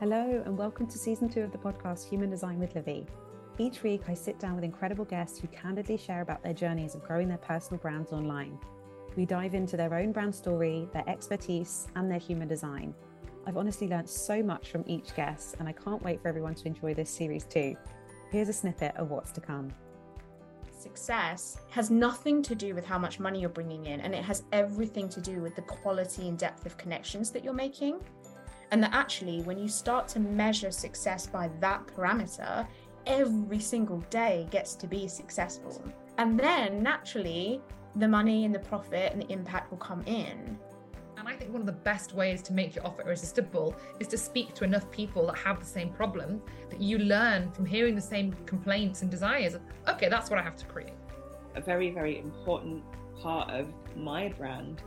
Hello, 0.00 0.40
and 0.46 0.56
welcome 0.56 0.86
to 0.86 0.96
season 0.96 1.28
two 1.28 1.40
of 1.40 1.50
the 1.50 1.58
podcast 1.58 2.08
Human 2.08 2.30
Design 2.30 2.60
with 2.60 2.76
Livy. 2.76 3.04
Each 3.58 3.82
week, 3.82 4.02
I 4.06 4.14
sit 4.14 4.38
down 4.38 4.54
with 4.54 4.62
incredible 4.62 5.04
guests 5.04 5.40
who 5.40 5.48
candidly 5.48 5.96
share 5.96 6.20
about 6.20 6.40
their 6.40 6.54
journeys 6.54 6.94
of 6.94 7.02
growing 7.02 7.26
their 7.26 7.38
personal 7.38 7.80
brands 7.80 8.12
online. 8.12 8.60
We 9.16 9.26
dive 9.26 9.54
into 9.54 9.76
their 9.76 9.92
own 9.92 10.12
brand 10.12 10.32
story, 10.32 10.88
their 10.92 11.02
expertise, 11.08 11.88
and 11.96 12.08
their 12.08 12.20
human 12.20 12.46
design. 12.46 12.94
I've 13.44 13.56
honestly 13.56 13.88
learned 13.88 14.08
so 14.08 14.40
much 14.40 14.70
from 14.70 14.84
each 14.86 15.16
guest, 15.16 15.56
and 15.58 15.68
I 15.68 15.72
can't 15.72 16.00
wait 16.04 16.22
for 16.22 16.28
everyone 16.28 16.54
to 16.54 16.68
enjoy 16.68 16.94
this 16.94 17.10
series 17.10 17.42
too. 17.42 17.74
Here's 18.30 18.48
a 18.48 18.52
snippet 18.52 18.94
of 18.94 19.10
what's 19.10 19.32
to 19.32 19.40
come. 19.40 19.74
Success 20.78 21.58
has 21.70 21.90
nothing 21.90 22.40
to 22.44 22.54
do 22.54 22.72
with 22.72 22.86
how 22.86 22.98
much 22.98 23.18
money 23.18 23.40
you're 23.40 23.48
bringing 23.48 23.86
in, 23.86 24.00
and 24.02 24.14
it 24.14 24.22
has 24.22 24.44
everything 24.52 25.08
to 25.08 25.20
do 25.20 25.40
with 25.40 25.56
the 25.56 25.62
quality 25.62 26.28
and 26.28 26.38
depth 26.38 26.66
of 26.66 26.78
connections 26.78 27.32
that 27.32 27.42
you're 27.42 27.52
making. 27.52 27.98
And 28.70 28.82
that 28.82 28.92
actually, 28.92 29.42
when 29.42 29.58
you 29.58 29.68
start 29.68 30.08
to 30.08 30.20
measure 30.20 30.70
success 30.70 31.26
by 31.26 31.50
that 31.60 31.86
parameter, 31.86 32.66
every 33.06 33.60
single 33.60 33.98
day 34.10 34.46
gets 34.50 34.74
to 34.76 34.86
be 34.86 35.08
successful. 35.08 35.82
And 36.18 36.38
then 36.38 36.82
naturally, 36.82 37.62
the 37.96 38.08
money 38.08 38.44
and 38.44 38.54
the 38.54 38.58
profit 38.58 39.12
and 39.12 39.22
the 39.22 39.32
impact 39.32 39.70
will 39.70 39.78
come 39.78 40.02
in. 40.06 40.58
And 41.16 41.26
I 41.26 41.34
think 41.34 41.52
one 41.52 41.60
of 41.60 41.66
the 41.66 41.72
best 41.72 42.12
ways 42.12 42.42
to 42.42 42.52
make 42.52 42.76
your 42.76 42.86
offer 42.86 43.02
irresistible 43.02 43.74
is 43.98 44.06
to 44.08 44.18
speak 44.18 44.54
to 44.54 44.64
enough 44.64 44.88
people 44.90 45.26
that 45.26 45.36
have 45.38 45.58
the 45.58 45.66
same 45.66 45.90
problem 45.90 46.40
that 46.70 46.80
you 46.80 46.98
learn 46.98 47.50
from 47.50 47.66
hearing 47.66 47.94
the 47.94 48.00
same 48.00 48.34
complaints 48.46 49.02
and 49.02 49.10
desires. 49.10 49.56
Okay, 49.88 50.08
that's 50.08 50.30
what 50.30 50.38
I 50.38 50.42
have 50.42 50.56
to 50.56 50.66
create. 50.66 50.92
A 51.56 51.60
very, 51.60 51.90
very 51.90 52.18
important 52.18 52.84
part 53.20 53.50
of 53.50 53.72
my 53.96 54.28
brand 54.28 54.82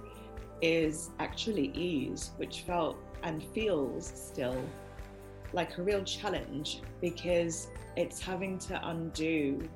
is 0.62 1.09
actually 1.20 1.71
ease, 1.73 2.32
which 2.38 2.62
felt 2.62 2.98
and 3.23 3.43
feels 3.53 4.11
still 4.16 4.62
like 5.54 5.77
a 5.77 5.84
real 5.84 6.04
challenge 6.04 6.82
because 7.01 7.68
it's 7.96 8.21
having 8.21 8.57
to 8.57 8.90
undo 8.90 9.68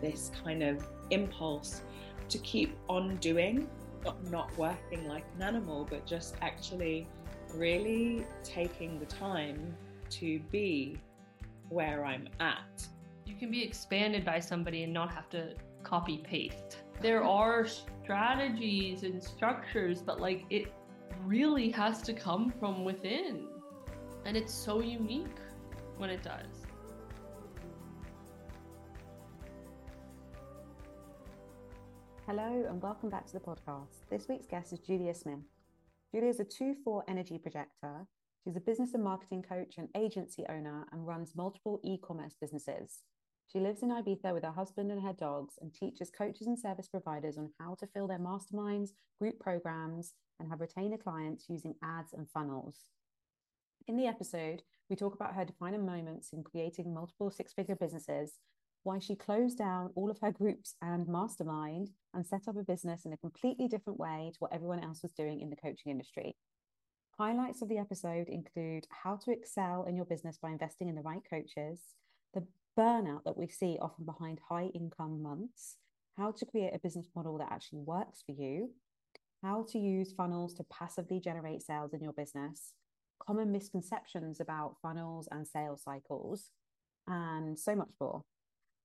this 0.00 0.30
kind 0.44 0.62
of 0.62 0.86
impulse 1.10 1.82
to 2.28 2.38
keep 2.38 2.76
on 2.88 3.16
doing, 3.16 3.68
not, 4.04 4.30
not 4.30 4.56
working 4.58 5.06
like 5.06 5.24
an 5.36 5.42
animal, 5.42 5.86
but 5.88 6.06
just 6.06 6.34
actually 6.42 7.06
really 7.54 8.26
taking 8.42 8.98
the 8.98 9.06
time 9.06 9.74
to 10.10 10.38
be 10.50 10.98
where 11.68 12.04
I'm 12.04 12.28
at. 12.40 12.86
You 13.24 13.34
can 13.36 13.50
be 13.50 13.62
expanded 13.62 14.24
by 14.24 14.40
somebody 14.40 14.82
and 14.82 14.92
not 14.92 15.12
have 15.12 15.28
to 15.30 15.54
copy 15.82 16.18
paste. 16.18 16.82
There 17.00 17.24
are 17.24 17.66
strategies 17.66 19.02
and 19.02 19.22
structures, 19.22 20.02
but 20.02 20.20
like 20.20 20.44
it 20.50 20.72
really 21.24 21.70
has 21.70 22.02
to 22.02 22.12
come 22.12 22.52
from 22.58 22.84
within. 22.84 23.46
And 24.24 24.36
it's 24.36 24.52
so 24.52 24.80
unique 24.80 25.38
when 25.96 26.10
it 26.10 26.22
does. 26.22 26.66
Hello, 32.26 32.64
and 32.68 32.80
welcome 32.82 33.10
back 33.10 33.26
to 33.26 33.32
the 33.32 33.40
podcast. 33.40 34.08
This 34.08 34.28
week's 34.28 34.46
guest 34.46 34.72
is 34.72 34.78
Giulia 34.78 35.14
Smith. 35.14 35.40
Giulia 36.12 36.30
is 36.30 36.40
a 36.40 36.44
2 36.44 36.76
4 36.84 37.04
energy 37.08 37.38
projector. 37.38 38.06
She's 38.44 38.56
a 38.56 38.60
business 38.60 38.94
and 38.94 39.04
marketing 39.04 39.42
coach 39.42 39.74
and 39.78 39.88
agency 39.96 40.44
owner 40.48 40.86
and 40.92 41.06
runs 41.06 41.36
multiple 41.36 41.80
e 41.84 41.98
commerce 41.98 42.34
businesses. 42.40 43.00
She 43.52 43.60
lives 43.60 43.82
in 43.82 43.90
Ibiza 43.90 44.32
with 44.32 44.44
her 44.44 44.50
husband 44.50 44.90
and 44.90 45.02
her 45.02 45.12
dogs 45.12 45.58
and 45.60 45.74
teaches 45.74 46.10
coaches 46.10 46.46
and 46.46 46.58
service 46.58 46.88
providers 46.88 47.36
on 47.36 47.50
how 47.60 47.74
to 47.80 47.86
fill 47.86 48.08
their 48.08 48.18
masterminds, 48.18 48.90
group 49.20 49.38
programs, 49.38 50.14
and 50.42 50.50
have 50.50 50.60
retainer 50.60 50.98
clients 50.98 51.46
using 51.48 51.76
ads 51.84 52.12
and 52.12 52.28
funnels. 52.28 52.76
In 53.86 53.96
the 53.96 54.06
episode, 54.06 54.62
we 54.90 54.96
talk 54.96 55.14
about 55.14 55.34
her 55.34 55.44
defining 55.44 55.86
moments 55.86 56.32
in 56.32 56.42
creating 56.42 56.92
multiple 56.92 57.30
six 57.30 57.52
figure 57.52 57.76
businesses, 57.76 58.32
why 58.82 58.98
she 58.98 59.14
closed 59.14 59.58
down 59.58 59.90
all 59.94 60.10
of 60.10 60.18
her 60.20 60.32
groups 60.32 60.74
and 60.82 61.06
mastermind 61.06 61.90
and 62.12 62.26
set 62.26 62.48
up 62.48 62.56
a 62.56 62.64
business 62.64 63.04
in 63.04 63.12
a 63.12 63.16
completely 63.16 63.68
different 63.68 64.00
way 64.00 64.32
to 64.32 64.38
what 64.40 64.52
everyone 64.52 64.82
else 64.82 65.02
was 65.02 65.12
doing 65.12 65.40
in 65.40 65.48
the 65.48 65.56
coaching 65.56 65.92
industry. 65.92 66.36
Highlights 67.18 67.62
of 67.62 67.68
the 67.68 67.78
episode 67.78 68.28
include 68.28 68.86
how 68.90 69.16
to 69.16 69.30
excel 69.30 69.84
in 69.84 69.94
your 69.94 70.06
business 70.06 70.38
by 70.42 70.50
investing 70.50 70.88
in 70.88 70.96
the 70.96 71.02
right 71.02 71.22
coaches, 71.30 71.78
the 72.34 72.44
burnout 72.76 73.22
that 73.24 73.38
we 73.38 73.46
see 73.46 73.78
often 73.80 74.04
behind 74.04 74.40
high 74.48 74.70
income 74.74 75.22
months, 75.22 75.76
how 76.16 76.32
to 76.32 76.46
create 76.46 76.74
a 76.74 76.80
business 76.80 77.08
model 77.14 77.38
that 77.38 77.52
actually 77.52 77.80
works 77.80 78.22
for 78.26 78.32
you, 78.32 78.70
how 79.42 79.66
to 79.70 79.78
use 79.78 80.12
funnels 80.12 80.54
to 80.54 80.64
passively 80.64 81.20
generate 81.20 81.62
sales 81.62 81.92
in 81.92 82.02
your 82.02 82.12
business, 82.12 82.74
common 83.20 83.50
misconceptions 83.50 84.40
about 84.40 84.76
funnels 84.80 85.28
and 85.30 85.46
sales 85.46 85.82
cycles, 85.82 86.50
and 87.06 87.58
so 87.58 87.74
much 87.74 87.90
more. 88.00 88.22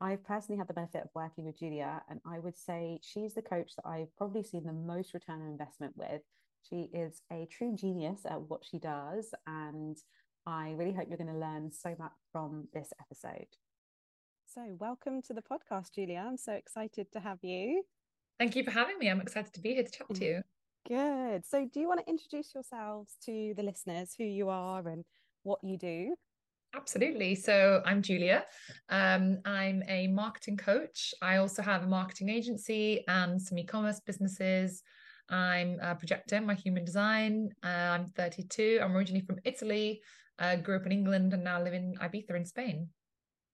I've 0.01 0.23
personally 0.23 0.57
had 0.57 0.67
the 0.67 0.73
benefit 0.73 1.03
of 1.03 1.09
working 1.15 1.45
with 1.45 1.59
Giulia, 1.59 2.01
and 2.09 2.19
I 2.25 2.39
would 2.39 2.57
say 2.57 2.99
she's 3.01 3.33
the 3.33 3.41
coach 3.41 3.71
that 3.75 3.87
I've 3.87 4.15
probably 4.15 4.43
seen 4.43 4.63
the 4.63 4.73
most 4.73 5.13
return 5.13 5.41
on 5.41 5.47
investment 5.47 5.93
with. 5.95 6.21
She 6.67 6.89
is 6.93 7.21
a 7.31 7.47
true 7.51 7.75
genius 7.75 8.21
at 8.29 8.41
what 8.41 8.63
she 8.63 8.79
does, 8.79 9.33
and 9.47 9.97
I 10.45 10.73
really 10.77 10.93
hope 10.93 11.07
you're 11.07 11.17
going 11.17 11.33
to 11.33 11.39
learn 11.39 11.71
so 11.71 11.95
much 11.97 12.13
from 12.31 12.67
this 12.73 12.89
episode. 12.99 13.47
So, 14.45 14.61
welcome 14.79 15.21
to 15.23 15.33
the 15.33 15.41
podcast, 15.41 15.93
Giulia. 15.93 16.23
I'm 16.27 16.37
so 16.37 16.53
excited 16.53 17.11
to 17.13 17.19
have 17.19 17.39
you. 17.41 17.83
Thank 18.39 18.55
you 18.55 18.63
for 18.63 18.71
having 18.71 18.99
me. 18.99 19.09
I'm 19.09 19.21
excited 19.21 19.53
to 19.53 19.61
be 19.61 19.73
here 19.73 19.83
to 19.83 19.91
chat 19.91 20.07
to 20.13 20.25
you. 20.25 20.41
Good. 20.87 21.45
So, 21.45 21.67
do 21.73 21.79
you 21.79 21.87
want 21.87 22.01
to 22.01 22.09
introduce 22.09 22.53
yourselves 22.53 23.17
to 23.25 23.53
the 23.57 23.63
listeners, 23.63 24.13
who 24.17 24.23
you 24.23 24.49
are 24.49 24.87
and 24.87 25.03
what 25.43 25.59
you 25.63 25.77
do? 25.77 26.15
Absolutely. 26.75 27.33
So, 27.33 27.81
I'm 27.83 28.01
Giulia. 28.01 28.45
Um, 28.89 29.39
I'm 29.43 29.83
a 29.87 30.07
marketing 30.07 30.57
coach. 30.57 31.13
I 31.21 31.37
also 31.37 31.63
have 31.63 31.83
a 31.83 31.87
marketing 31.87 32.29
agency 32.29 33.03
and 33.07 33.41
some 33.41 33.57
e 33.57 33.65
commerce 33.65 33.99
businesses. 33.99 34.83
I'm 35.29 35.79
a 35.81 35.95
projector, 35.95 36.39
my 36.39 36.53
human 36.53 36.85
design. 36.85 37.49
Uh, 37.63 37.67
I'm 37.67 38.05
32. 38.05 38.79
I'm 38.81 38.95
originally 38.95 39.25
from 39.25 39.39
Italy, 39.43 40.01
uh, 40.39 40.57
grew 40.57 40.77
up 40.77 40.85
in 40.85 40.91
England, 40.91 41.33
and 41.33 41.43
now 41.43 41.61
live 41.61 41.73
in 41.73 41.95
Ibiza 41.95 42.35
in 42.35 42.45
Spain. 42.45 42.87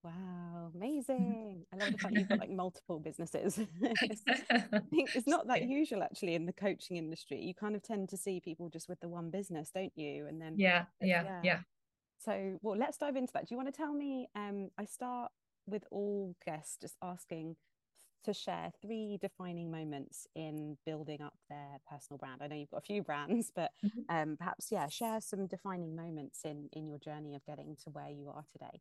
Wow, 0.03 0.72
amazing. 0.75 1.66
I 1.74 1.78
love 1.78 1.91
the 1.94 1.97
fact 1.97 2.16
you've 2.16 2.30
got 2.30 2.40
like 2.40 2.50
multiple 2.50 3.00
businesses. 3.00 3.59
I 3.59 3.94
think 4.90 5.16
it's 5.16 5.28
not 5.28 5.47
that 5.47 5.64
usual 5.64 6.03
actually 6.03 6.36
in 6.36 6.46
the 6.46 6.53
coaching 6.53 6.97
industry. 6.97 7.41
You 7.41 7.53
kind 7.53 7.75
of 7.75 7.84
tend 7.84 8.09
to 8.09 8.18
see 8.18 8.40
people 8.40 8.69
just 8.69 8.90
with 8.90 9.00
the 9.00 9.09
one 9.09 9.30
business, 9.30 9.72
don't 9.74 9.94
you? 9.96 10.28
And 10.28 10.41
then 10.41 10.56
yeah, 10.58 10.86
yeah, 11.02 11.24
yeah. 11.24 11.40
yeah. 11.44 11.59
So, 12.19 12.58
well, 12.62 12.78
let's 12.78 12.97
dive 12.97 13.16
into 13.16 13.34
that. 13.34 13.47
Do 13.47 13.53
you 13.53 13.58
want 13.58 13.74
to 13.74 13.78
tell 13.78 13.94
me? 13.94 14.30
Um, 14.36 14.69
I 14.78 14.86
start 14.86 15.31
with 15.68 15.84
all 15.91 16.35
guests 16.46 16.78
just 16.81 16.96
asking 17.02 17.56
to 18.24 18.34
share 18.34 18.72
three 18.81 19.18
defining 19.22 19.70
moments 19.70 20.28
in 20.34 20.78
building 20.85 21.22
up 21.22 21.34
their 21.50 21.80
personal 21.90 22.18
brand. 22.18 22.41
I 22.41 22.47
know 22.47 22.56
you've 22.56 22.72
got 22.72 22.78
a 22.78 22.81
few 22.81 23.03
brands, 23.03 23.52
but 23.53 23.72
mm-hmm. 23.85 24.16
um, 24.16 24.38
perhaps 24.38 24.68
yeah, 24.72 24.88
share 24.88 25.20
some 25.20 25.47
defining 25.47 25.96
moments 25.96 26.41
in 26.46 26.70
in 26.72 26.88
your 26.88 27.00
journey 27.00 27.35
of 27.35 27.46
getting 27.46 27.75
to 27.84 27.90
where 27.90 28.09
you 28.09 28.30
are 28.30 28.46
today. 28.52 28.80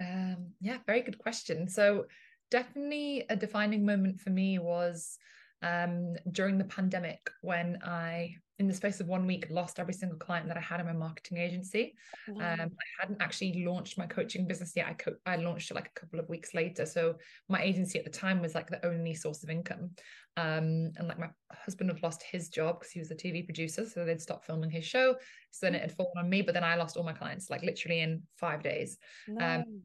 Um, 0.00 0.52
yeah, 0.60 0.78
very 0.86 1.02
good 1.02 1.18
question. 1.18 1.68
So, 1.68 2.06
definitely 2.50 3.24
a 3.30 3.36
defining 3.36 3.86
moment 3.86 4.20
for 4.20 4.30
me 4.30 4.58
was 4.58 5.18
um, 5.62 6.14
during 6.32 6.58
the 6.58 6.64
pandemic 6.64 7.30
when 7.42 7.78
I, 7.84 8.34
in 8.58 8.66
the 8.66 8.74
space 8.74 9.00
of 9.00 9.08
one 9.08 9.26
week, 9.26 9.46
lost 9.50 9.78
every 9.78 9.94
single 9.94 10.18
client 10.18 10.48
that 10.48 10.56
I 10.56 10.60
had 10.60 10.80
in 10.80 10.86
my 10.86 10.92
marketing 10.92 11.38
agency. 11.38 11.94
Um, 12.42 12.70
I 12.70 13.00
hadn't 13.00 13.20
actually 13.22 13.64
launched 13.64 13.98
my 13.98 14.06
coaching 14.06 14.46
business 14.46 14.72
yet. 14.76 14.86
I 14.86 14.92
co- 14.94 15.16
I 15.26 15.36
launched 15.36 15.70
it 15.70 15.74
like 15.74 15.90
a 15.94 16.00
couple 16.00 16.20
of 16.20 16.28
weeks 16.28 16.54
later. 16.54 16.86
So 16.86 17.16
my 17.48 17.62
agency 17.62 17.98
at 17.98 18.04
the 18.04 18.10
time 18.10 18.40
was 18.40 18.54
like 18.54 18.68
the 18.68 18.84
only 18.86 19.14
source 19.14 19.42
of 19.42 19.50
income. 19.50 19.90
Um, 20.36 20.92
and 20.96 21.08
like 21.08 21.18
my 21.18 21.28
husband 21.52 21.90
had 21.90 22.02
lost 22.02 22.22
his 22.22 22.48
job 22.48 22.80
because 22.80 22.92
he 22.92 23.00
was 23.00 23.10
a 23.10 23.14
TV 23.14 23.44
producer, 23.44 23.84
so 23.86 24.04
they'd 24.04 24.20
stopped 24.20 24.46
filming 24.46 24.70
his 24.70 24.84
show. 24.84 25.14
So 25.50 25.66
then 25.66 25.74
it 25.74 25.82
had 25.82 25.92
fallen 25.92 26.12
on 26.16 26.28
me. 26.28 26.42
But 26.42 26.54
then 26.54 26.64
I 26.64 26.76
lost 26.76 26.96
all 26.96 27.04
my 27.04 27.12
clients, 27.12 27.50
like 27.50 27.62
literally 27.62 28.00
in 28.00 28.22
five 28.36 28.62
days. 28.62 28.98
Um, 29.28 29.36
no. 29.36 29.54
Um, 29.54 29.82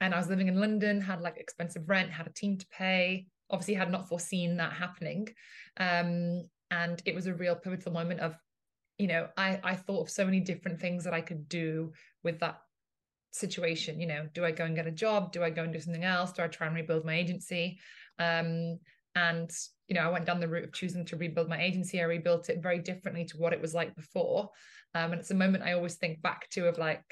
and 0.00 0.14
I 0.14 0.18
was 0.18 0.28
living 0.28 0.48
in 0.48 0.60
London, 0.60 1.00
had 1.00 1.20
like 1.20 1.36
expensive 1.38 1.88
rent, 1.88 2.10
had 2.10 2.26
a 2.26 2.32
team 2.32 2.56
to 2.58 2.66
pay. 2.68 3.26
Obviously, 3.50 3.74
had 3.74 3.90
not 3.90 4.08
foreseen 4.08 4.56
that 4.56 4.72
happening, 4.72 5.28
um, 5.78 6.44
and 6.70 7.02
it 7.04 7.14
was 7.14 7.26
a 7.26 7.34
real 7.34 7.56
pivotal 7.56 7.92
moment 7.92 8.20
of, 8.20 8.36
you 8.98 9.06
know, 9.06 9.28
I 9.36 9.60
I 9.62 9.74
thought 9.74 10.02
of 10.02 10.10
so 10.10 10.24
many 10.24 10.40
different 10.40 10.80
things 10.80 11.04
that 11.04 11.14
I 11.14 11.20
could 11.20 11.48
do 11.48 11.92
with 12.22 12.40
that 12.40 12.60
situation. 13.30 14.00
You 14.00 14.06
know, 14.06 14.28
do 14.34 14.44
I 14.44 14.50
go 14.50 14.64
and 14.64 14.76
get 14.76 14.86
a 14.86 14.92
job? 14.92 15.32
Do 15.32 15.42
I 15.42 15.50
go 15.50 15.64
and 15.64 15.72
do 15.72 15.80
something 15.80 16.04
else? 16.04 16.32
Do 16.32 16.42
I 16.42 16.48
try 16.48 16.66
and 16.66 16.76
rebuild 16.76 17.04
my 17.04 17.14
agency? 17.14 17.78
Um, 18.18 18.78
and 19.14 19.50
you 19.88 19.94
know, 19.94 20.02
I 20.02 20.10
went 20.10 20.26
down 20.26 20.40
the 20.40 20.48
route 20.48 20.64
of 20.64 20.72
choosing 20.72 21.06
to 21.06 21.16
rebuild 21.16 21.48
my 21.48 21.60
agency. 21.60 22.00
I 22.00 22.04
rebuilt 22.04 22.50
it 22.50 22.62
very 22.62 22.78
differently 22.78 23.24
to 23.26 23.38
what 23.38 23.52
it 23.52 23.60
was 23.60 23.74
like 23.74 23.96
before. 23.96 24.50
Um, 24.94 25.12
and 25.12 25.20
it's 25.20 25.30
a 25.30 25.34
moment 25.34 25.64
I 25.64 25.72
always 25.72 25.94
think 25.94 26.20
back 26.22 26.48
to 26.50 26.68
of 26.68 26.78
like 26.78 27.04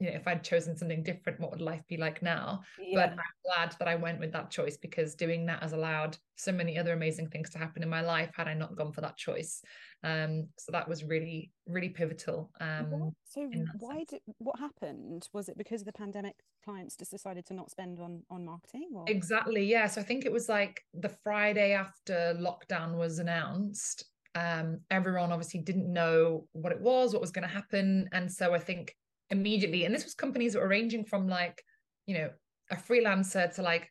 you 0.00 0.10
know, 0.10 0.16
if 0.16 0.28
I'd 0.28 0.44
chosen 0.44 0.76
something 0.76 1.02
different, 1.02 1.40
what 1.40 1.50
would 1.50 1.60
life 1.60 1.82
be 1.88 1.96
like 1.96 2.22
now? 2.22 2.60
Yeah. 2.80 3.00
But 3.00 3.10
I'm 3.12 3.18
glad 3.44 3.74
that 3.78 3.88
I 3.88 3.96
went 3.96 4.20
with 4.20 4.32
that 4.32 4.50
choice 4.50 4.76
because 4.76 5.14
doing 5.14 5.46
that 5.46 5.62
has 5.62 5.72
allowed 5.72 6.16
so 6.36 6.52
many 6.52 6.78
other 6.78 6.92
amazing 6.92 7.28
things 7.28 7.50
to 7.50 7.58
happen 7.58 7.82
in 7.82 7.88
my 7.88 8.00
life 8.00 8.30
had 8.36 8.46
I 8.46 8.54
not 8.54 8.76
gone 8.76 8.92
for 8.92 9.00
that 9.00 9.16
choice. 9.16 9.60
Um, 10.04 10.48
so 10.56 10.70
that 10.70 10.88
was 10.88 11.02
really, 11.02 11.50
really 11.66 11.88
pivotal. 11.88 12.50
Um, 12.60 13.12
so 13.24 13.50
why 13.78 13.96
sense. 13.96 14.10
did 14.10 14.20
what 14.38 14.58
happened? 14.60 15.28
Was 15.32 15.48
it 15.48 15.58
because 15.58 15.80
of 15.80 15.86
the 15.86 15.92
pandemic 15.92 16.36
clients 16.64 16.96
just 16.96 17.10
decided 17.10 17.44
to 17.46 17.54
not 17.54 17.70
spend 17.70 17.98
on 17.98 18.22
on 18.30 18.44
marketing 18.44 18.90
or 18.94 19.04
Exactly. 19.08 19.64
Yeah. 19.64 19.88
So 19.88 20.00
I 20.00 20.04
think 20.04 20.24
it 20.24 20.32
was 20.32 20.48
like 20.48 20.80
the 20.94 21.08
Friday 21.24 21.72
after 21.72 22.36
lockdown 22.38 22.96
was 22.96 23.18
announced. 23.18 24.04
Um, 24.36 24.80
everyone 24.92 25.32
obviously 25.32 25.60
didn't 25.60 25.92
know 25.92 26.46
what 26.52 26.72
it 26.72 26.80
was, 26.80 27.12
what 27.12 27.20
was 27.20 27.32
going 27.32 27.48
to 27.48 27.52
happen. 27.52 28.08
And 28.12 28.30
so 28.30 28.54
I 28.54 28.60
think 28.60 28.94
immediately, 29.30 29.84
and 29.84 29.94
this 29.94 30.04
was 30.04 30.14
companies 30.14 30.52
that 30.52 30.60
were 30.60 30.68
ranging 30.68 31.04
from 31.04 31.28
like, 31.28 31.62
you 32.06 32.16
know, 32.16 32.30
a 32.70 32.76
freelancer 32.76 33.52
to 33.54 33.62
like 33.62 33.90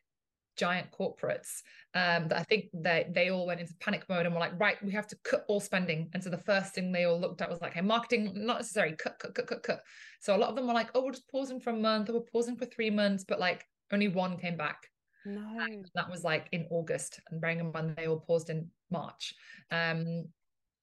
giant 0.56 0.88
corporates. 0.90 1.62
Um, 1.94 2.28
that 2.28 2.38
I 2.38 2.42
think 2.42 2.66
they 2.74 3.08
they 3.10 3.30
all 3.30 3.46
went 3.46 3.60
into 3.60 3.74
panic 3.80 4.04
mode 4.08 4.26
and 4.26 4.34
were 4.34 4.40
like, 4.40 4.58
right, 4.58 4.82
we 4.84 4.92
have 4.92 5.06
to 5.08 5.16
cut 5.24 5.44
all 5.48 5.60
spending. 5.60 6.10
And 6.14 6.22
so 6.22 6.30
the 6.30 6.38
first 6.38 6.74
thing 6.74 6.92
they 6.92 7.04
all 7.04 7.20
looked 7.20 7.40
at 7.40 7.50
was 7.50 7.60
like, 7.60 7.74
hey, 7.74 7.80
marketing, 7.80 8.32
not 8.34 8.58
necessary, 8.58 8.94
cut, 8.96 9.18
cut, 9.18 9.34
cut, 9.34 9.46
cut, 9.46 9.62
cut. 9.62 9.80
So 10.20 10.36
a 10.36 10.38
lot 10.38 10.50
of 10.50 10.56
them 10.56 10.66
were 10.66 10.74
like, 10.74 10.90
oh, 10.94 11.04
we're 11.04 11.12
just 11.12 11.30
pausing 11.30 11.60
for 11.60 11.70
a 11.70 11.76
month, 11.76 12.10
or 12.10 12.14
we're 12.14 12.20
pausing 12.32 12.56
for 12.56 12.66
three 12.66 12.90
months, 12.90 13.24
but 13.26 13.40
like 13.40 13.64
only 13.92 14.08
one 14.08 14.36
came 14.36 14.56
back 14.56 14.88
no? 15.24 15.82
that 15.94 16.10
was 16.10 16.24
like 16.24 16.48
in 16.52 16.66
August, 16.70 17.20
and 17.30 17.40
bearing 17.40 17.60
in 17.60 17.72
mind 17.72 17.94
they 17.96 18.06
all 18.06 18.20
paused 18.20 18.50
in 18.50 18.68
March. 18.90 19.34
Um, 19.70 20.26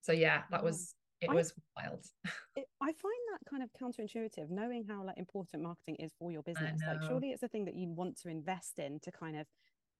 so 0.01 0.11
yeah, 0.11 0.43
that 0.51 0.63
was 0.63 0.93
it 1.25 1.31
I- 1.31 1.35
was 1.35 1.53
wild. 1.75 2.05
It, 2.57 2.67
I 2.79 2.85
find 2.93 3.15
that 3.33 3.49
kind 3.49 3.61
of 3.63 3.69
counterintuitive, 3.73 4.49
knowing 4.49 4.85
how 4.85 5.03
like 5.03 5.17
important 5.17 5.61
marketing 5.61 5.97
is 5.97 6.13
for 6.17 6.31
your 6.31 6.41
business. 6.41 6.79
Like, 6.87 7.01
surely 7.03 7.31
it's 7.31 7.43
a 7.43 7.49
thing 7.49 7.65
that 7.65 7.75
you 7.75 7.89
want 7.89 8.17
to 8.21 8.29
invest 8.29 8.79
in 8.79 9.01
to 9.01 9.11
kind 9.11 9.35
of 9.35 9.45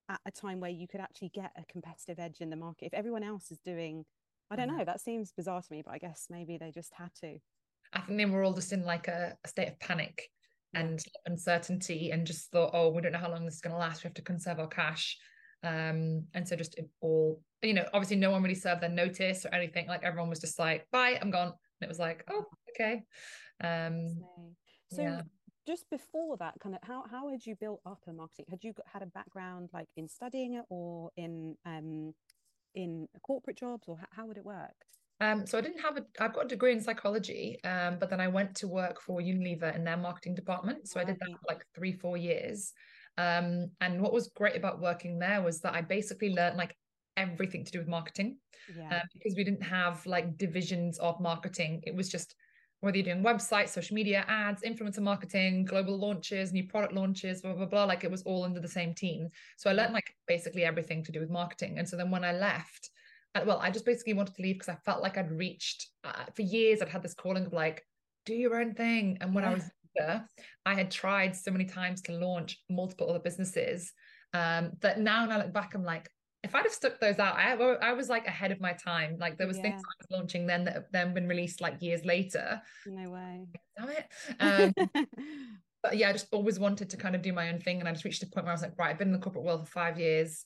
at 0.08 0.22
a 0.26 0.32
time 0.32 0.62
where 0.62 0.72
you 0.72 0.88
could 0.88 1.02
actually 1.02 1.30
get 1.30 1.52
a 1.58 1.66
competitive 1.66 2.18
edge 2.18 2.40
in 2.40 2.50
the 2.50 2.56
market. 2.56 2.86
If 2.86 2.94
everyone 2.94 3.24
else 3.24 3.52
is 3.52 3.60
doing, 3.60 4.06
I 4.50 4.56
don't 4.56 4.70
Mhm. 4.70 4.78
know, 4.78 4.86
that 4.86 5.02
seems 5.02 5.34
bizarre 5.34 5.62
to 5.62 5.68
me, 5.70 5.82
but 5.82 5.92
I 5.96 5.98
guess 5.98 6.28
maybe 6.30 6.58
they 6.58 6.72
just 6.72 6.94
had 6.94 7.14
to. 7.16 7.40
I 7.92 8.02
think 8.02 8.18
they 8.18 8.26
were 8.26 8.44
all 8.44 8.54
just 8.54 8.72
in 8.72 8.84
like 8.86 9.10
a, 9.10 9.38
a 9.44 9.48
state 9.50 9.68
of 9.68 9.80
panic 9.80 10.32
and 10.74 11.04
uncertainty, 11.26 12.12
and 12.12 12.26
just 12.28 12.52
thought, 12.52 12.72
oh, 12.74 12.90
we 12.90 13.02
don't 13.02 13.12
know 13.14 13.20
how 13.20 13.32
long 13.32 13.44
this 13.46 13.56
is 13.56 13.62
going 13.62 13.74
to 13.74 13.80
last. 13.80 14.04
We 14.04 14.08
have 14.08 14.14
to 14.16 14.22
conserve 14.22 14.60
our 14.60 14.68
cash. 14.68 15.18
Um, 15.66 16.26
and 16.36 16.48
so 16.48 16.56
just 16.56 16.80
all, 17.02 17.42
you 17.64 17.74
know, 17.74 17.86
obviously 17.94 18.18
no 18.18 18.30
one 18.30 18.44
really 18.44 18.56
served 18.56 18.82
their 18.82 18.90
notice 18.90 19.46
or 19.46 19.54
anything. 19.54 19.88
Like 19.88 20.04
everyone 20.04 20.30
was 20.30 20.40
just 20.40 20.60
like, 20.60 20.86
bye, 20.92 21.18
I'm 21.20 21.32
gone. 21.32 21.48
And 21.48 21.82
it 21.82 21.90
was 21.90 22.00
like, 22.00 22.24
oh, 22.30 22.46
okay. 22.70 23.04
Um, 23.64 24.24
So 24.92 25.02
yeah. 25.02 25.22
just 25.66 25.90
before 25.90 26.38
that, 26.38 26.54
kind 26.62 26.76
of 26.76 26.82
how 26.84 27.04
how 27.10 27.30
had 27.30 27.46
you 27.46 27.56
built 27.56 27.82
up 27.86 28.00
a 28.08 28.14
marketing? 28.14 28.46
Had 28.50 28.64
you 28.64 28.74
got, 28.74 28.86
had 28.94 29.02
a 29.02 29.08
background 29.08 29.70
like 29.74 29.88
in 29.98 30.08
studying 30.08 30.54
it 30.54 30.66
or 30.70 31.10
in 31.18 31.56
um 31.66 32.14
in 32.76 33.08
corporate 33.24 33.58
jobs, 33.58 33.88
or 33.88 33.98
how, 33.98 34.08
how 34.12 34.26
would 34.28 34.38
it 34.38 34.46
work? 34.46 34.76
Um, 35.22 35.48
so 35.48 35.58
I 35.58 35.62
didn't 35.62 35.80
have 35.80 35.98
a, 35.98 36.06
I've 36.20 36.34
got 36.34 36.46
a 36.46 36.48
degree 36.50 36.74
in 36.74 36.82
psychology, 36.82 37.58
um, 37.64 37.98
but 38.00 38.10
then 38.10 38.20
I 38.20 38.28
went 38.28 38.54
to 38.58 38.68
work 38.68 39.02
for 39.02 39.22
Unilever 39.22 39.74
in 39.74 39.86
their 39.86 39.98
marketing 39.98 40.36
department. 40.36 40.90
So 40.90 41.00
I 41.00 41.06
did 41.06 41.18
that 41.22 41.30
for 41.30 41.46
like 41.48 41.66
three, 41.74 41.94
four 41.94 42.18
years. 42.18 42.74
Um, 43.18 43.72
and 43.82 44.02
what 44.02 44.14
was 44.14 44.30
great 44.36 44.56
about 44.56 44.82
working 44.82 45.20
there 45.20 45.42
was 45.42 45.62
that 45.62 45.74
I 45.74 45.82
basically 45.82 46.34
learned 46.34 46.58
like 46.58 46.76
everything 47.18 47.64
to 47.64 47.72
do 47.72 47.80
with 47.80 47.88
marketing 47.88 48.38
Yeah. 48.78 48.98
uh, 48.98 49.02
because 49.14 49.36
we 49.36 49.44
didn't 49.44 49.64
have 49.64 50.06
like 50.06 50.38
divisions 50.38 51.00
of 51.00 51.20
marketing. 51.20 51.82
It 51.86 51.96
was 51.96 52.10
just 52.10 52.36
whether 52.82 52.98
you're 52.98 53.06
doing 53.06 53.24
websites, 53.24 53.70
social 53.70 53.96
media, 53.96 54.26
ads, 54.28 54.62
influencer 54.64 55.00
marketing, 55.00 55.66
global 55.66 55.98
launches, 55.98 56.52
new 56.52 56.68
product 56.68 56.94
launches, 56.94 57.42
blah, 57.42 57.54
blah, 57.54 57.66
blah. 57.66 57.86
Like 57.86 58.04
it 58.04 58.12
was 58.12 58.22
all 58.24 58.44
under 58.44 58.60
the 58.60 58.68
same 58.68 58.94
team. 58.94 59.30
So 59.58 59.70
I 59.70 59.74
learned 59.74 59.94
like 59.94 60.14
basically 60.28 60.66
everything 60.66 61.04
to 61.06 61.12
do 61.12 61.20
with 61.22 61.30
marketing. 61.30 61.80
And 61.80 61.88
so 61.88 61.96
then 61.96 62.12
when 62.12 62.24
I 62.26 62.34
left, 62.34 62.90
well, 63.46 63.60
I 63.60 63.72
just 63.72 63.86
basically 63.86 64.14
wanted 64.14 64.36
to 64.36 64.42
leave 64.42 64.56
because 64.56 64.70
I 64.70 64.78
felt 64.86 65.02
like 65.02 65.18
I'd 65.18 65.32
reached, 65.32 65.88
uh, 66.04 66.26
for 66.36 66.42
years, 66.42 66.82
I'd 66.82 66.90
had 66.90 67.02
this 67.02 67.14
calling 67.14 67.46
of 67.46 67.54
like, 67.54 67.84
do 68.26 68.34
your 68.34 68.60
own 68.60 68.74
thing. 68.74 69.18
And 69.22 69.34
when 69.34 69.44
I 69.46 69.54
was 69.54 69.70
I 70.66 70.74
had 70.74 70.92
tried 70.92 71.36
so 71.36 71.52
many 71.52 71.66
times 71.66 72.02
to 72.04 72.14
launch 72.14 72.60
multiple 72.70 73.10
other 73.10 73.20
businesses 73.20 73.92
um, 74.34 74.72
that 74.82 75.00
now 75.00 75.22
when 75.22 75.32
I 75.32 75.38
look 75.38 75.54
back, 75.54 75.76
I'm 75.76 75.84
like, 75.84 76.10
if 76.44 76.54
I'd 76.54 76.64
have 76.64 76.74
stuck 76.74 77.00
those 77.00 77.18
out, 77.18 77.36
I, 77.36 77.54
I 77.54 77.94
was 77.94 78.08
like 78.08 78.28
ahead 78.28 78.52
of 78.52 78.62
my 78.62 78.74
time. 78.74 79.18
Like 79.20 79.38
there 79.38 79.48
was 79.48 79.58
things 79.58 79.82
I 79.82 79.96
was 80.00 80.20
launching 80.20 80.46
then 80.46 80.66
that 80.66 80.76
have 80.76 80.86
then 80.92 81.14
been 81.14 81.28
released 81.28 81.60
like 81.60 81.82
years 81.82 82.06
later. 82.06 82.62
No 82.86 83.10
way. 83.10 83.48
Damn 83.78 83.90
it. 83.90 84.74
Um, 84.78 84.88
but 85.84 85.98
yeah, 85.98 86.10
I 86.10 86.12
just 86.12 86.28
always 86.32 86.60
wanted 86.60 86.92
to 86.92 86.98
kind 86.98 87.16
of 87.16 87.24
do 87.24 87.34
my 87.34 87.50
own 87.50 87.60
thing. 87.60 87.80
And 87.80 87.90
I 87.90 87.94
just 87.94 88.06
reached 88.06 88.22
a 88.22 88.28
point 88.28 88.46
where 88.46 88.52
I 88.52 88.54
was 88.54 88.62
like, 88.62 88.78
right, 88.78 88.92
I've 88.92 89.00
been 89.00 89.08
in 89.08 89.14
the 89.14 89.20
corporate 89.20 89.44
world 89.44 89.62
for 89.62 89.72
five 89.72 90.00
years. 90.00 90.46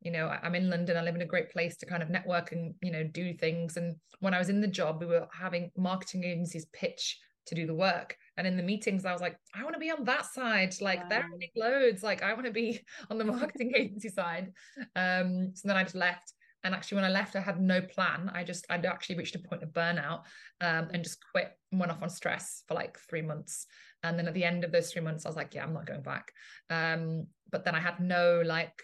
You 0.00 0.12
know, 0.12 0.28
I'm 0.28 0.54
in 0.54 0.70
London. 0.70 0.96
I 0.96 1.02
live 1.02 1.16
in 1.16 1.22
a 1.22 1.26
great 1.26 1.50
place 1.50 1.76
to 1.78 1.86
kind 1.86 2.02
of 2.02 2.10
network 2.10 2.52
and, 2.52 2.74
you 2.80 2.92
know, 2.92 3.02
do 3.02 3.34
things. 3.34 3.76
And 3.76 3.96
when 4.20 4.34
I 4.34 4.38
was 4.38 4.50
in 4.50 4.60
the 4.60 4.68
job, 4.68 5.00
we 5.00 5.06
were 5.06 5.26
having 5.32 5.72
marketing 5.76 6.22
agencies 6.22 6.66
pitch 6.72 7.18
to 7.46 7.56
do 7.56 7.66
the 7.66 7.74
work. 7.74 8.16
And 8.36 8.46
in 8.46 8.56
the 8.56 8.62
meetings, 8.62 9.04
I 9.04 9.12
was 9.12 9.20
like, 9.20 9.36
I 9.54 9.62
want 9.62 9.74
to 9.74 9.80
be 9.80 9.90
on 9.90 10.04
that 10.04 10.26
side. 10.26 10.74
Like 10.80 11.08
Wow. 11.10 11.22
loads. 11.56 12.02
Like 12.02 12.22
I 12.22 12.32
want 12.32 12.46
to 12.46 12.52
be 12.52 12.80
on 13.10 13.18
the 13.18 13.24
marketing 13.24 13.72
agency 13.76 14.08
side. 14.08 14.52
Um, 14.96 15.52
so 15.54 15.68
then 15.68 15.76
I 15.76 15.82
just 15.82 15.94
left. 15.94 16.32
And 16.62 16.74
actually, 16.74 16.96
when 16.96 17.04
I 17.04 17.10
left, 17.10 17.36
I 17.36 17.40
had 17.40 17.60
no 17.60 17.80
plan. 17.80 18.30
I 18.34 18.44
just, 18.44 18.66
I'd 18.68 18.84
actually 18.84 19.16
reached 19.16 19.34
a 19.34 19.38
point 19.38 19.62
of 19.62 19.70
burnout 19.70 20.24
um, 20.60 20.88
and 20.92 21.02
just 21.02 21.18
quit 21.32 21.52
and 21.72 21.80
went 21.80 21.90
off 21.90 22.02
on 22.02 22.10
stress 22.10 22.64
for 22.68 22.74
like 22.74 22.98
three 22.98 23.22
months. 23.22 23.66
And 24.02 24.18
then 24.18 24.28
at 24.28 24.34
the 24.34 24.44
end 24.44 24.64
of 24.64 24.72
those 24.72 24.92
three 24.92 25.00
months, 25.00 25.24
I 25.24 25.30
was 25.30 25.36
like, 25.36 25.54
yeah, 25.54 25.62
I'm 25.62 25.72
not 25.72 25.86
going 25.86 26.02
back. 26.02 26.32
Um, 26.68 27.26
but 27.50 27.64
then 27.64 27.74
I 27.74 27.80
had 27.80 27.98
no 28.00 28.42
like, 28.44 28.82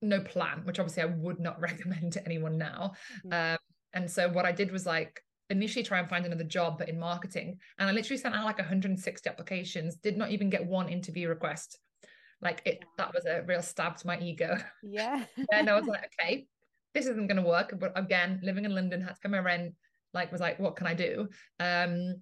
no 0.00 0.20
plan, 0.20 0.62
which 0.64 0.78
obviously 0.78 1.02
I 1.02 1.06
would 1.06 1.38
not 1.38 1.60
recommend 1.68 2.14
to 2.14 2.24
anyone 2.24 2.56
now. 2.56 2.92
Mm. 3.26 3.54
Um, 3.54 3.58
and 3.92 4.10
so 4.10 4.28
what 4.28 4.44
I 4.46 4.52
did 4.52 4.72
was 4.72 4.86
like 4.86 5.20
initially 5.50 5.84
try 5.84 5.98
and 5.98 6.08
find 6.08 6.26
another 6.26 6.44
job, 6.44 6.78
but 6.78 6.88
in 6.88 6.98
marketing. 6.98 7.58
And 7.78 7.88
I 7.88 7.92
literally 7.92 8.18
sent 8.18 8.34
out 8.34 8.44
like 8.44 8.58
160 8.58 9.28
applications, 9.28 9.96
did 9.96 10.16
not 10.16 10.30
even 10.30 10.50
get 10.50 10.66
one 10.66 10.88
interview 10.88 11.28
request. 11.28 11.78
Like 12.42 12.62
it, 12.64 12.84
that 12.98 13.14
was 13.14 13.24
a 13.26 13.42
real 13.42 13.62
stab 13.62 13.96
to 13.98 14.06
my 14.06 14.18
ego. 14.18 14.58
yeah. 14.82 15.24
and 15.52 15.70
I 15.70 15.74
was 15.78 15.86
like, 15.86 16.10
okay, 16.20 16.46
this 16.94 17.06
isn't 17.06 17.26
going 17.28 17.42
to 17.42 17.48
work. 17.48 17.74
But 17.78 17.92
again, 17.96 18.40
living 18.42 18.64
in 18.64 18.74
London, 18.74 19.00
had 19.00 19.14
to 19.14 19.20
pay 19.20 19.28
my 19.28 19.38
rent. 19.38 19.74
Like, 20.12 20.32
was 20.32 20.40
like, 20.40 20.58
what 20.58 20.76
can 20.76 20.86
I 20.86 20.94
do? 20.94 21.28
Um, 21.60 22.16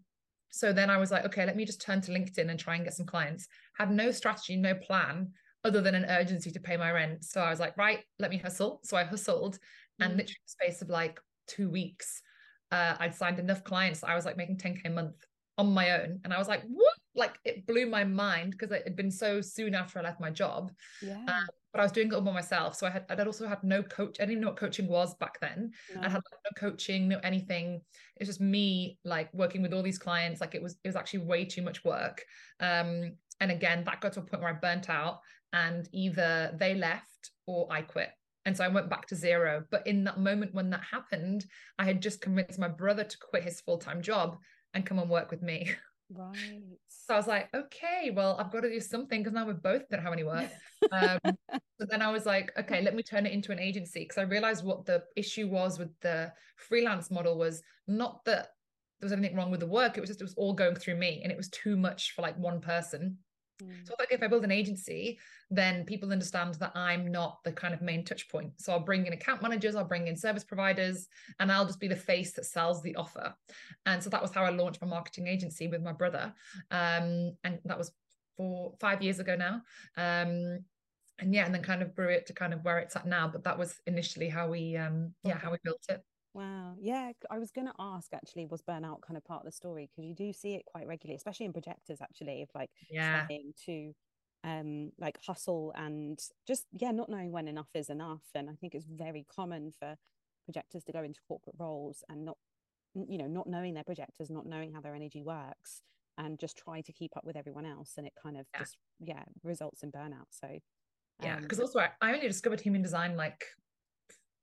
so 0.50 0.72
then 0.72 0.90
I 0.90 0.98
was 0.98 1.10
like, 1.10 1.24
okay, 1.24 1.46
let 1.46 1.56
me 1.56 1.64
just 1.64 1.80
turn 1.80 2.00
to 2.02 2.12
LinkedIn 2.12 2.48
and 2.48 2.58
try 2.58 2.76
and 2.76 2.84
get 2.84 2.94
some 2.94 3.06
clients. 3.06 3.48
Had 3.76 3.90
no 3.90 4.10
strategy, 4.10 4.56
no 4.56 4.74
plan 4.74 5.32
other 5.64 5.80
than 5.80 5.94
an 5.94 6.04
urgency 6.04 6.50
to 6.52 6.60
pay 6.60 6.76
my 6.76 6.90
rent. 6.92 7.24
So 7.24 7.40
I 7.40 7.50
was 7.50 7.58
like, 7.58 7.76
right, 7.76 8.00
let 8.18 8.30
me 8.30 8.36
hustle. 8.38 8.80
So 8.84 8.96
I 8.96 9.04
hustled, 9.04 9.58
and 10.00 10.12
Mm. 10.12 10.16
literally 10.16 10.36
in 10.36 10.46
the 10.46 10.66
space 10.66 10.82
of 10.82 10.90
like 10.90 11.20
two 11.48 11.70
weeks, 11.70 12.22
uh, 12.74 12.96
I'd 13.02 13.14
signed 13.14 13.38
enough 13.38 13.62
clients. 13.70 14.02
I 14.02 14.14
was 14.14 14.24
like 14.24 14.36
making 14.36 14.56
10k 14.56 14.86
a 14.86 14.90
month 14.90 15.19
on 15.56 15.72
my 15.72 15.86
own, 16.00 16.10
and 16.24 16.34
I 16.34 16.38
was 16.38 16.48
like, 16.48 16.62
what? 16.81 16.96
Like 17.14 17.38
it 17.44 17.64
blew 17.66 17.86
my 17.86 18.02
mind 18.02 18.50
because 18.52 18.72
it 18.72 18.82
had 18.84 18.96
been 18.96 19.10
so 19.10 19.40
soon 19.40 19.72
after 19.74 20.00
I 20.00 20.02
left 20.02 20.20
my 20.20 20.31
job 20.31 20.72
Yeah. 21.00 21.44
but 21.72 21.81
I 21.81 21.84
was 21.84 21.93
doing 21.93 22.08
it 22.08 22.14
all 22.14 22.20
by 22.20 22.32
myself. 22.32 22.74
So 22.74 22.88
I 22.88 22.90
had 22.90 23.04
I'd 23.08 23.26
also 23.31 23.46
had 23.46 23.62
no 23.62 23.81
coach. 23.84 24.16
I 24.19 24.22
didn't 24.22 24.32
even 24.32 24.43
know 24.43 24.48
what 24.48 24.56
coaching 24.64 24.88
was 24.88 25.14
back 25.14 25.38
then. 25.40 25.70
I 26.00 26.08
had 26.08 26.22
like, 26.26 26.40
no 26.46 26.52
coaching, 26.69 27.06
no 27.08 27.20
anything. 27.22 27.66
It 28.16 28.20
was 28.20 28.28
just 28.28 28.40
me 28.40 28.98
like 29.04 29.28
working 29.32 29.62
with 29.62 29.72
all 29.72 29.82
these 29.88 29.98
clients. 30.06 30.40
Like 30.40 30.56
it 30.56 30.62
was 30.62 30.72
it 30.82 30.88
was 30.88 30.96
actually 30.96 31.22
way 31.32 31.44
too 31.44 31.62
much 31.62 31.84
work. 31.84 32.24
Um, 32.58 33.12
and 33.40 33.50
again, 33.58 33.84
that 33.84 34.00
got 34.00 34.12
to 34.14 34.20
a 34.20 34.22
point 34.24 34.43
where 34.43 34.54
I 34.54 34.58
burnt 34.66 34.90
out, 34.90 35.20
and 35.52 35.88
either 35.93 36.52
they 36.58 36.74
left 36.74 37.31
or 37.46 37.69
I 37.70 37.82
quit. 37.82 38.10
And 38.46 38.56
so 38.56 38.65
I 38.65 38.69
went 38.69 38.91
back 38.91 39.06
to 39.06 39.17
zero. 39.17 39.65
But 39.70 39.86
in 39.86 40.05
that 40.05 40.19
moment 40.19 40.55
when 40.55 40.70
that 40.70 40.82
happened, 40.91 41.46
I 41.79 41.84
had 41.84 42.03
just 42.03 42.20
convinced 42.20 42.58
my 42.58 42.69
brother 42.69 43.05
to 43.05 43.19
quit 43.19 43.44
his 43.44 43.60
full 43.60 43.79
time 43.79 44.03
job 44.03 44.39
and 44.74 44.84
come 44.84 44.98
and 44.98 45.10
work 45.10 45.31
with 45.31 45.43
me. 45.43 45.70
Right. 46.13 46.60
So 46.89 47.15
I 47.15 47.17
was 47.17 47.27
like, 47.27 47.48
okay, 47.55 48.13
well, 48.15 48.36
I've 48.39 48.53
got 48.53 48.60
to 48.60 48.70
do 48.70 48.79
something 48.79 49.20
because 49.22 49.32
now 49.32 49.46
we 49.46 49.55
both 49.55 49.89
don't 49.89 50.03
have 50.03 50.13
any 50.13 50.24
work. 50.24 50.51
Um, 50.93 51.19
so 51.24 51.86
then 51.89 52.03
I 52.03 52.13
was 52.13 52.27
like, 52.27 52.53
okay, 52.58 52.82
let 52.82 52.94
me 52.94 53.03
turn 53.03 53.24
it 53.24 53.32
into 53.32 53.53
an 53.53 53.58
agency 53.58 54.01
because 54.01 54.19
I 54.19 54.22
realized 54.22 54.67
what 54.67 54.84
the 54.84 55.03
issue 55.17 55.48
was 55.48 55.79
with 55.79 55.89
the 56.03 56.31
freelance 56.56 57.10
model 57.10 57.39
was 57.39 57.63
not 57.89 58.22
that 58.27 58.51
there 59.01 59.06
was 59.06 59.13
anything 59.13 59.34
wrong 59.34 59.51
with 59.51 59.60
the 59.60 59.67
work. 59.67 59.96
It 59.96 60.01
was 60.01 60.10
just 60.10 60.20
it 60.20 60.24
was 60.24 60.34
all 60.34 60.53
going 60.53 60.74
through 60.74 60.96
me 60.96 61.20
and 61.22 61.32
it 61.32 61.39
was 61.39 61.48
too 61.48 61.79
much 61.79 62.13
for 62.13 62.20
like 62.20 62.39
one 62.39 62.60
person. 62.60 63.17
Mm. 63.63 63.87
So 63.87 63.94
like 63.99 64.13
if 64.13 64.23
I 64.23 64.27
build 64.27 64.44
an 64.44 64.51
agency, 64.51 65.19
then 65.51 65.84
people 65.84 66.11
understand 66.11 66.55
that 66.55 66.73
I'm 66.75 67.11
not 67.11 67.43
the 67.44 67.53
kind 67.53 67.75
of 67.75 67.82
main 67.82 68.05
touch 68.05 68.29
point. 68.29 68.53
So 68.56 68.73
I'll 68.73 68.81
bring 68.81 69.06
in 69.06 69.13
account 69.13 69.43
managers, 69.43 69.77
I'll 69.77 69.84
bring 69.84 70.08
in 70.08 70.17
service 70.17 70.44
providers, 70.44 71.08
and 71.39 71.51
I'll 71.51 71.67
just 71.67 71.81
be 71.81 71.89
the 71.89 71.96
face 71.96 72.32
that 72.32 72.46
sells 72.46 72.82
the 72.82 72.96
offer. 72.96 73.34
And 73.87 74.03
so 74.03 74.11
that 74.11 74.23
was 74.23 74.32
how 74.32 74.44
I 74.44 74.51
launched 74.51 74.82
my 74.82 74.89
marketing 74.89 75.27
agency 75.27 75.69
with 75.69 75.82
my 75.82 75.93
brother. 75.93 76.32
Um, 76.70 77.37
and 77.44 77.61
that 77.65 77.79
was 77.79 77.93
four, 78.37 78.75
five 78.81 79.03
years 79.03 79.20
ago 79.20 79.37
now. 79.37 79.63
Um, 79.96 80.65
and 81.20 81.32
yeah, 81.32 81.44
and 81.44 81.55
then 81.55 81.63
kind 81.63 81.82
of 81.82 81.94
grew 81.94 82.08
it 82.08 82.27
to 82.27 82.32
kind 82.32 82.53
of 82.53 82.65
where 82.65 82.79
it's 82.79 82.96
at 82.96 83.06
now. 83.06 83.29
But 83.29 83.44
that 83.44 83.58
was 83.58 83.81
initially 83.87 84.29
how 84.29 84.49
we 84.49 84.77
um 84.77 85.15
yeah, 85.23 85.39
how 85.39 85.53
we 85.53 85.58
built 85.63 85.84
it. 85.89 86.03
Wow. 86.34 86.74
Yeah. 86.81 87.12
I 87.31 87.38
was 87.38 87.50
going 87.50 87.69
to 87.69 87.74
ask 87.79 88.12
actually, 88.12 88.46
was 88.46 88.62
burnout 88.62 89.03
kind 89.03 89.17
of 89.17 89.24
part 89.24 89.41
of 89.41 89.46
the 89.46 89.53
story? 89.53 89.88
Because 89.88 90.06
you 90.08 90.14
do 90.14 90.32
see 90.32 90.55
it 90.55 90.64
quite 90.67 90.86
regularly, 90.86 91.17
especially 91.17 91.46
in 91.46 91.53
projectors, 91.53 92.00
actually, 92.03 92.43
of 92.43 92.48
like 92.55 92.70
yeah. 92.91 93.24
trying 93.26 93.55
to 93.67 93.93
um 94.44 94.93
like 94.98 95.19
hustle 95.26 95.72
and 95.74 96.19
just 96.46 96.67
yeah 96.72 96.91
not 96.91 97.08
knowing 97.08 97.32
when 97.32 97.48
enough 97.48 97.70
is 97.74 97.88
enough 97.88 98.24
and 98.34 98.50
i 98.50 98.53
think 98.53 98.74
it's 98.74 98.84
very 98.84 99.24
common 99.34 99.72
for 99.79 99.96
projectors 100.44 100.84
to 100.84 100.93
go 100.93 101.03
into 101.03 101.19
corporate 101.26 101.56
roles 101.58 102.05
and 102.10 102.24
not 102.26 102.36
you 103.08 103.17
know 103.17 103.26
not 103.26 103.46
knowing 103.46 103.72
their 103.72 103.84
projectors 103.84 104.31
not 104.31 104.46
knowing 104.46 104.70
how 104.70 104.81
their 104.81 104.94
energy 104.94 105.22
works 105.22 105.82
and 106.19 106.38
just 106.38 106.56
try 106.56 106.81
to 106.81 106.93
keep 106.93 107.17
up 107.17 107.24
with 107.24 107.36
everyone 107.36 107.64
else 107.64 107.94
and 107.96 108.06
it 108.06 108.12
kind 108.22 108.36
of 108.36 108.46
yeah. 108.53 108.60
just 108.60 108.76
yeah 109.00 109.22
results 109.43 109.82
in 109.82 109.91
burnout 109.91 110.29
so 110.31 110.48
yeah 111.22 111.41
because 111.41 111.58
um, 111.58 111.64
also 111.64 111.81
I, 111.81 111.88
I 112.03 112.12
only 112.12 112.29
discovered 112.29 112.60
human 112.60 112.82
design 112.82 113.17
like 113.17 113.46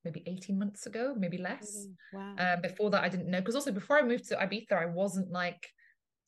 maybe 0.03 0.23
18 0.25 0.57
months 0.57 0.85
ago 0.85 1.13
maybe 1.17 1.37
less 1.37 1.87
wow. 2.13 2.35
um, 2.37 2.61
before 2.61 2.89
that 2.89 3.03
i 3.03 3.09
didn't 3.09 3.29
know 3.29 3.39
because 3.39 3.55
also 3.55 3.71
before 3.71 3.97
i 3.97 4.01
moved 4.01 4.27
to 4.27 4.35
ibiza 4.35 4.73
i 4.73 4.85
wasn't 4.85 5.29
like 5.31 5.67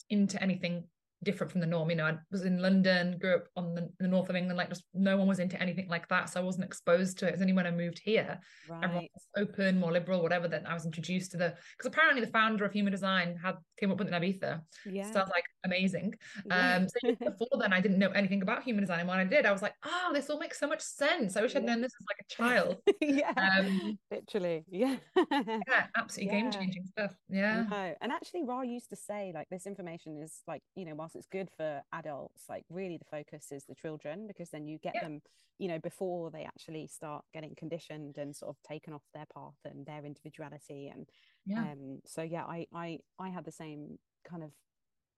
into 0.09 0.41
anything 0.41 0.83
different 1.23 1.51
from 1.51 1.61
the 1.61 1.67
norm. 1.67 1.89
You 1.89 1.95
know, 1.95 2.05
I 2.05 2.17
was 2.31 2.43
in 2.43 2.61
London, 2.61 3.17
grew 3.19 3.35
up 3.35 3.47
on 3.55 3.73
the, 3.73 3.89
the, 3.99 4.07
north 4.07 4.29
of 4.29 4.35
England, 4.35 4.57
like 4.57 4.69
just 4.69 4.83
no 4.93 5.17
one 5.17 5.27
was 5.27 5.39
into 5.39 5.61
anything 5.61 5.87
like 5.89 6.07
that. 6.09 6.29
So 6.29 6.39
I 6.39 6.43
wasn't 6.43 6.65
exposed 6.65 7.17
to 7.19 7.25
it. 7.25 7.29
It 7.29 7.33
was 7.33 7.41
only 7.41 7.53
when 7.53 7.67
I 7.67 7.71
moved 7.71 8.01
here, 8.03 8.39
right. 8.69 9.09
was 9.13 9.27
open, 9.37 9.79
more 9.79 9.91
liberal, 9.91 10.21
whatever, 10.21 10.47
that 10.47 10.63
I 10.67 10.73
was 10.73 10.85
introduced 10.85 11.31
to 11.31 11.37
the 11.37 11.55
because 11.77 11.87
apparently 11.87 12.23
the 12.23 12.31
founder 12.31 12.65
of 12.65 12.71
human 12.71 12.91
design 12.91 13.37
had 13.41 13.55
came 13.79 13.91
up 13.91 13.99
with 13.99 14.07
an 14.07 14.21
Ibiza. 14.21 14.61
Yeah. 14.85 15.11
So 15.11 15.19
I 15.19 15.23
was 15.23 15.31
like, 15.33 15.45
amazing. 15.65 16.13
Yeah. 16.45 16.75
Um, 16.75 16.87
so 16.87 17.15
before 17.19 17.59
then 17.59 17.73
I 17.73 17.81
didn't 17.81 17.99
know 17.99 18.09
anything 18.09 18.41
about 18.41 18.63
human 18.63 18.83
design. 18.83 19.01
And 19.01 19.09
when 19.09 19.19
I 19.19 19.25
did, 19.25 19.45
I 19.45 19.51
was 19.51 19.61
like, 19.61 19.73
oh, 19.85 20.11
this 20.13 20.29
all 20.29 20.39
makes 20.39 20.59
so 20.59 20.67
much 20.67 20.81
sense. 20.81 21.35
I 21.37 21.41
wish 21.41 21.55
I'd 21.55 21.63
known 21.63 21.81
this 21.81 21.93
as 21.99 22.05
like 22.07 22.19
a 22.21 22.33
child. 22.33 22.77
yeah. 23.01 23.33
Um, 23.59 23.97
literally. 24.11 24.65
Yeah. 24.69 24.95
yeah, 25.31 25.85
absolutely 25.97 26.35
yeah. 26.35 26.41
game-changing 26.41 26.85
stuff. 26.85 27.13
Yeah. 27.29 27.65
No. 27.69 27.95
And 28.01 28.11
actually 28.11 28.43
Ra 28.43 28.61
used 28.61 28.89
to 28.89 28.95
say 28.95 29.31
like 29.33 29.47
this 29.49 29.65
information 29.65 30.21
is 30.21 30.41
like, 30.47 30.61
you 30.75 30.85
know, 30.85 30.95
whilst 30.95 31.12
it's 31.15 31.27
good 31.27 31.49
for 31.55 31.81
adults, 31.91 32.43
like 32.49 32.65
really 32.69 32.97
the 32.97 33.05
focus 33.05 33.51
is 33.51 33.65
the 33.65 33.75
children 33.75 34.27
because 34.27 34.49
then 34.49 34.67
you 34.67 34.77
get 34.77 34.95
yeah. 34.95 35.03
them, 35.03 35.21
you 35.59 35.67
know, 35.67 35.79
before 35.79 36.31
they 36.31 36.43
actually 36.43 36.87
start 36.87 37.23
getting 37.33 37.55
conditioned 37.55 38.17
and 38.17 38.35
sort 38.35 38.49
of 38.49 38.61
taken 38.63 38.93
off 38.93 39.03
their 39.13 39.27
path 39.33 39.57
and 39.65 39.85
their 39.85 40.05
individuality. 40.05 40.91
And 40.93 41.07
yeah. 41.45 41.59
um 41.59 42.01
so 42.05 42.21
yeah, 42.21 42.43
I 42.43 42.67
I 42.73 42.99
I 43.19 43.29
had 43.29 43.45
the 43.45 43.51
same 43.51 43.97
kind 44.27 44.43
of 44.43 44.51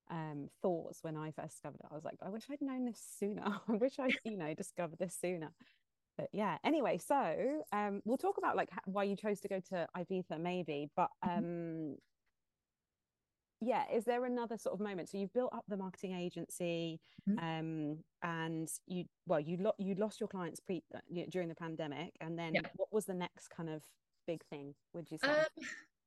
um, 0.10 0.50
thoughts 0.62 1.00
when 1.02 1.18
I 1.18 1.32
first 1.32 1.56
discovered 1.56 1.80
it. 1.84 1.88
I 1.92 1.96
was 1.96 2.06
like, 2.06 2.18
I 2.22 2.30
wish 2.30 2.44
I'd 2.52 2.62
known 2.62 2.86
this 2.86 3.02
sooner. 3.20 3.44
I 3.68 3.74
wish 3.74 3.94
I'd, 4.00 4.16
you 4.24 4.38
know, 4.38 4.54
discovered 4.54 5.00
this 5.00 5.18
sooner. 5.20 5.52
But 6.18 6.30
yeah, 6.32 6.58
anyway, 6.64 6.98
so 6.98 7.64
um, 7.74 8.02
we'll 8.06 8.18
talk 8.18 8.38
about 8.38 8.56
like 8.56 8.70
why 8.86 9.04
you 9.04 9.16
chose 9.16 9.42
to 9.42 9.48
go 9.48 9.60
to 9.70 9.88
Ibiza, 9.98 10.40
maybe. 10.40 10.90
But 10.96 11.10
mm-hmm. 11.26 11.38
um, 11.38 11.96
yeah, 13.66 13.84
is 13.92 14.06
there 14.06 14.26
another 14.26 14.58
sort 14.58 14.76
of 14.76 14.80
moment? 14.80 15.10
So 15.10 15.18
you've 15.18 15.34
built 15.34 15.52
up 15.54 15.64
the 15.68 15.76
marketing 15.76 16.14
agency, 16.14 17.00
mm-hmm. 17.28 17.40
um, 17.40 17.98
and 18.22 18.70
you 18.86 19.06
well, 19.26 19.40
you 19.40 19.58
lo- 19.60 19.76
you 19.80 19.96
lost 19.96 20.20
your 20.20 20.30
clients 20.30 20.60
pre 20.60 20.84
uh, 20.94 21.00
during 21.30 21.50
the 21.50 21.56
pandemic, 21.56 22.14
and 22.22 22.38
then 22.38 22.54
yeah. 22.54 22.62
what 22.76 22.94
was 22.94 23.06
the 23.06 23.14
next 23.16 23.50
kind 23.50 23.70
of 23.70 23.82
big 24.28 24.44
thing? 24.46 24.76
Would 24.94 25.10
you 25.10 25.18
say? 25.18 25.30
Um, 25.30 25.46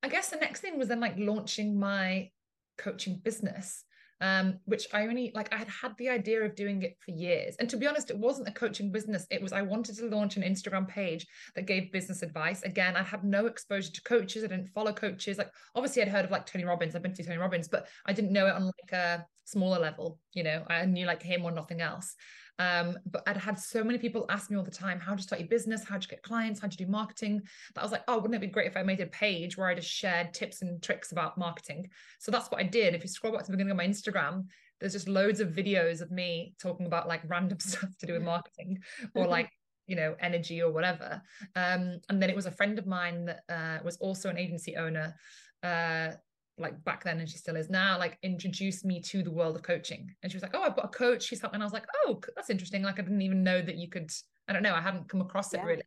I 0.05 0.09
guess 0.09 0.31
the 0.31 0.37
next 0.37 0.61
thing 0.61 0.79
was 0.79 0.87
then 0.87 1.01
like 1.01 1.15
launching 1.19 1.79
my 1.79 2.31
coaching 2.77 3.21
business 3.25 3.85
um, 4.21 4.59
which 4.65 4.87
I 4.93 5.03
only 5.03 5.33
like 5.35 5.53
I 5.53 5.59
had 5.59 5.69
had 5.69 5.97
the 5.99 6.09
idea 6.09 6.43
of 6.43 6.55
doing 6.55 6.83
it 6.83 6.97
for 7.05 7.13
years. 7.13 7.57
And 7.59 7.69
to 7.71 7.77
be 7.77 7.87
honest, 7.87 8.11
it 8.11 8.19
wasn't 8.19 8.49
a 8.49 8.53
coaching 8.53 8.91
business. 8.91 9.27
It 9.31 9.43
was 9.43 9.53
I 9.53 9.63
wanted 9.63 9.97
to 9.97 10.07
launch 10.07 10.37
an 10.37 10.43
Instagram 10.43 10.89
page 10.89 11.27
that 11.55 11.67
gave 11.67 11.93
business 11.93 12.23
advice. 12.23 12.63
Again, 12.63 12.97
I 12.97 13.03
had 13.03 13.25
no 13.25 13.47
exposure 13.47 13.93
to 13.93 14.03
coaches. 14.03 14.45
I 14.45 14.49
didn't 14.49 14.69
follow 14.69 14.93
coaches. 14.93 15.39
Like 15.39 15.51
obviously 15.75 16.03
I'd 16.03 16.09
heard 16.09 16.25
of 16.25 16.31
like 16.31 16.47
Tony 16.47 16.65
Robbins. 16.65 16.95
I've 16.95 17.03
been 17.03 17.15
to 17.15 17.25
Tony 17.25 17.39
Robbins, 17.39 17.69
but 17.69 17.87
I 18.07 18.13
didn't 18.13 18.33
know 18.33 18.47
it 18.47 18.55
on 18.55 18.65
like 18.65 18.93
a 18.93 19.25
smaller 19.45 19.79
level. 19.79 20.19
You 20.35 20.45
know, 20.45 20.65
I 20.69 20.85
knew 20.87 21.07
like 21.07 21.23
him 21.23 21.45
or 21.45 21.51
nothing 21.51 21.81
else. 21.81 22.15
Um, 22.59 22.99
but 23.07 23.23
I'd 23.27 23.37
had 23.37 23.59
so 23.59 23.85
many 23.85 23.99
people 23.99 24.27
ask 24.29 24.51
me 24.51 24.57
all 24.57 24.65
the 24.65 24.71
time, 24.71 24.99
how 24.99 25.13
to 25.13 25.19
you 25.19 25.23
start 25.23 25.41
your 25.41 25.49
business? 25.49 25.85
How 25.85 25.97
do 25.97 26.05
you 26.05 26.09
get 26.09 26.23
clients? 26.23 26.61
How 26.61 26.69
do 26.69 26.77
you 26.79 26.87
do 26.87 26.91
marketing? 26.91 27.43
That 27.75 27.83
I 27.83 27.85
was 27.85 27.93
like, 27.93 28.05
oh, 28.09 28.17
wouldn't 28.17 28.35
it 28.35 28.41
be 28.41 28.53
great 28.53 28.67
if 28.67 28.77
I 28.77 28.83
made 28.83 29.01
a 29.01 29.07
page 29.07 29.57
where 29.57 29.69
I 29.69 29.75
just 29.75 29.91
shared 29.91 30.35
tips 30.35 30.63
and 30.63 30.83
tricks 30.83 31.13
about 31.13 31.39
marketing? 31.39 31.89
So 32.19 32.31
that's 32.31 32.51
what 32.51 32.61
I 32.61 32.65
did. 32.65 32.95
If 32.95 33.03
you 33.03 33.09
scroll 33.09 33.33
back 33.33 33.45
to 33.45 33.51
the 33.51 33.57
beginning 33.57 33.73
of 33.73 33.77
my 33.77 33.87
Instagram, 33.87 34.47
there's 34.81 34.93
just 34.93 35.09
loads 35.09 35.41
of 35.41 35.49
videos 35.49 36.01
of 36.01 36.11
me 36.11 36.55
talking 36.61 36.87
about 36.87 37.09
like 37.09 37.23
random 37.29 37.59
stuff 37.61 37.97
to 37.99 38.07
do 38.07 38.13
with 38.15 38.23
marketing 38.23 38.79
or 39.15 39.27
like 39.37 39.51
you 39.87 39.97
know 39.97 40.15
energy 40.21 40.63
or 40.63 40.71
whatever 40.71 41.23
um, 41.57 41.99
and 42.09 42.23
then 42.23 42.29
it 42.29 42.37
was 42.37 42.47
a 42.47 42.51
friend 42.51 42.79
of 42.79 42.87
mine 42.87 43.25
that 43.25 43.41
uh, 43.49 43.83
was 43.83 43.97
also 43.97 44.29
an 44.29 44.39
agency 44.39 44.77
owner 44.77 45.15
uh, 45.63 46.11
like 46.59 46.83
back 46.85 47.05
then 47.05 47.21
and 47.21 47.29
she 47.29 47.39
still 47.39 47.57
is 47.57 47.71
now 47.71 47.99
like 47.99 48.19
introduced 48.23 48.85
me 48.85 49.01
to 49.01 49.23
the 49.23 49.31
world 49.31 49.57
of 49.57 49.63
coaching. 49.63 50.15
And 50.23 50.31
she 50.31 50.37
was 50.37 50.43
like 50.43 50.55
oh 50.55 50.63
i've 50.63 50.77
got 50.77 50.87
a 50.87 50.89
coach 50.89 51.23
she's 51.23 51.41
helping 51.41 51.57
and 51.57 51.63
i 51.63 51.67
was 51.67 51.73
like 51.73 51.87
oh 52.05 52.21
that's 52.35 52.51
interesting. 52.51 52.83
Like 52.83 52.99
i 52.99 53.03
didn't 53.03 53.23
even 53.23 53.43
know 53.43 53.61
that 53.63 53.77
you 53.77 53.89
could 53.89 54.11
i 54.49 54.53
don't 54.53 54.63
know 54.63 54.75
i 54.75 54.81
hadn't 54.81 55.09
come 55.09 55.21
across 55.21 55.55
it 55.55 55.63
really. 55.63 55.83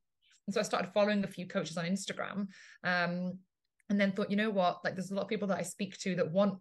And 0.48 0.54
so 0.54 0.60
i 0.60 0.64
started 0.64 0.92
following 0.94 1.24
a 1.24 1.28
few 1.28 1.48
coaches 1.48 1.78
on 1.78 1.86
instagram 1.86 2.48
um, 2.84 3.38
and 3.90 4.00
then 4.00 4.12
thought 4.12 4.32
you 4.32 4.38
know 4.38 4.50
what? 4.50 4.84
Like 4.84 4.96
there's 4.96 5.12
a 5.12 5.16
lot 5.16 5.24
of 5.24 5.28
people 5.28 5.48
that 5.50 5.60
i 5.60 5.64
speak 5.64 5.98
to 6.00 6.16
that 6.16 6.32
want 6.32 6.58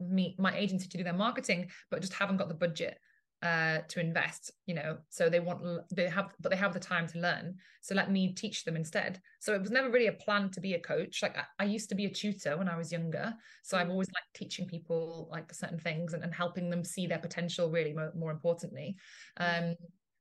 me 0.00 0.34
my 0.38 0.56
agency 0.56 0.88
to 0.88 0.98
do 0.98 1.04
their 1.04 1.12
marketing 1.12 1.70
but 1.90 2.00
just 2.00 2.14
haven't 2.14 2.36
got 2.36 2.48
the 2.48 2.54
budget 2.54 2.98
uh, 3.44 3.80
to 3.88 4.00
invest 4.00 4.50
you 4.64 4.74
know 4.74 4.96
so 5.10 5.28
they 5.28 5.38
want 5.38 5.60
they 5.94 6.08
have 6.08 6.32
but 6.40 6.48
they 6.50 6.56
have 6.56 6.72
the 6.72 6.80
time 6.80 7.06
to 7.06 7.18
learn. 7.18 7.54
So 7.82 7.94
let 7.94 8.10
me 8.10 8.32
teach 8.32 8.64
them 8.64 8.76
instead. 8.76 9.20
So 9.40 9.54
it 9.54 9.60
was 9.60 9.70
never 9.70 9.90
really 9.90 10.06
a 10.06 10.12
plan 10.12 10.50
to 10.52 10.60
be 10.60 10.72
a 10.72 10.80
coach. 10.80 11.22
Like 11.22 11.36
i, 11.36 11.44
I 11.58 11.64
used 11.64 11.90
to 11.90 11.94
be 11.94 12.06
a 12.06 12.10
tutor 12.10 12.56
when 12.56 12.70
i 12.70 12.76
was 12.76 12.90
younger. 12.90 13.34
So 13.62 13.76
i've 13.76 13.88
mm. 13.88 13.90
always 13.90 14.08
liked 14.08 14.34
teaching 14.34 14.66
people 14.66 15.28
like 15.30 15.52
certain 15.52 15.78
things 15.78 16.14
and, 16.14 16.24
and 16.24 16.34
helping 16.34 16.70
them 16.70 16.82
see 16.84 17.06
their 17.06 17.18
potential 17.18 17.70
really 17.70 17.92
more, 17.92 18.12
more 18.16 18.30
importantly. 18.30 18.96
Mm. 19.38 19.70
um 19.70 19.74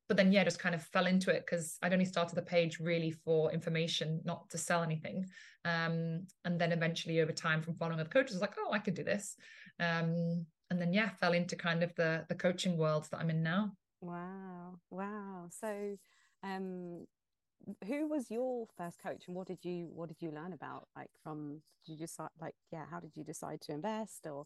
but 0.10 0.18
then 0.18 0.34
yeah 0.34 0.44
just 0.44 0.60
kind 0.60 0.76
of 0.76 0.84
fell 0.84 1.06
into 1.06 1.32
it 1.32 1.46
because 1.46 1.78
i'd 1.82 1.94
only 1.94 2.04
started 2.04 2.36
the 2.36 2.42
page 2.42 2.78
really 2.78 3.12
for 3.12 3.54
information 3.54 4.20
not 4.26 4.50
to 4.50 4.58
sell 4.58 4.84
anything. 4.84 5.26
Um 5.64 6.28
and 6.44 6.60
then 6.60 6.74
eventually 6.74 7.22
over 7.22 7.32
time 7.32 7.62
from 7.62 7.76
following 7.76 8.02
other 8.02 8.10
coaches 8.10 8.36
I 8.36 8.40
was 8.40 8.42
like 8.42 8.58
oh 8.60 8.74
i 8.74 8.80
could 8.80 8.96
do 8.96 9.06
this. 9.06 9.38
Um 9.80 10.46
and 10.74 10.82
then 10.82 10.92
yeah 10.92 11.10
fell 11.22 11.34
into 11.34 11.56
kind 11.56 11.84
of 11.84 11.94
the 11.96 12.26
the 12.28 12.36
coaching 12.36 12.78
world 12.78 13.08
that 13.12 13.20
i'm 13.20 13.30
in 13.30 13.44
now. 13.44 13.72
Wow. 14.02 14.80
Wow. 14.90 15.48
So 15.50 15.98
um 16.44 17.06
who 17.88 18.08
was 18.10 18.30
your 18.30 18.68
first 18.78 19.00
coach 19.02 19.24
and 19.28 19.36
what 19.36 19.48
did 19.48 19.60
you 19.64 19.88
what 19.94 20.10
did 20.10 20.18
you 20.20 20.32
learn 20.32 20.52
about 20.52 20.88
like 20.98 21.10
from 21.24 21.62
did 21.86 21.94
you 21.94 21.98
decide 22.00 22.28
like 22.42 22.56
yeah 22.72 22.84
how 22.92 23.00
did 23.00 23.16
you 23.16 23.24
decide 23.24 23.62
to 23.62 23.72
invest 23.72 24.28
or 24.28 24.46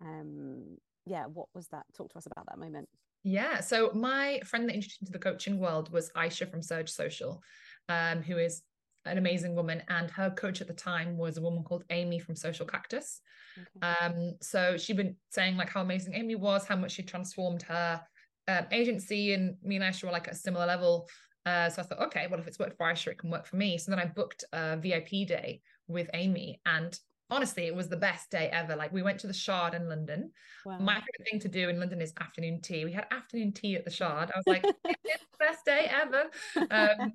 um 0.00 0.76
yeah 1.06 1.24
what 1.26 1.48
was 1.54 1.66
that 1.68 1.84
talk 1.96 2.12
to 2.12 2.18
us 2.18 2.26
about 2.26 2.46
that 2.46 2.58
moment. 2.58 2.88
Yeah. 3.24 3.60
So 3.60 3.90
my 3.94 4.40
friend 4.44 4.68
that 4.68 4.74
introduced 4.74 5.00
me 5.00 5.06
to 5.06 5.12
the 5.12 5.18
coaching 5.18 5.58
world 5.58 5.90
was 5.90 6.10
aisha 6.10 6.48
from 6.48 6.62
surge 6.62 6.90
social 6.90 7.42
um, 7.88 8.22
who 8.22 8.36
is 8.36 8.62
an 9.06 9.18
amazing 9.18 9.54
woman 9.54 9.82
and 9.88 10.10
her 10.10 10.30
coach 10.30 10.60
at 10.60 10.66
the 10.66 10.74
time 10.74 11.16
was 11.16 11.36
a 11.36 11.42
woman 11.42 11.62
called 11.62 11.84
amy 11.90 12.18
from 12.18 12.34
social 12.34 12.66
cactus 12.66 13.20
okay. 13.58 13.86
um, 13.86 14.34
so 14.40 14.76
she'd 14.76 14.96
been 14.96 15.16
saying 15.30 15.56
like 15.56 15.68
how 15.68 15.80
amazing 15.80 16.14
amy 16.14 16.34
was 16.34 16.66
how 16.66 16.76
much 16.76 16.92
she 16.92 17.02
transformed 17.02 17.62
her 17.62 18.00
um, 18.48 18.66
agency 18.72 19.34
and 19.34 19.56
me 19.62 19.76
and 19.76 19.84
aisha 19.84 20.04
were 20.04 20.10
like 20.10 20.28
at 20.28 20.34
a 20.34 20.36
similar 20.36 20.66
level 20.66 21.08
uh, 21.46 21.68
so 21.68 21.82
I 21.82 21.84
thought, 21.84 22.02
okay, 22.06 22.26
well, 22.30 22.40
if 22.40 22.46
it's 22.46 22.58
worked 22.58 22.76
for 22.76 22.86
Aisha, 22.86 23.08
it 23.08 23.18
can 23.18 23.30
work 23.30 23.46
for 23.46 23.56
me. 23.56 23.76
So 23.76 23.90
then 23.90 23.98
I 23.98 24.06
booked 24.06 24.44
a 24.52 24.76
VIP 24.76 25.28
day 25.28 25.60
with 25.88 26.08
Amy, 26.14 26.60
and 26.64 26.98
honestly, 27.30 27.66
it 27.66 27.74
was 27.74 27.88
the 27.88 27.96
best 27.96 28.30
day 28.30 28.48
ever. 28.52 28.76
Like 28.76 28.92
we 28.92 29.02
went 29.02 29.20
to 29.20 29.26
the 29.26 29.34
Shard 29.34 29.74
in 29.74 29.88
London. 29.88 30.30
Wow. 30.64 30.78
My 30.78 30.94
favorite 30.94 31.28
thing 31.30 31.40
to 31.40 31.48
do 31.48 31.68
in 31.68 31.78
London 31.78 32.00
is 32.00 32.14
afternoon 32.20 32.60
tea. 32.62 32.84
We 32.84 32.92
had 32.92 33.06
afternoon 33.10 33.52
tea 33.52 33.76
at 33.76 33.84
the 33.84 33.90
Shard. 33.90 34.30
I 34.34 34.38
was 34.38 34.46
like, 34.46 34.64
it's 34.84 35.24
the 35.32 35.38
best 35.38 35.64
day 35.66 35.90
ever. 35.90 36.30
Um, 36.70 37.12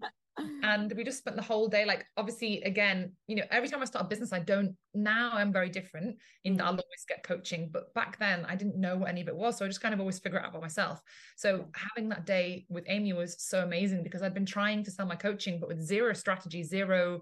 and 0.63 0.93
we 0.95 1.03
just 1.03 1.19
spent 1.19 1.35
the 1.35 1.41
whole 1.41 1.67
day 1.67 1.85
like 1.85 2.05
obviously 2.17 2.61
again 2.63 3.11
you 3.27 3.35
know 3.35 3.43
every 3.51 3.67
time 3.67 3.81
i 3.81 3.85
start 3.85 4.05
a 4.05 4.07
business 4.07 4.33
i 4.33 4.39
don't 4.39 4.75
now 4.93 5.31
i'm 5.33 5.51
very 5.51 5.69
different 5.69 6.15
in 6.43 6.55
that 6.55 6.65
i'll 6.65 6.73
mm. 6.73 6.79
always 6.79 7.05
get 7.07 7.23
coaching 7.23 7.69
but 7.71 7.93
back 7.93 8.17
then 8.19 8.45
i 8.45 8.55
didn't 8.55 8.79
know 8.79 8.97
what 8.97 9.09
any 9.09 9.21
of 9.21 9.27
it 9.27 9.35
was 9.35 9.57
so 9.57 9.65
i 9.65 9.67
just 9.67 9.81
kind 9.81 9.93
of 9.93 9.99
always 9.99 10.19
figure 10.19 10.39
it 10.39 10.45
out 10.45 10.53
by 10.53 10.59
myself 10.59 11.01
so 11.37 11.65
having 11.75 12.09
that 12.09 12.25
day 12.25 12.65
with 12.69 12.83
amy 12.87 13.13
was 13.13 13.41
so 13.41 13.63
amazing 13.63 14.03
because 14.03 14.21
i'd 14.21 14.33
been 14.33 14.45
trying 14.45 14.83
to 14.83 14.91
sell 14.91 15.05
my 15.05 15.15
coaching 15.15 15.59
but 15.59 15.69
with 15.69 15.81
zero 15.81 16.13
strategy 16.13 16.63
zero 16.63 17.21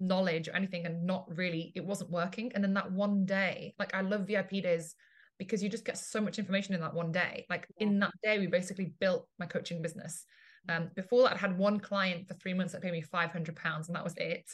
knowledge 0.00 0.48
or 0.48 0.56
anything 0.56 0.86
and 0.86 1.06
not 1.06 1.24
really 1.36 1.72
it 1.74 1.84
wasn't 1.84 2.10
working 2.10 2.50
and 2.54 2.62
then 2.62 2.74
that 2.74 2.90
one 2.90 3.24
day 3.24 3.74
like 3.78 3.94
i 3.94 4.00
love 4.00 4.26
vip 4.26 4.50
days 4.50 4.94
because 5.38 5.62
you 5.62 5.68
just 5.68 5.84
get 5.84 5.98
so 5.98 6.20
much 6.20 6.38
information 6.38 6.74
in 6.74 6.80
that 6.80 6.94
one 6.94 7.12
day 7.12 7.46
like 7.50 7.66
yeah. 7.78 7.86
in 7.86 7.98
that 7.98 8.12
day 8.22 8.38
we 8.38 8.46
basically 8.46 8.92
built 9.00 9.26
my 9.38 9.46
coaching 9.46 9.82
business 9.82 10.24
um, 10.68 10.90
before 10.94 11.24
that, 11.24 11.34
I 11.34 11.38
had 11.38 11.58
one 11.58 11.78
client 11.80 12.26
for 12.26 12.34
three 12.34 12.54
months 12.54 12.72
that 12.72 12.82
paid 12.82 12.92
me 12.92 13.02
five 13.02 13.30
hundred 13.30 13.56
pounds, 13.56 13.88
and 13.88 13.96
that 13.96 14.04
was 14.04 14.14
it. 14.16 14.48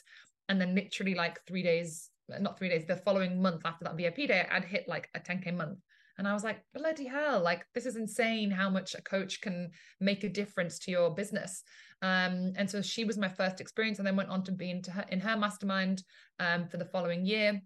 And 0.49 0.61
then 0.61 0.75
literally 0.75 1.14
like 1.14 1.40
three 1.47 1.62
days, 1.62 2.11
not 2.40 2.59
three 2.59 2.69
days, 2.69 2.87
the 2.87 2.97
following 2.97 3.40
month 3.40 3.62
after 3.64 3.85
that 3.85 3.97
VIP 3.97 4.29
day, 4.29 4.47
I'd 4.50 4.64
hit 4.64 4.88
like 4.88 5.09
a 5.14 5.21
ten 5.21 5.40
k 5.40 5.50
month. 5.50 5.79
And 6.19 6.29
I 6.29 6.35
was 6.35 6.45
like, 6.45 6.62
bloody 6.75 7.07
hell, 7.07 7.40
like 7.40 7.64
this 7.75 7.87
is 7.87 7.97
insane 7.97 8.50
how 8.50 8.69
much 8.69 8.95
a 8.95 9.00
coach 9.02 9.40
can 9.40 9.71
make 10.00 10.23
a 10.23 10.29
difference 10.29 10.79
to 10.81 10.90
your 10.90 11.14
business. 11.14 11.62
Um, 12.02 12.52
and 12.57 12.69
so 12.69 12.83
she 12.83 13.05
was 13.05 13.17
my 13.17 13.29
first 13.29 13.61
experience, 13.61 13.99
and 13.99 14.07
then 14.07 14.17
went 14.17 14.29
on 14.29 14.43
to 14.45 14.52
be 14.52 14.71
into 14.71 14.90
her 14.90 15.05
in 15.09 15.21
her 15.21 15.37
mastermind 15.37 16.02
um, 16.38 16.67
for 16.67 16.76
the 16.76 16.85
following 16.85 17.25
year. 17.25 17.61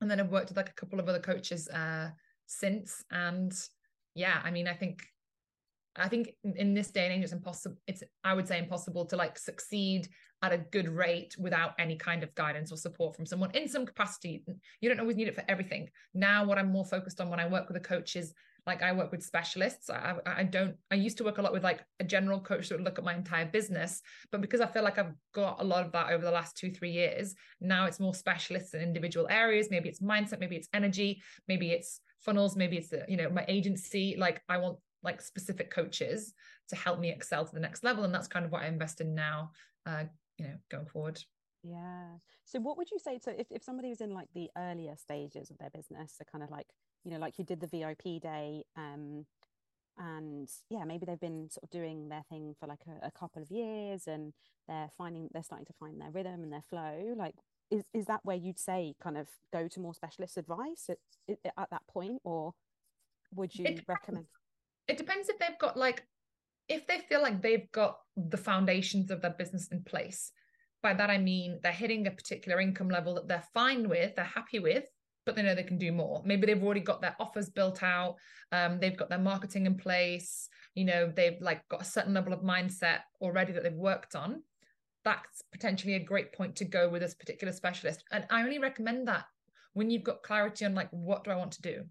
And 0.00 0.10
then 0.10 0.20
I've 0.20 0.30
worked 0.32 0.48
with 0.50 0.56
like 0.56 0.68
a 0.68 0.74
couple 0.74 1.00
of 1.00 1.08
other 1.08 1.20
coaches 1.20 1.68
uh, 1.68 2.10
since. 2.46 3.02
And 3.10 3.52
yeah, 4.14 4.40
I 4.44 4.50
mean, 4.50 4.66
I 4.66 4.74
think 4.74 5.02
I 5.98 6.08
think 6.08 6.30
in 6.44 6.74
this 6.74 6.90
day 6.90 7.06
and 7.06 7.14
age, 7.14 7.24
it's 7.24 7.32
impossible. 7.32 7.76
It's 7.86 8.02
I 8.24 8.34
would 8.34 8.46
say 8.46 8.58
impossible 8.58 9.06
to 9.06 9.16
like 9.16 9.38
succeed 9.38 10.08
at 10.42 10.52
a 10.52 10.58
good 10.58 10.88
rate 10.88 11.34
without 11.38 11.74
any 11.78 11.96
kind 11.96 12.22
of 12.22 12.34
guidance 12.34 12.70
or 12.70 12.76
support 12.76 13.16
from 13.16 13.26
someone 13.26 13.50
in 13.52 13.68
some 13.68 13.86
capacity. 13.86 14.44
You 14.80 14.88
don't 14.88 15.00
always 15.00 15.16
need 15.16 15.28
it 15.28 15.34
for 15.34 15.44
everything. 15.48 15.88
Now, 16.14 16.44
what 16.44 16.58
I'm 16.58 16.70
more 16.70 16.84
focused 16.84 17.20
on 17.20 17.30
when 17.30 17.40
I 17.40 17.48
work 17.48 17.68
with 17.68 17.76
a 17.76 17.80
coach 17.80 18.16
is 18.16 18.34
like 18.66 18.82
I 18.82 18.92
work 18.92 19.12
with 19.12 19.22
specialists. 19.22 19.88
I, 19.90 20.16
I 20.26 20.42
don't. 20.42 20.74
I 20.90 20.96
used 20.96 21.18
to 21.18 21.24
work 21.24 21.38
a 21.38 21.42
lot 21.42 21.52
with 21.52 21.62
like 21.62 21.84
a 22.00 22.04
general 22.04 22.40
coach 22.40 22.68
that 22.68 22.76
would 22.76 22.84
look 22.84 22.98
at 22.98 23.04
my 23.04 23.14
entire 23.14 23.46
business, 23.46 24.02
but 24.32 24.40
because 24.40 24.60
I 24.60 24.66
feel 24.66 24.82
like 24.82 24.98
I've 24.98 25.14
got 25.32 25.60
a 25.60 25.64
lot 25.64 25.86
of 25.86 25.92
that 25.92 26.10
over 26.10 26.24
the 26.24 26.32
last 26.32 26.56
two 26.56 26.72
three 26.72 26.90
years, 26.90 27.34
now 27.60 27.86
it's 27.86 28.00
more 28.00 28.14
specialists 28.14 28.74
in 28.74 28.80
individual 28.80 29.28
areas. 29.30 29.68
Maybe 29.70 29.88
it's 29.88 30.00
mindset, 30.00 30.40
maybe 30.40 30.56
it's 30.56 30.68
energy, 30.74 31.22
maybe 31.46 31.70
it's 31.70 32.00
funnels, 32.20 32.56
maybe 32.56 32.76
it's 32.76 32.92
you 33.08 33.16
know 33.16 33.30
my 33.30 33.44
agency. 33.46 34.16
Like 34.18 34.42
I 34.48 34.58
want 34.58 34.78
like 35.02 35.20
specific 35.20 35.70
coaches 35.70 36.34
to 36.68 36.76
help 36.76 36.98
me 36.98 37.10
excel 37.10 37.44
to 37.44 37.54
the 37.54 37.60
next 37.60 37.84
level 37.84 38.04
and 38.04 38.14
that's 38.14 38.28
kind 38.28 38.44
of 38.44 38.50
what 38.50 38.62
i 38.62 38.66
invest 38.66 39.00
in 39.00 39.14
now 39.14 39.50
uh 39.86 40.04
you 40.38 40.46
know 40.46 40.54
going 40.70 40.86
forward. 40.86 41.20
Yeah. 41.62 42.18
So 42.44 42.60
what 42.60 42.76
would 42.76 42.90
you 42.90 42.98
say 42.98 43.18
so 43.22 43.32
if, 43.36 43.46
if 43.50 43.64
somebody 43.64 43.88
was 43.88 44.00
in 44.00 44.10
like 44.10 44.28
the 44.34 44.48
earlier 44.56 44.94
stages 44.96 45.50
of 45.50 45.58
their 45.58 45.70
business 45.70 46.14
so 46.16 46.24
kind 46.30 46.44
of 46.44 46.50
like 46.50 46.66
you 47.04 47.10
know 47.10 47.18
like 47.18 47.38
you 47.38 47.44
did 47.44 47.60
the 47.60 47.66
vip 47.66 48.22
day 48.22 48.62
um 48.76 49.26
and 49.98 50.48
yeah 50.70 50.84
maybe 50.84 51.06
they've 51.06 51.18
been 51.18 51.48
sort 51.50 51.64
of 51.64 51.70
doing 51.70 52.08
their 52.08 52.22
thing 52.28 52.54
for 52.60 52.66
like 52.66 52.82
a, 52.86 53.06
a 53.06 53.10
couple 53.10 53.42
of 53.42 53.50
years 53.50 54.06
and 54.06 54.32
they're 54.68 54.90
finding 54.96 55.28
they're 55.32 55.42
starting 55.42 55.66
to 55.66 55.72
find 55.80 56.00
their 56.00 56.10
rhythm 56.10 56.42
and 56.42 56.52
their 56.52 56.62
flow 56.62 57.14
like 57.16 57.34
is, 57.70 57.82
is 57.92 58.06
that 58.06 58.20
where 58.22 58.36
you'd 58.36 58.58
say 58.58 58.94
kind 59.02 59.16
of 59.16 59.26
go 59.52 59.66
to 59.66 59.80
more 59.80 59.94
specialist 59.94 60.36
advice 60.36 60.88
at, 60.88 60.98
at 61.56 61.70
that 61.70 61.82
point 61.88 62.20
or 62.22 62.52
would 63.34 63.52
you 63.54 63.76
recommend 63.88 64.26
it 64.88 64.96
depends 64.96 65.28
if 65.28 65.38
they've 65.38 65.58
got 65.58 65.76
like 65.76 66.04
if 66.68 66.86
they 66.86 66.98
feel 66.98 67.22
like 67.22 67.40
they've 67.40 67.70
got 67.72 67.98
the 68.16 68.36
foundations 68.36 69.10
of 69.10 69.22
their 69.22 69.30
business 69.30 69.68
in 69.68 69.82
place. 69.82 70.32
By 70.82 70.94
that 70.94 71.10
i 71.10 71.18
mean 71.18 71.58
they're 71.62 71.72
hitting 71.72 72.06
a 72.06 72.10
particular 72.10 72.60
income 72.60 72.88
level 72.88 73.14
that 73.14 73.26
they're 73.26 73.44
fine 73.54 73.88
with 73.88 74.14
they're 74.14 74.24
happy 74.24 74.58
with 74.58 74.84
but 75.24 75.34
they 75.34 75.42
know 75.42 75.56
they 75.56 75.64
can 75.64 75.78
do 75.78 75.90
more. 75.90 76.22
Maybe 76.24 76.46
they've 76.46 76.62
already 76.62 76.80
got 76.80 77.00
their 77.00 77.16
offers 77.18 77.50
built 77.50 77.82
out 77.82 78.16
um, 78.52 78.78
they've 78.78 78.96
got 78.96 79.08
their 79.08 79.18
marketing 79.18 79.66
in 79.66 79.76
place 79.76 80.48
you 80.74 80.84
know 80.84 81.12
they've 81.14 81.40
like 81.40 81.66
got 81.68 81.80
a 81.80 81.84
certain 81.84 82.14
level 82.14 82.32
of 82.32 82.40
mindset 82.40 83.00
already 83.20 83.52
that 83.52 83.62
they've 83.62 83.72
worked 83.72 84.14
on. 84.14 84.42
That's 85.04 85.42
potentially 85.52 85.94
a 85.94 86.00
great 86.00 86.32
point 86.32 86.56
to 86.56 86.64
go 86.64 86.88
with 86.88 87.02
this 87.02 87.14
particular 87.14 87.52
specialist. 87.52 88.04
And 88.12 88.26
i 88.30 88.42
only 88.42 88.58
recommend 88.58 89.08
that 89.08 89.24
when 89.76 89.90
you've 89.90 90.02
got 90.02 90.22
clarity 90.22 90.64
on 90.64 90.74
like 90.74 90.88
what 90.90 91.22
do 91.22 91.30
i 91.30 91.36
want 91.36 91.52
to 91.52 91.62
do 91.62 91.84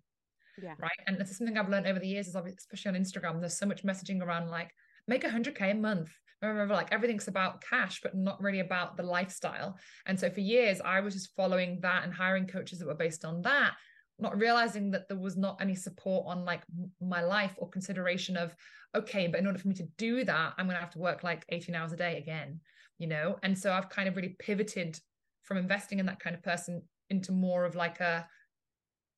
yeah. 0.61 0.73
right? 0.79 0.91
And 1.07 1.17
this 1.17 1.29
is 1.29 1.37
something 1.37 1.57
i've 1.57 1.69
learned 1.69 1.87
over 1.87 1.99
the 1.99 2.07
years 2.07 2.27
is 2.27 2.35
especially 2.35 2.89
on 2.89 3.01
instagram 3.01 3.39
there's 3.39 3.57
so 3.57 3.65
much 3.65 3.83
messaging 3.83 4.21
around 4.21 4.49
like 4.49 4.71
make 5.07 5.23
100k 5.23 5.71
a 5.71 5.73
month. 5.75 6.11
Remember 6.41 6.73
like 6.73 6.91
everything's 6.91 7.27
about 7.27 7.61
cash 7.61 8.01
but 8.03 8.15
not 8.15 8.41
really 8.41 8.59
about 8.59 8.97
the 8.97 9.03
lifestyle. 9.03 9.77
And 10.05 10.19
so 10.19 10.29
for 10.29 10.41
years 10.41 10.81
i 10.83 10.99
was 10.99 11.13
just 11.13 11.35
following 11.35 11.79
that 11.81 12.03
and 12.03 12.13
hiring 12.13 12.47
coaches 12.47 12.79
that 12.79 12.87
were 12.87 12.95
based 12.95 13.25
on 13.25 13.41
that 13.43 13.73
not 14.17 14.37
realizing 14.37 14.91
that 14.91 15.09
there 15.09 15.17
was 15.17 15.35
not 15.35 15.57
any 15.59 15.75
support 15.75 16.23
on 16.25 16.45
like 16.45 16.61
my 17.01 17.21
life 17.21 17.53
or 17.57 17.69
consideration 17.69 18.37
of 18.37 18.55
okay 18.95 19.27
but 19.27 19.41
in 19.41 19.45
order 19.45 19.59
for 19.59 19.67
me 19.67 19.75
to 19.75 19.87
do 19.97 20.23
that 20.23 20.53
i'm 20.57 20.67
going 20.67 20.75
to 20.75 20.79
have 20.79 20.89
to 20.89 20.99
work 20.99 21.21
like 21.21 21.43
18 21.49 21.75
hours 21.75 21.91
a 21.91 21.97
day 21.97 22.17
again 22.17 22.61
you 22.97 23.07
know? 23.07 23.37
And 23.43 23.57
so 23.57 23.73
i've 23.73 23.89
kind 23.89 24.07
of 24.07 24.15
really 24.15 24.35
pivoted 24.39 24.99
from 25.43 25.57
investing 25.57 25.99
in 25.99 26.05
that 26.07 26.19
kind 26.19 26.35
of 26.35 26.43
person 26.43 26.81
into 27.09 27.31
more 27.31 27.65
of 27.65 27.75
like 27.75 27.99
a 27.99 28.27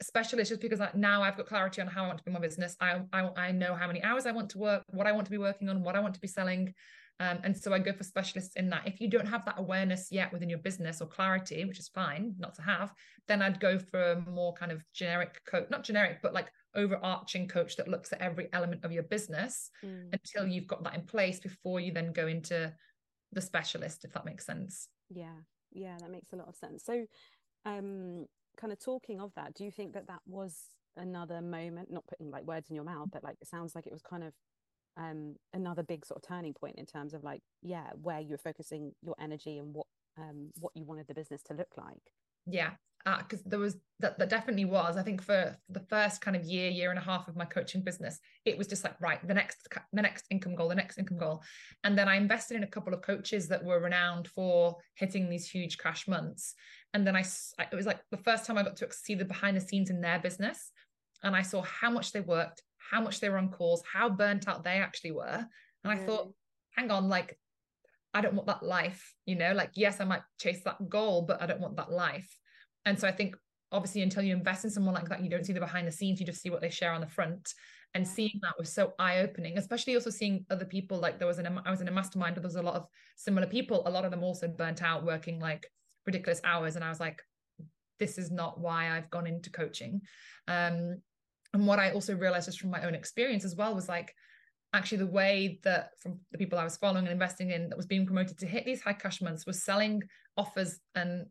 specialist 0.02 0.50
just 0.50 0.62
because 0.62 0.80
now 0.96 1.24
I've 1.24 1.38
got 1.38 1.48
clarity 1.48 1.82
on 1.82 1.88
how 1.88 2.04
I 2.04 2.08
want 2.08 2.20
to 2.20 2.24
be 2.24 2.32
my 2.32 2.40
business. 2.40 2.76
I, 2.80 3.02
I, 3.14 3.30
I 3.36 3.52
know 3.52 3.76
how 3.76 3.88
many 3.88 4.04
hours 4.04 4.26
I 4.26 4.32
want 4.32 4.50
to 4.52 4.58
work, 4.58 4.84
what 4.90 5.08
I 5.08 5.12
want 5.12 5.26
to 5.26 5.32
be 5.32 5.38
working 5.38 5.70
on, 5.70 5.84
what 5.84 5.96
I 5.96 6.00
want 6.00 6.14
to 6.14 6.22
be 6.22 6.28
selling. 6.28 6.74
Um, 7.20 7.40
and 7.44 7.58
so 7.58 7.74
I 7.74 7.80
go 7.80 7.94
for 7.94 8.04
specialists 8.04 8.56
in 8.56 8.70
that. 8.70 8.86
If 8.86 9.02
you 9.02 9.10
don't 9.10 9.28
have 9.28 9.44
that 9.46 9.56
awareness 9.58 10.10
yet 10.12 10.32
within 10.32 10.50
your 10.50 10.60
business 10.60 11.02
or 11.02 11.08
clarity, 11.08 11.66
which 11.66 11.80
is 11.80 11.88
fine 11.88 12.36
not 12.38 12.54
to 12.56 12.62
have, 12.62 12.94
then 13.28 13.42
I'd 13.42 13.60
go 13.60 13.80
for 13.80 14.12
a 14.12 14.22
more 14.30 14.54
kind 14.54 14.72
of 14.72 14.84
generic 14.94 15.42
coach, 15.50 15.68
not 15.72 15.84
generic, 15.84 16.20
but 16.22 16.34
like 16.34 16.52
overarching 16.76 17.48
coach 17.48 17.76
that 17.78 17.88
looks 17.88 18.14
at 18.14 18.22
every 18.22 18.50
element 18.54 18.86
of 18.86 18.92
your 18.92 19.04
business 19.04 19.72
mm. 19.84 20.14
until 20.14 20.48
you've 20.48 20.68
got 20.68 20.84
that 20.84 20.94
in 20.94 21.02
place 21.02 21.40
before 21.40 21.80
you 21.80 21.92
then 21.92 22.14
go 22.14 22.28
into 22.28 22.72
the 23.32 23.42
specialist, 23.42 24.06
if 24.06 24.14
that 24.14 24.26
makes 24.26 24.46
sense. 24.46 24.88
Yeah, 25.10 25.38
yeah, 25.72 25.98
that 26.00 26.12
makes 26.12 26.32
a 26.34 26.36
lot 26.36 26.48
of 26.48 26.56
sense. 26.56 26.84
So, 26.86 27.06
um, 27.66 28.28
kind 28.58 28.74
of 28.74 28.80
talking 28.80 29.22
of 29.22 29.32
that, 29.36 29.54
do 29.54 29.64
you 29.64 29.72
think 29.72 29.94
that 29.94 30.08
that 30.08 30.22
was 30.26 30.56
another 30.98 31.42
moment, 31.42 31.92
not 31.92 32.06
putting 32.08 32.30
like 32.30 32.44
words 32.44 32.70
in 32.70 32.76
your 32.76 32.86
mouth, 32.86 33.10
but 33.12 33.24
like 33.24 33.38
it 33.42 33.48
sounds 33.48 33.76
like 33.76 33.88
it 33.88 33.94
was 33.94 34.02
kind 34.02 34.24
of 34.24 34.34
um, 34.98 35.36
another 35.54 35.84
big 35.84 36.06
sort 36.06 36.18
of 36.22 36.28
turning 36.28 36.54
point 36.54 36.76
in 36.78 36.86
terms 36.86 37.14
of 37.14 37.24
like, 37.24 37.42
yeah, 37.62 37.88
where 38.02 38.20
you're 38.20 38.38
focusing 38.38 38.94
your 39.02 39.16
energy 39.20 39.58
and 39.60 39.74
what 39.74 39.88
um, 40.18 40.50
what 40.60 40.72
you 40.76 40.84
wanted 40.84 41.08
the 41.08 41.14
business 41.14 41.44
to 41.44 41.54
look 41.54 41.78
like? 41.78 42.12
Yeah, 42.48 42.72
because 43.16 43.44
there 43.46 43.60
was 43.60 43.78
that, 44.00 44.20
that 44.20 44.30
definitely 44.30 44.66
was. 44.66 44.98
I 44.98 45.02
think 45.02 45.22
for 45.22 45.56
the 45.70 45.80
first 45.80 46.22
kind 46.22 46.36
of 46.36 46.44
year 46.44 46.70
year 46.70 46.90
and 46.90 47.00
a 47.00 47.04
half 47.04 47.28
of 47.28 47.36
my 47.36 47.46
coaching 47.46 47.82
business 47.82 48.20
it 48.46 48.58
was 48.58 48.68
just 48.68 48.84
like 48.84 49.00
right 49.02 49.26
the 49.28 49.34
next 49.34 49.68
the 49.94 50.02
next 50.02 50.26
income 50.30 50.56
goal 50.56 50.70
the 50.70 50.76
next 50.76 50.98
income 50.98 51.18
goal. 51.18 51.42
And 51.84 51.98
then 51.98 52.08
i 52.08 52.16
invested 52.16 52.58
in 52.58 52.64
a 52.64 52.68
couple 52.76 52.94
of 52.94 53.02
coaches 53.02 53.48
that 53.48 53.64
were 53.64 53.80
renowned 53.80 54.28
for 54.28 54.78
hitting 54.96 55.30
these 55.30 55.50
huge 55.50 55.78
cash 55.78 56.08
months. 56.08 56.54
And 56.94 57.06
then 57.06 57.16
i 57.16 57.22
it 57.72 57.76
was 57.76 57.86
like 57.86 58.02
the 58.12 58.18
first 58.18 58.46
time 58.46 58.58
i 58.58 58.64
got 58.64 58.78
to 58.78 58.92
see 58.92 59.16
the 59.16 59.26
behind 59.26 59.58
the 59.58 59.62
scenes 59.62 59.90
in 59.90 60.02
their 60.02 60.20
business 60.20 60.72
and 61.24 61.36
i 61.36 61.42
saw 61.42 61.62
how 61.62 61.90
much 61.90 62.12
they 62.12 62.22
worked 62.22 62.62
how 62.92 63.02
much 63.02 63.20
they 63.20 63.30
were 63.30 63.38
on 63.38 63.50
calls 63.50 63.84
how 63.92 64.10
burnt 64.10 64.48
out 64.48 64.64
they 64.64 64.80
actually 64.82 65.12
were. 65.12 65.46
And 65.84 65.94
i 65.94 65.96
thought 65.96 66.28
mm. 66.28 66.34
hang 66.76 66.92
on 66.92 67.10
like 67.10 67.38
I 68.14 68.22
don't 68.22 68.34
want 68.34 68.48
that 68.48 68.64
life, 68.64 69.14
you 69.28 69.36
know, 69.36 69.54
like, 69.54 69.72
yes, 69.76 70.02
I 70.02 70.06
might 70.06 70.24
chase 70.40 70.64
that 70.64 70.90
goal, 70.90 71.22
but 71.22 71.40
I 71.40 71.46
don't 71.46 71.60
want 71.60 71.76
that 71.76 71.92
life. 71.92 72.28
And 72.88 72.98
so 72.98 73.08
I 73.08 73.12
think 73.12 73.36
obviously 73.72 74.02
until 74.02 74.24
you 74.24 74.34
invest 74.34 74.64
in 74.64 74.72
someone 74.72 74.96
like 74.96 75.10
that, 75.10 75.22
you 75.22 75.30
don't 75.30 75.46
see 75.46 75.54
the 75.54 75.60
behind 75.60 75.88
the 75.88 75.92
scenes, 75.92 76.20
you 76.20 76.26
just 76.26 76.42
see 76.42 76.50
what 76.50 76.62
they 76.62 76.70
share 76.70 76.94
on 76.94 77.02
the 77.02 77.08
front. 77.08 77.54
And 77.94 78.08
seeing 78.08 78.40
that 78.42 78.58
was 78.58 78.72
so 78.72 78.94
eye-opening, 78.98 79.58
especially 79.58 79.96
also 79.96 80.10
seeing 80.10 80.46
other 80.50 80.66
people. 80.66 80.98
Like 80.98 81.20
there 81.20 81.28
was 81.28 81.38
an 81.38 81.60
I 81.66 81.72
was 81.72 81.82
in 81.82 81.88
a 81.88 81.92
mastermind 81.92 82.36
where 82.36 82.42
there 82.42 82.48
was 82.48 82.56
a 82.56 82.62
lot 82.62 82.76
of 82.76 82.86
similar 83.18 83.48
people. 83.48 83.84
A 83.86 83.92
lot 83.92 84.06
of 84.06 84.12
them 84.12 84.24
also 84.24 84.48
burnt 84.48 84.82
out 84.82 85.06
working 85.06 85.40
like 85.40 85.66
ridiculous 86.06 86.42
hours. 86.44 86.76
And 86.76 86.84
I 86.84 86.90
was 86.90 87.00
like, 87.00 87.22
this 88.00 88.18
is 88.18 88.32
not 88.32 88.60
why 88.60 88.96
I've 88.96 89.10
gone 89.10 89.28
into 89.28 89.50
coaching. 89.50 90.02
Um, 90.48 91.02
and 91.54 91.66
what 91.66 91.80
I 91.80 91.92
also 91.92 92.16
realized 92.16 92.46
just 92.46 92.60
from 92.60 92.72
my 92.72 92.86
own 92.86 92.96
experience 92.96 93.44
as 93.44 93.56
well 93.56 93.76
was 93.76 93.90
like 93.90 94.14
actually 94.74 95.00
the 95.00 95.08
way 95.08 95.60
that 95.64 95.92
from 96.00 96.20
the 96.32 96.38
people 96.38 96.60
I 96.60 96.64
was 96.64 96.78
following 96.78 97.06
and 97.06 97.14
investing 97.14 97.52
in 97.52 97.70
that 97.70 97.78
was 97.78 97.86
being 97.86 98.06
promoted 98.06 98.38
to 98.40 98.46
hit 98.46 98.66
these 98.66 98.82
high 98.82 98.94
cash 98.94 99.22
months 99.22 99.46
was 99.46 99.64
selling 99.64 100.04
offers 100.38 100.80
and 100.94 101.26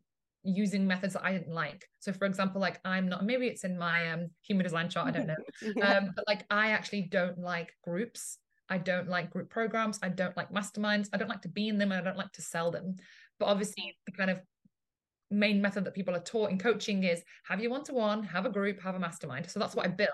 using 0.47 0.87
methods 0.87 1.13
that 1.13 1.25
I 1.25 1.33
didn't 1.33 1.53
like. 1.53 1.85
So 1.99 2.13
for 2.13 2.25
example, 2.25 2.61
like 2.61 2.79
I'm 2.85 3.09
not 3.09 3.25
maybe 3.25 3.47
it's 3.47 3.63
in 3.63 3.77
my 3.77 4.11
um 4.11 4.27
human 4.41 4.63
design 4.63 4.89
chart, 4.89 5.07
I 5.07 5.11
don't 5.11 5.27
know. 5.27 5.35
yeah. 5.75 5.97
Um, 5.97 6.11
but 6.15 6.25
like 6.27 6.45
I 6.49 6.71
actually 6.71 7.03
don't 7.03 7.37
like 7.37 7.73
groups. 7.83 8.37
I 8.69 8.77
don't 8.77 9.07
like 9.07 9.31
group 9.31 9.49
programs. 9.49 9.99
I 10.01 10.09
don't 10.09 10.35
like 10.35 10.51
masterminds. 10.51 11.09
I 11.13 11.17
don't 11.17 11.29
like 11.29 11.41
to 11.43 11.49
be 11.49 11.67
in 11.67 11.77
them 11.77 11.91
and 11.91 12.01
I 12.01 12.03
don't 12.03 12.17
like 12.17 12.31
to 12.33 12.41
sell 12.41 12.71
them. 12.71 12.95
But 13.39 13.45
obviously 13.47 13.95
the 14.05 14.11
kind 14.13 14.29
of 14.29 14.41
main 15.29 15.61
method 15.61 15.83
that 15.85 15.93
people 15.93 16.15
are 16.15 16.21
taught 16.21 16.51
in 16.51 16.57
coaching 16.57 17.03
is 17.03 17.21
have 17.45 17.61
your 17.61 17.71
one-to-one, 17.71 18.23
have 18.23 18.45
a 18.45 18.49
group, 18.49 18.81
have 18.81 18.95
a 18.95 18.99
mastermind. 18.99 19.49
So 19.49 19.59
that's 19.59 19.75
what 19.75 19.85
I 19.85 19.89
built. 19.89 20.09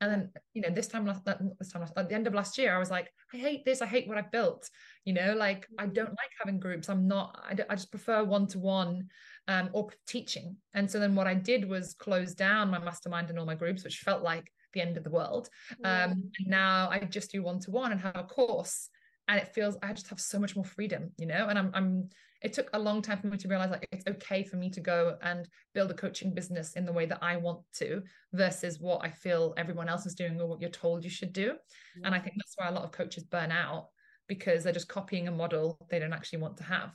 And 0.00 0.10
then, 0.10 0.30
you 0.52 0.62
know, 0.62 0.70
this 0.70 0.88
time 0.88 1.06
last 1.06 1.24
this 1.24 1.70
time 1.70 1.86
at 1.96 2.08
the 2.08 2.14
end 2.14 2.26
of 2.26 2.34
last 2.34 2.58
year, 2.58 2.74
I 2.74 2.78
was 2.78 2.90
like, 2.90 3.08
I 3.32 3.36
hate 3.36 3.64
this. 3.64 3.80
I 3.80 3.86
hate 3.86 4.08
what 4.08 4.18
I 4.18 4.22
built. 4.22 4.68
You 5.04 5.12
know, 5.12 5.34
like 5.36 5.68
I 5.78 5.86
don't 5.86 6.08
like 6.08 6.30
having 6.40 6.58
groups. 6.58 6.88
I'm 6.88 7.06
not. 7.06 7.40
I, 7.48 7.56
I 7.70 7.76
just 7.76 7.92
prefer 7.92 8.24
one 8.24 8.48
to 8.48 8.58
one 8.58 9.08
um, 9.48 9.70
or 9.72 9.90
teaching. 10.06 10.56
And 10.74 10.90
so 10.90 10.98
then 10.98 11.14
what 11.14 11.26
I 11.26 11.34
did 11.34 11.68
was 11.68 11.94
close 11.94 12.34
down 12.34 12.70
my 12.70 12.78
mastermind 12.78 13.30
and 13.30 13.38
all 13.38 13.46
my 13.46 13.54
groups, 13.54 13.84
which 13.84 13.98
felt 13.98 14.22
like 14.22 14.50
the 14.72 14.80
end 14.80 14.96
of 14.96 15.04
the 15.04 15.10
world. 15.10 15.48
Um, 15.84 16.30
and 16.38 16.46
now 16.46 16.88
I 16.90 17.00
just 17.00 17.30
do 17.30 17.42
one 17.42 17.60
to 17.60 17.70
one 17.70 17.92
and 17.92 18.00
have 18.00 18.16
a 18.16 18.24
course, 18.24 18.88
and 19.28 19.38
it 19.38 19.54
feels 19.54 19.76
I 19.82 19.92
just 19.92 20.08
have 20.08 20.20
so 20.20 20.38
much 20.38 20.56
more 20.56 20.64
freedom, 20.64 21.10
you 21.18 21.26
know. 21.26 21.46
And 21.48 21.58
I'm 21.58 21.70
I'm 21.74 22.08
it 22.42 22.52
took 22.52 22.68
a 22.72 22.78
long 22.78 23.02
time 23.02 23.20
for 23.20 23.28
me 23.28 23.36
to 23.38 23.48
realize 23.48 23.70
like 23.70 23.86
it's 23.92 24.06
okay 24.06 24.42
for 24.42 24.56
me 24.56 24.68
to 24.70 24.80
go 24.80 25.16
and 25.22 25.48
build 25.74 25.90
a 25.90 25.94
coaching 25.94 26.34
business 26.34 26.72
in 26.74 26.84
the 26.84 26.92
way 26.92 27.06
that 27.06 27.22
I 27.22 27.36
want 27.36 27.60
to 27.74 28.02
versus 28.32 28.80
what 28.80 29.04
I 29.04 29.10
feel 29.10 29.54
everyone 29.56 29.88
else 29.88 30.06
is 30.06 30.14
doing 30.14 30.40
or 30.40 30.48
what 30.48 30.60
you're 30.60 30.70
told 30.70 31.04
you 31.04 31.10
should 31.10 31.32
do. 31.32 31.54
Yeah. 31.96 32.06
And 32.06 32.14
I 32.14 32.18
think 32.18 32.34
that's 32.36 32.54
why 32.56 32.68
a 32.68 32.72
lot 32.72 32.84
of 32.84 32.90
coaches 32.90 33.22
burn 33.22 33.52
out 33.52 33.88
because 34.26 34.64
they're 34.64 34.72
just 34.72 34.88
copying 34.88 35.28
a 35.28 35.32
model 35.32 35.78
they 35.88 35.98
don't 35.98 36.12
actually 36.12 36.40
want 36.40 36.56
to 36.56 36.64
have 36.64 36.90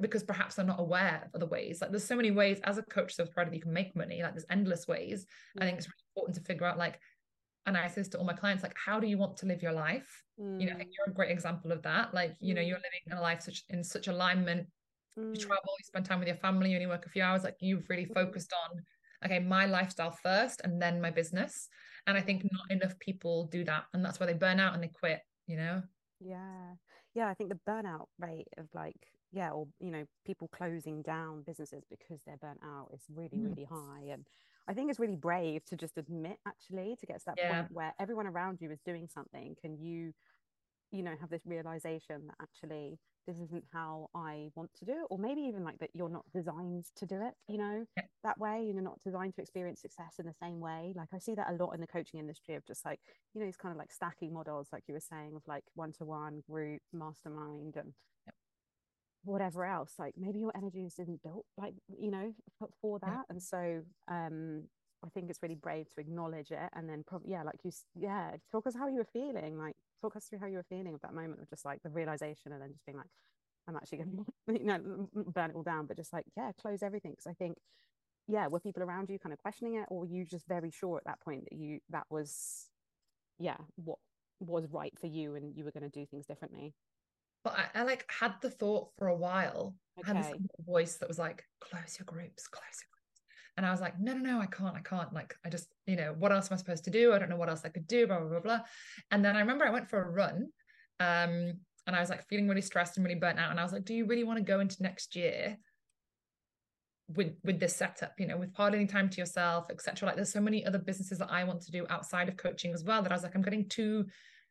because 0.00 0.22
perhaps 0.24 0.56
they're 0.56 0.64
not 0.64 0.80
aware 0.80 1.22
of 1.26 1.34
other 1.34 1.50
ways. 1.50 1.80
Like 1.80 1.90
there's 1.90 2.04
so 2.04 2.16
many 2.16 2.30
ways 2.30 2.60
as 2.64 2.78
a 2.78 2.82
coach, 2.82 3.14
so 3.14 3.26
proud 3.26 3.48
of 3.48 3.54
you 3.54 3.60
can 3.60 3.72
make 3.72 3.94
money. 3.94 4.22
Like 4.22 4.32
there's 4.32 4.46
endless 4.50 4.86
ways. 4.86 5.26
Yeah. 5.54 5.62
I 5.62 5.66
think 5.66 5.78
it's 5.78 5.86
really 5.86 6.04
important 6.14 6.36
to 6.36 6.42
figure 6.42 6.66
out 6.66 6.78
like 6.78 6.98
and 7.68 7.76
I 7.76 7.86
say 7.86 8.00
this 8.00 8.08
to 8.08 8.18
all 8.18 8.24
my 8.24 8.32
clients, 8.32 8.62
like, 8.62 8.74
how 8.82 8.98
do 8.98 9.06
you 9.06 9.18
want 9.18 9.36
to 9.36 9.46
live 9.46 9.62
your 9.62 9.72
life? 9.72 10.24
Mm. 10.40 10.58
You 10.58 10.66
know, 10.66 10.72
I 10.72 10.76
think 10.76 10.88
mm. 10.88 10.92
you're 10.96 11.12
a 11.12 11.14
great 11.14 11.30
example 11.30 11.70
of 11.70 11.82
that. 11.82 12.14
Like, 12.14 12.34
you 12.40 12.54
know, 12.54 12.62
you're 12.62 12.78
mm. 12.78 12.82
living 12.82 13.18
a 13.18 13.20
life 13.20 13.42
such 13.42 13.62
in 13.68 13.84
such 13.84 14.08
alignment. 14.08 14.66
Mm. 15.18 15.34
You 15.34 15.40
travel, 15.40 15.74
you 15.78 15.84
spend 15.84 16.06
time 16.06 16.18
with 16.18 16.28
your 16.28 16.38
family, 16.38 16.70
you 16.70 16.76
only 16.76 16.86
work 16.86 17.04
a 17.04 17.10
few 17.10 17.22
hours. 17.22 17.44
Like, 17.44 17.56
you've 17.60 17.88
really 17.90 18.06
mm. 18.06 18.14
focused 18.14 18.54
on, 18.70 18.80
okay, 19.26 19.38
my 19.38 19.66
lifestyle 19.66 20.10
first, 20.10 20.62
and 20.64 20.80
then 20.80 20.98
my 20.98 21.10
business. 21.10 21.68
And 22.06 22.16
I 22.16 22.22
think 22.22 22.42
not 22.44 22.70
enough 22.70 22.98
people 23.00 23.48
do 23.52 23.64
that, 23.64 23.84
and 23.92 24.02
that's 24.02 24.18
why 24.18 24.24
they 24.24 24.32
burn 24.32 24.60
out 24.60 24.72
and 24.72 24.82
they 24.82 24.88
quit. 24.88 25.20
You 25.46 25.58
know. 25.58 25.82
Yeah, 26.20 26.74
yeah. 27.14 27.28
I 27.28 27.34
think 27.34 27.50
the 27.50 27.60
burnout 27.70 28.06
rate 28.18 28.48
of 28.56 28.66
like 28.72 28.96
yeah, 29.32 29.50
or 29.50 29.66
you 29.80 29.90
know, 29.90 30.04
people 30.26 30.48
closing 30.48 31.02
down 31.02 31.42
businesses 31.42 31.84
because 31.90 32.20
they're 32.26 32.38
burnt 32.38 32.60
out 32.64 32.88
is 32.94 33.02
really, 33.14 33.28
mm-hmm. 33.28 33.48
really 33.48 33.64
high. 33.64 34.12
And 34.12 34.26
I 34.68 34.74
think 34.74 34.90
it's 34.90 34.98
really 34.98 35.16
brave 35.16 35.64
to 35.66 35.76
just 35.76 35.98
admit 35.98 36.38
actually 36.46 36.96
to 37.00 37.06
get 37.06 37.18
to 37.20 37.24
that 37.26 37.38
yeah. 37.38 37.62
point 37.62 37.72
where 37.72 37.94
everyone 38.00 38.26
around 38.26 38.60
you 38.60 38.70
is 38.70 38.80
doing 38.84 39.08
something. 39.12 39.56
Can 39.60 39.76
you, 39.78 40.12
you 40.92 41.02
know, 41.02 41.14
have 41.20 41.30
this 41.30 41.42
realization 41.46 42.26
that 42.26 42.36
actually 42.40 42.98
this 43.26 43.36
isn't 43.40 43.64
how 43.74 44.08
I 44.14 44.48
want 44.54 44.70
to 44.78 44.86
do 44.86 44.92
it, 44.92 45.06
or 45.10 45.18
maybe 45.18 45.42
even 45.42 45.62
like 45.62 45.78
that 45.80 45.90
you're 45.92 46.08
not 46.08 46.24
designed 46.32 46.86
to 46.96 47.04
do 47.04 47.16
it, 47.20 47.34
you 47.46 47.58
know, 47.58 47.84
yeah. 47.94 48.04
that 48.24 48.38
way. 48.38 48.70
You're 48.72 48.82
not 48.82 48.98
designed 49.04 49.34
to 49.34 49.42
experience 49.42 49.82
success 49.82 50.14
in 50.18 50.24
the 50.24 50.34
same 50.42 50.60
way. 50.60 50.94
Like 50.96 51.08
I 51.14 51.18
see 51.18 51.34
that 51.34 51.50
a 51.50 51.62
lot 51.62 51.72
in 51.72 51.82
the 51.82 51.86
coaching 51.86 52.20
industry 52.20 52.54
of 52.54 52.64
just 52.66 52.86
like, 52.86 53.00
you 53.34 53.40
know, 53.40 53.46
these 53.46 53.58
kind 53.58 53.72
of 53.72 53.78
like 53.78 53.92
stacking 53.92 54.32
models, 54.32 54.68
like 54.72 54.84
you 54.88 54.94
were 54.94 55.00
saying, 55.00 55.32
of 55.36 55.42
like 55.46 55.64
one 55.74 55.92
to 55.98 56.06
one 56.06 56.42
group, 56.50 56.80
mastermind, 56.94 57.76
and 57.76 57.92
whatever 59.28 59.64
else 59.64 59.92
like 59.98 60.14
maybe 60.16 60.38
your 60.38 60.52
energy 60.56 60.86
isn't 60.86 61.22
built 61.22 61.44
like 61.56 61.74
you 62.00 62.10
know 62.10 62.32
for, 62.80 62.98
that 62.98 63.10
yeah. 63.10 63.22
and 63.30 63.42
so 63.42 63.82
um 64.08 64.62
i 65.04 65.08
think 65.10 65.28
it's 65.28 65.42
really 65.42 65.54
brave 65.54 65.88
to 65.88 66.00
acknowledge 66.00 66.50
it 66.50 66.70
and 66.74 66.88
then 66.88 67.04
probably 67.06 67.30
yeah 67.30 67.42
like 67.42 67.58
you 67.62 67.70
yeah 67.94 68.30
talk 68.50 68.66
us 68.66 68.74
how 68.74 68.88
you 68.88 68.96
were 68.96 69.04
feeling 69.12 69.58
like 69.58 69.76
talk 70.00 70.16
us 70.16 70.26
through 70.26 70.38
how 70.38 70.46
you 70.46 70.56
were 70.56 70.66
feeling 70.68 70.94
at 70.94 71.02
that 71.02 71.14
moment 71.14 71.40
of 71.40 71.48
just 71.48 71.64
like 71.64 71.82
the 71.82 71.90
realization 71.90 72.52
and 72.52 72.62
then 72.62 72.72
just 72.72 72.84
being 72.86 72.96
like 72.96 73.08
i'm 73.68 73.76
actually 73.76 73.98
to 73.98 74.04
you 74.58 74.64
know 74.64 75.08
burn 75.34 75.50
it 75.50 75.56
all 75.56 75.62
down 75.62 75.86
but 75.86 75.96
just 75.96 76.12
like 76.12 76.24
yeah 76.36 76.50
close 76.60 76.82
everything 76.82 77.12
because 77.12 77.26
i 77.26 77.34
think 77.34 77.58
yeah 78.26 78.46
were 78.46 78.60
people 78.60 78.82
around 78.82 79.10
you 79.10 79.18
kind 79.18 79.32
of 79.32 79.38
questioning 79.38 79.74
it 79.74 79.86
or 79.90 80.00
were 80.00 80.06
you 80.06 80.24
just 80.24 80.46
very 80.48 80.70
sure 80.70 80.96
at 80.96 81.04
that 81.04 81.20
point 81.20 81.44
that 81.50 81.56
you 81.56 81.80
that 81.90 82.04
was 82.10 82.70
yeah 83.38 83.56
what 83.76 83.98
was 84.40 84.66
right 84.70 84.92
for 84.98 85.06
you 85.06 85.34
and 85.34 85.56
you 85.56 85.64
were 85.64 85.72
going 85.72 85.88
to 85.88 86.00
do 86.00 86.06
things 86.06 86.26
differently 86.26 86.72
but 87.44 87.56
I, 87.58 87.80
I, 87.80 87.82
like 87.84 88.04
had 88.08 88.34
the 88.40 88.50
thought 88.50 88.88
for 88.98 89.08
a 89.08 89.16
while. 89.16 89.74
Okay. 89.98 90.10
I 90.10 90.14
had 90.14 90.24
this 90.24 90.40
voice 90.66 90.96
that 90.96 91.08
was 91.08 91.18
like, 91.18 91.44
close 91.60 91.98
your 91.98 92.06
groups, 92.06 92.46
close 92.46 92.62
your 92.62 92.88
groups. 92.92 93.22
And 93.56 93.66
I 93.66 93.70
was 93.70 93.80
like, 93.80 93.98
no, 94.00 94.12
no, 94.12 94.20
no, 94.20 94.40
I 94.40 94.46
can't, 94.46 94.76
I 94.76 94.80
can't. 94.80 95.12
Like, 95.12 95.34
I 95.44 95.48
just, 95.48 95.68
you 95.86 95.96
know, 95.96 96.14
what 96.18 96.32
else 96.32 96.50
am 96.50 96.54
I 96.54 96.58
supposed 96.58 96.84
to 96.84 96.90
do? 96.90 97.12
I 97.12 97.18
don't 97.18 97.30
know 97.30 97.36
what 97.36 97.48
else 97.48 97.62
I 97.64 97.70
could 97.70 97.86
do, 97.86 98.06
blah, 98.06 98.20
blah, 98.20 98.28
blah, 98.28 98.40
blah. 98.40 98.60
And 99.10 99.24
then 99.24 99.36
I 99.36 99.40
remember 99.40 99.66
I 99.66 99.70
went 99.70 99.88
for 99.88 100.02
a 100.02 100.10
run. 100.10 100.48
Um, 101.00 101.54
and 101.86 101.96
I 101.96 102.00
was 102.00 102.10
like 102.10 102.28
feeling 102.28 102.48
really 102.48 102.60
stressed 102.60 102.96
and 102.96 103.04
really 103.04 103.18
burnt 103.18 103.38
out. 103.38 103.50
And 103.50 103.58
I 103.58 103.62
was 103.62 103.72
like, 103.72 103.84
do 103.84 103.94
you 103.94 104.06
really 104.06 104.24
want 104.24 104.38
to 104.38 104.44
go 104.44 104.60
into 104.60 104.82
next 104.82 105.16
year 105.16 105.56
with 107.14 107.32
with 107.42 107.58
this 107.58 107.74
setup, 107.74 108.12
you 108.18 108.26
know, 108.26 108.36
with 108.36 108.52
parting 108.52 108.86
time 108.86 109.08
to 109.08 109.16
yourself, 109.16 109.66
etc. 109.70 110.06
Like 110.06 110.16
there's 110.16 110.32
so 110.32 110.40
many 110.40 110.64
other 110.66 110.78
businesses 110.78 111.18
that 111.18 111.30
I 111.30 111.44
want 111.44 111.62
to 111.62 111.70
do 111.70 111.86
outside 111.88 112.28
of 112.28 112.36
coaching 112.36 112.72
as 112.72 112.84
well 112.84 113.02
that 113.02 113.10
I 113.10 113.14
was 113.14 113.22
like, 113.22 113.34
I'm 113.34 113.42
getting 113.42 113.68
too 113.68 114.06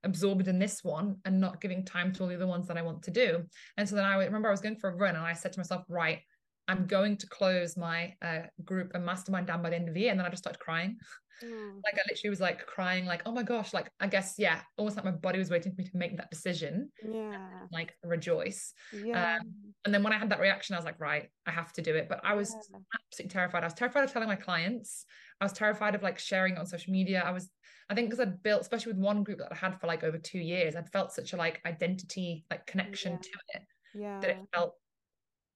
absorbed 0.08 0.48
in 0.48 0.58
this 0.58 0.84
one 0.84 1.18
and 1.26 1.40
not 1.40 1.62
giving 1.62 1.86
time 1.86 2.12
to 2.14 2.24
all 2.24 2.30
the 2.30 2.36
other 2.36 2.48
ones 2.48 2.68
that 2.68 2.78
I 2.78 2.82
want 2.82 3.04
to 3.04 3.12
do. 3.12 3.44
And 3.78 3.88
so 3.88 3.96
then 3.96 4.06
I 4.06 4.16
remember 4.16 4.48
I 4.48 4.52
was 4.52 4.62
going 4.62 4.78
for 4.78 4.90
a 4.90 4.96
run 4.96 5.16
and 5.16 5.24
I 5.24 5.34
said 5.34 5.54
to 5.54 5.60
myself, 5.60 5.84
right, 5.88 6.20
I'm 6.68 6.86
going 6.86 7.18
to 7.18 7.28
close 7.28 7.78
my 7.78 8.14
uh, 8.22 8.42
group 8.66 8.92
and 8.94 9.06
mastermind 9.06 9.48
down 9.48 9.62
by 9.62 9.70
the 9.70 9.76
end 9.76 9.88
of 9.88 9.94
the 9.94 10.02
year. 10.02 10.12
And 10.12 10.20
then 10.20 10.26
I 10.26 10.30
just 10.30 10.44
started 10.44 10.60
crying. 10.60 10.98
Mm. 11.44 11.76
Like 11.86 11.94
I 11.96 12.02
literally 12.10 12.32
was 12.32 12.40
like 12.40 12.66
crying, 12.66 13.06
like, 13.06 13.22
oh 13.26 13.32
my 13.32 13.44
gosh, 13.44 13.74
like 13.74 13.92
I 14.00 14.08
guess, 14.08 14.36
yeah, 14.38 14.60
almost 14.78 14.96
like 14.96 15.06
my 15.06 15.12
body 15.12 15.38
was 15.38 15.50
waiting 15.50 15.72
for 15.72 15.82
me 15.82 15.88
to 15.88 15.98
make 15.98 16.18
that 16.18 16.32
decision. 16.32 16.90
Yeah. 17.04 17.48
like 17.72 17.94
rejoice. 18.04 18.74
Yeah. 18.92 19.36
Um, 19.36 19.54
and 19.86 19.94
then 19.94 20.04
when 20.04 20.14
I 20.14 20.18
had 20.18 20.32
that 20.32 20.40
reaction, 20.40 20.76
I 20.76 20.80
was 20.80 20.86
like, 20.86 21.00
right, 21.00 21.28
I 21.46 21.52
have 21.52 21.72
to 21.74 21.82
do 21.82 21.96
it. 21.96 22.10
But 22.10 22.22
I 22.24 22.34
was 22.34 22.52
yeah. 22.52 22.80
absolutely 23.12 23.32
terrified. 23.32 23.64
I 23.64 23.68
was 23.68 23.74
terrified 23.76 24.04
of 24.04 24.12
telling 24.12 24.28
my 24.28 24.36
clients. 24.36 25.06
I 25.40 25.46
was 25.46 25.54
terrified 25.54 25.94
of 25.94 26.02
like 26.02 26.18
sharing 26.18 26.54
it 26.54 26.60
on 26.60 26.66
social 26.66 26.92
media. 26.92 27.24
I 27.24 27.32
was 27.32 27.50
I 27.90 27.96
think 27.96 28.10
because 28.10 28.20
I'd 28.20 28.44
built, 28.44 28.62
especially 28.62 28.94
with 28.94 29.02
one 29.02 29.24
group 29.24 29.40
that 29.40 29.52
I 29.52 29.56
had 29.56 29.80
for 29.80 29.88
like 29.88 30.04
over 30.04 30.18
two 30.18 30.40
years, 30.40 30.76
I'd 30.76 30.92
felt 30.92 31.14
such 31.14 31.34
a 31.34 31.38
like 31.38 31.62
identity, 31.66 32.46
like 32.52 32.66
connection 32.66 33.14
yeah. 33.14 33.18
to 33.20 33.30
it, 33.54 33.62
yeah. 33.96 34.20
that 34.20 34.30
it 34.32 34.38
felt 34.54 34.74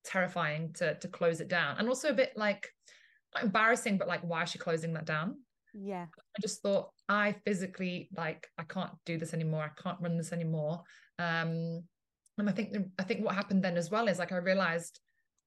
terrifying 0.04 0.72
to 0.74 0.94
to 0.98 1.08
close 1.08 1.40
it 1.40 1.48
down, 1.48 1.76
and 1.78 1.88
also 1.88 2.08
a 2.08 2.14
bit 2.14 2.32
like 2.36 2.68
embarrassing, 3.40 3.98
but 3.98 4.08
like 4.08 4.22
why 4.22 4.42
is 4.42 4.50
she 4.50 4.58
closing 4.58 4.92
that 4.94 5.04
down? 5.06 5.36
Yeah, 5.74 6.06
I 6.14 6.40
just 6.40 6.62
thought 6.62 6.90
I 7.08 7.36
physically 7.46 8.08
like 8.16 8.46
I 8.58 8.64
can't 8.64 8.92
do 9.06 9.18
this 9.18 9.34
anymore. 9.34 9.64
I 9.64 9.82
can't 9.82 10.00
run 10.00 10.16
this 10.16 10.32
anymore. 10.32 10.82
Um, 11.18 11.82
and 12.38 12.48
I 12.48 12.52
think 12.52 12.76
I 12.98 13.02
think 13.02 13.24
what 13.24 13.34
happened 13.34 13.62
then 13.62 13.76
as 13.76 13.90
well 13.90 14.08
is 14.08 14.18
like 14.18 14.32
I 14.32 14.36
realized 14.36 15.00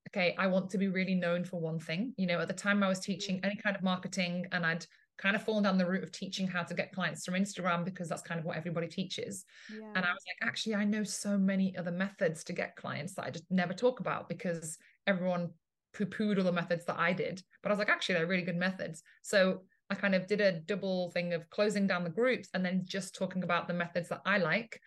okay, 0.09 0.35
I 0.37 0.47
want 0.47 0.69
to 0.69 0.77
be 0.77 0.87
really 0.87 1.15
known 1.15 1.43
for 1.43 1.59
one 1.59 1.79
thing. 1.79 2.13
You 2.17 2.27
know, 2.27 2.39
at 2.39 2.47
the 2.47 2.53
time 2.53 2.83
I 2.83 2.87
was 2.87 2.99
teaching 2.99 3.39
any 3.43 3.55
kind 3.55 3.75
of 3.75 3.83
marketing 3.83 4.45
and 4.51 4.65
I'd 4.65 4.85
kind 5.17 5.35
of 5.35 5.43
fallen 5.43 5.63
down 5.63 5.77
the 5.77 5.85
route 5.85 6.03
of 6.03 6.11
teaching 6.11 6.47
how 6.47 6.63
to 6.63 6.73
get 6.73 6.91
clients 6.91 7.25
from 7.25 7.35
Instagram 7.35 7.85
because 7.85 8.09
that's 8.09 8.21
kind 8.21 8.39
of 8.39 8.45
what 8.45 8.57
everybody 8.57 8.87
teaches. 8.87 9.45
Yeah. 9.71 9.87
And 9.95 10.05
I 10.05 10.09
was 10.09 10.23
like, 10.27 10.47
actually, 10.47 10.75
I 10.75 10.83
know 10.83 11.03
so 11.03 11.37
many 11.37 11.75
other 11.77 11.91
methods 11.91 12.43
to 12.45 12.53
get 12.53 12.75
clients 12.75 13.15
that 13.15 13.25
I 13.25 13.29
just 13.29 13.45
never 13.49 13.73
talk 13.73 13.99
about 13.99 14.27
because 14.27 14.77
everyone 15.07 15.49
poo 15.93 16.05
pooed 16.05 16.37
all 16.37 16.43
the 16.43 16.51
methods 16.51 16.85
that 16.85 16.99
I 16.99 17.13
did. 17.13 17.41
But 17.63 17.69
I 17.69 17.73
was 17.73 17.79
like, 17.79 17.89
actually, 17.89 18.15
they're 18.15 18.27
really 18.27 18.43
good 18.43 18.57
methods. 18.57 19.03
So 19.21 19.61
I 19.89 19.95
kind 19.95 20.15
of 20.15 20.27
did 20.27 20.41
a 20.41 20.59
double 20.59 21.11
thing 21.11 21.33
of 21.33 21.49
closing 21.49 21.87
down 21.87 22.03
the 22.03 22.09
groups 22.09 22.49
and 22.53 22.65
then 22.65 22.83
just 22.85 23.15
talking 23.15 23.43
about 23.43 23.67
the 23.67 23.73
methods 23.73 24.09
that 24.09 24.21
I 24.25 24.39
like 24.39 24.79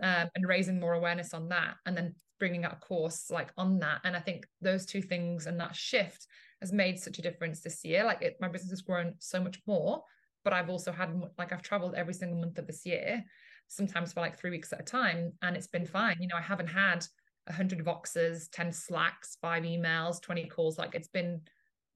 yeah. 0.00 0.22
um, 0.22 0.30
and 0.34 0.48
raising 0.48 0.80
more 0.80 0.94
awareness 0.94 1.34
on 1.34 1.48
that. 1.48 1.74
And 1.84 1.96
then 1.96 2.14
bringing 2.38 2.64
out 2.64 2.74
a 2.74 2.76
course 2.76 3.30
like 3.30 3.50
on 3.56 3.78
that. 3.80 4.00
And 4.04 4.16
I 4.16 4.20
think 4.20 4.46
those 4.60 4.86
two 4.86 5.02
things 5.02 5.46
and 5.46 5.58
that 5.60 5.74
shift 5.74 6.26
has 6.60 6.72
made 6.72 6.98
such 6.98 7.18
a 7.18 7.22
difference 7.22 7.60
this 7.60 7.84
year. 7.84 8.04
Like 8.04 8.22
it, 8.22 8.36
my 8.40 8.48
business 8.48 8.70
has 8.70 8.82
grown 8.82 9.14
so 9.18 9.40
much 9.40 9.60
more, 9.66 10.02
but 10.44 10.52
I've 10.52 10.70
also 10.70 10.92
had 10.92 11.10
like 11.38 11.52
I've 11.52 11.62
traveled 11.62 11.94
every 11.94 12.14
single 12.14 12.40
month 12.40 12.58
of 12.58 12.66
this 12.66 12.86
year, 12.86 13.24
sometimes 13.68 14.12
for 14.12 14.20
like 14.20 14.38
three 14.38 14.50
weeks 14.50 14.72
at 14.72 14.80
a 14.80 14.84
time, 14.84 15.32
and 15.42 15.56
it's 15.56 15.66
been 15.66 15.82
mm-hmm. 15.82 15.92
fine. 15.92 16.16
You 16.20 16.28
know, 16.28 16.36
I 16.36 16.42
haven't 16.42 16.68
had 16.68 17.04
a 17.46 17.52
hundred 17.52 17.84
voxes, 17.84 18.48
ten 18.50 18.72
slacks, 18.72 19.36
five 19.40 19.64
emails, 19.64 20.20
twenty 20.20 20.46
calls. 20.46 20.78
Like 20.78 20.94
it's 20.94 21.08
been, 21.08 21.40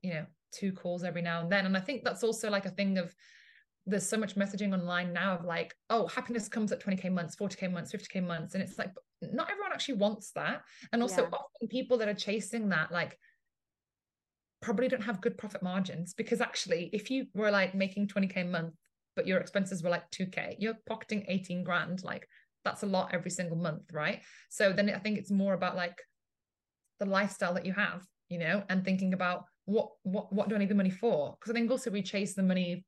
you 0.03 0.15
know, 0.15 0.27
two 0.53 0.73
calls 0.73 1.05
every 1.05 1.23
now 1.23 1.41
and 1.41 1.51
then. 1.51 1.67
And 1.67 1.77
I 1.77 1.81
think 1.81 2.05
that's 2.05 2.25
also 2.25 2.51
like 2.51 2.67
a 2.67 2.71
thing 2.71 2.99
of 2.99 3.15
there's 3.87 4.09
so 4.09 4.17
much 4.17 4.37
messaging 4.37 4.75
online 4.75 5.13
now 5.13 5.35
of 5.35 5.45
like, 5.45 5.75
oh, 5.89 6.07
happiness 6.07 6.49
comes 6.49 6.71
at 6.71 6.85
20k 6.85 7.11
months, 7.11 7.35
40k 7.37 7.73
months, 7.73 7.93
50k 7.93 8.25
months, 8.25 8.55
and 8.55 8.63
it's 8.63 8.79
like 8.79 8.91
not 9.23 9.51
everyone 9.51 9.73
actually 9.73 9.97
wants 9.97 10.33
that. 10.33 10.63
And 10.93 11.03
also, 11.03 11.23
yeah. 11.23 11.29
often 11.29 11.69
people 11.69 11.99
that 11.99 12.09
are 12.09 12.15
chasing 12.15 12.69
that, 12.71 12.93
like 12.93 13.19
probably 14.61 14.89
don't 14.89 15.03
have 15.03 15.21
good 15.21 15.39
profit 15.39 15.63
margins 15.63 16.15
because 16.15 16.41
actually 16.41 16.91
if 16.93 17.11
you 17.11 17.27
were 17.35 17.51
like 17.51 17.75
making 17.75 18.07
20k 18.07 18.43
a 18.43 18.45
month 18.45 18.75
but 19.17 19.27
your 19.27 19.39
expenses 19.39 19.83
were 19.83 19.91
like 19.91 20.11
2k 20.11 20.57
you're 20.59 20.75
pocketing 20.87 21.25
18 21.29 21.65
grand 21.65 22.05
like 22.05 22.27
that's 22.65 22.83
a 22.83 22.87
lot 22.87 23.11
every 23.13 23.31
single 23.31 23.57
month 23.57 23.83
right? 23.93 24.21
So 24.51 24.73
then 24.73 24.91
i 24.91 24.99
think 24.99 25.19
it's 25.19 25.31
more 25.31 25.55
about 25.55 25.77
like 25.77 25.99
the 26.99 27.07
lifestyle 27.07 27.55
that 27.55 27.65
you 27.65 27.73
have 27.73 28.05
you 28.29 28.39
know 28.39 28.63
and 28.69 28.85
thinking 28.85 29.15
about 29.15 29.45
what 29.65 29.89
what 30.03 30.33
what 30.33 30.49
do 30.49 30.55
i 30.55 30.59
need 30.59 30.69
the 30.69 30.75
money 30.75 30.91
for? 30.91 31.37
Because 31.39 31.51
i 31.51 31.55
think 31.55 31.71
also 31.71 31.91
we 31.91 32.03
chase 32.03 32.35
the 32.35 32.43
money 32.43 32.85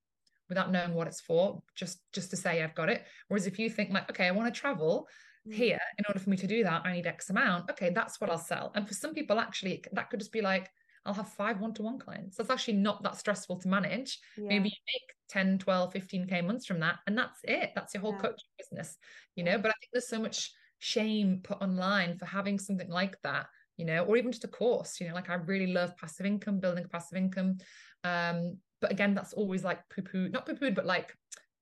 without 0.48 0.70
knowing 0.70 0.94
what 0.94 1.06
it's 1.06 1.20
for 1.20 1.62
just 1.74 2.00
just 2.12 2.30
to 2.30 2.36
say 2.36 2.62
i've 2.62 2.74
got 2.74 2.90
it. 2.90 3.04
Whereas 3.28 3.46
if 3.46 3.58
you 3.58 3.70
think 3.70 3.90
like 3.90 4.10
okay 4.10 4.26
i 4.26 4.30
want 4.30 4.52
to 4.52 4.60
travel 4.60 5.08
mm. 5.48 5.54
here. 5.54 5.80
In 5.98 6.04
order 6.06 6.20
for 6.20 6.28
me 6.28 6.36
to 6.36 6.46
do 6.46 6.64
that 6.64 6.82
i 6.84 6.92
need 6.92 7.06
x 7.06 7.30
amount. 7.30 7.70
Okay 7.70 7.90
that's 7.90 8.20
what 8.20 8.28
i'll 8.28 8.38
sell. 8.38 8.72
And 8.74 8.86
for 8.86 8.94
some 8.94 9.14
people 9.14 9.38
actually 9.38 9.82
that 9.92 10.10
could 10.10 10.20
just 10.20 10.32
be 10.32 10.42
like 10.42 10.68
I'll 11.04 11.14
have 11.14 11.28
five 11.28 11.60
one-to-one 11.60 11.98
clients. 11.98 12.36
That's 12.36 12.50
actually 12.50 12.74
not 12.74 13.02
that 13.02 13.16
stressful 13.16 13.58
to 13.60 13.68
manage. 13.68 14.18
Yeah. 14.36 14.48
Maybe 14.48 14.68
you 14.68 14.76
make 14.86 15.14
10, 15.30 15.58
12, 15.58 15.92
15K 15.92 16.44
months 16.44 16.66
from 16.66 16.80
that. 16.80 16.98
And 17.06 17.18
that's 17.18 17.40
it. 17.44 17.72
That's 17.74 17.94
your 17.94 18.02
whole 18.02 18.12
yeah. 18.12 18.20
coaching 18.20 18.48
business, 18.58 18.96
you 19.34 19.44
know. 19.44 19.58
But 19.58 19.70
I 19.70 19.74
think 19.80 19.90
there's 19.92 20.08
so 20.08 20.20
much 20.20 20.52
shame 20.78 21.40
put 21.42 21.60
online 21.62 22.18
for 22.18 22.26
having 22.26 22.58
something 22.58 22.88
like 22.88 23.16
that, 23.22 23.46
you 23.76 23.84
know, 23.84 24.04
or 24.04 24.16
even 24.16 24.32
just 24.32 24.44
a 24.44 24.48
course, 24.48 25.00
you 25.00 25.08
know, 25.08 25.14
like 25.14 25.30
I 25.30 25.34
really 25.34 25.72
love 25.72 25.96
passive 25.96 26.26
income, 26.26 26.60
building 26.60 26.86
passive 26.90 27.18
income. 27.18 27.58
Um, 28.04 28.58
but 28.80 28.90
again, 28.90 29.14
that's 29.14 29.32
always 29.32 29.64
like 29.64 29.80
poo-poo, 29.90 30.28
not 30.28 30.44
poo-pooed, 30.46 30.74
but 30.74 30.86
like 30.86 31.16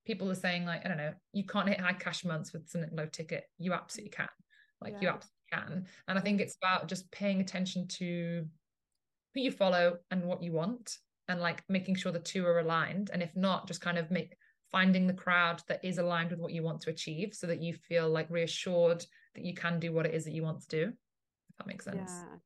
people 0.06 0.30
are 0.30 0.34
saying, 0.34 0.64
like, 0.64 0.84
I 0.84 0.88
don't 0.88 0.96
know, 0.96 1.12
you 1.32 1.44
can't 1.44 1.68
hit 1.68 1.80
high 1.80 1.92
cash 1.92 2.24
months 2.24 2.52
with 2.52 2.68
something 2.68 2.90
low 2.94 3.06
ticket. 3.06 3.44
You 3.58 3.74
absolutely 3.74 4.10
can. 4.10 4.28
Like 4.80 4.94
yeah. 4.94 5.00
you 5.00 5.08
absolutely 5.08 5.36
can. 5.52 5.86
And 6.08 6.18
I 6.18 6.22
think 6.22 6.40
it's 6.40 6.56
about 6.62 6.88
just 6.88 7.10
paying 7.12 7.40
attention 7.40 7.86
to 7.88 8.46
who 9.34 9.40
you 9.40 9.50
follow 9.50 9.98
and 10.10 10.24
what 10.24 10.42
you 10.42 10.52
want 10.52 10.98
and 11.28 11.40
like 11.40 11.62
making 11.68 11.94
sure 11.94 12.12
the 12.12 12.18
two 12.18 12.44
are 12.46 12.60
aligned 12.60 13.10
and 13.12 13.22
if 13.22 13.34
not 13.36 13.66
just 13.66 13.80
kind 13.80 13.98
of 13.98 14.10
make 14.10 14.36
finding 14.70 15.06
the 15.06 15.12
crowd 15.12 15.62
that 15.68 15.84
is 15.84 15.98
aligned 15.98 16.30
with 16.30 16.40
what 16.40 16.52
you 16.52 16.62
want 16.62 16.80
to 16.80 16.90
achieve 16.90 17.34
so 17.34 17.46
that 17.46 17.62
you 17.62 17.74
feel 17.74 18.08
like 18.08 18.30
reassured 18.30 19.04
that 19.34 19.44
you 19.44 19.54
can 19.54 19.80
do 19.80 19.92
what 19.92 20.06
it 20.06 20.14
is 20.14 20.24
that 20.24 20.34
you 20.34 20.42
want 20.42 20.60
to 20.60 20.68
do 20.68 20.82
if 20.84 21.56
that 21.58 21.66
makes 21.66 21.84
sense 21.84 22.10
yeah. 22.10 22.36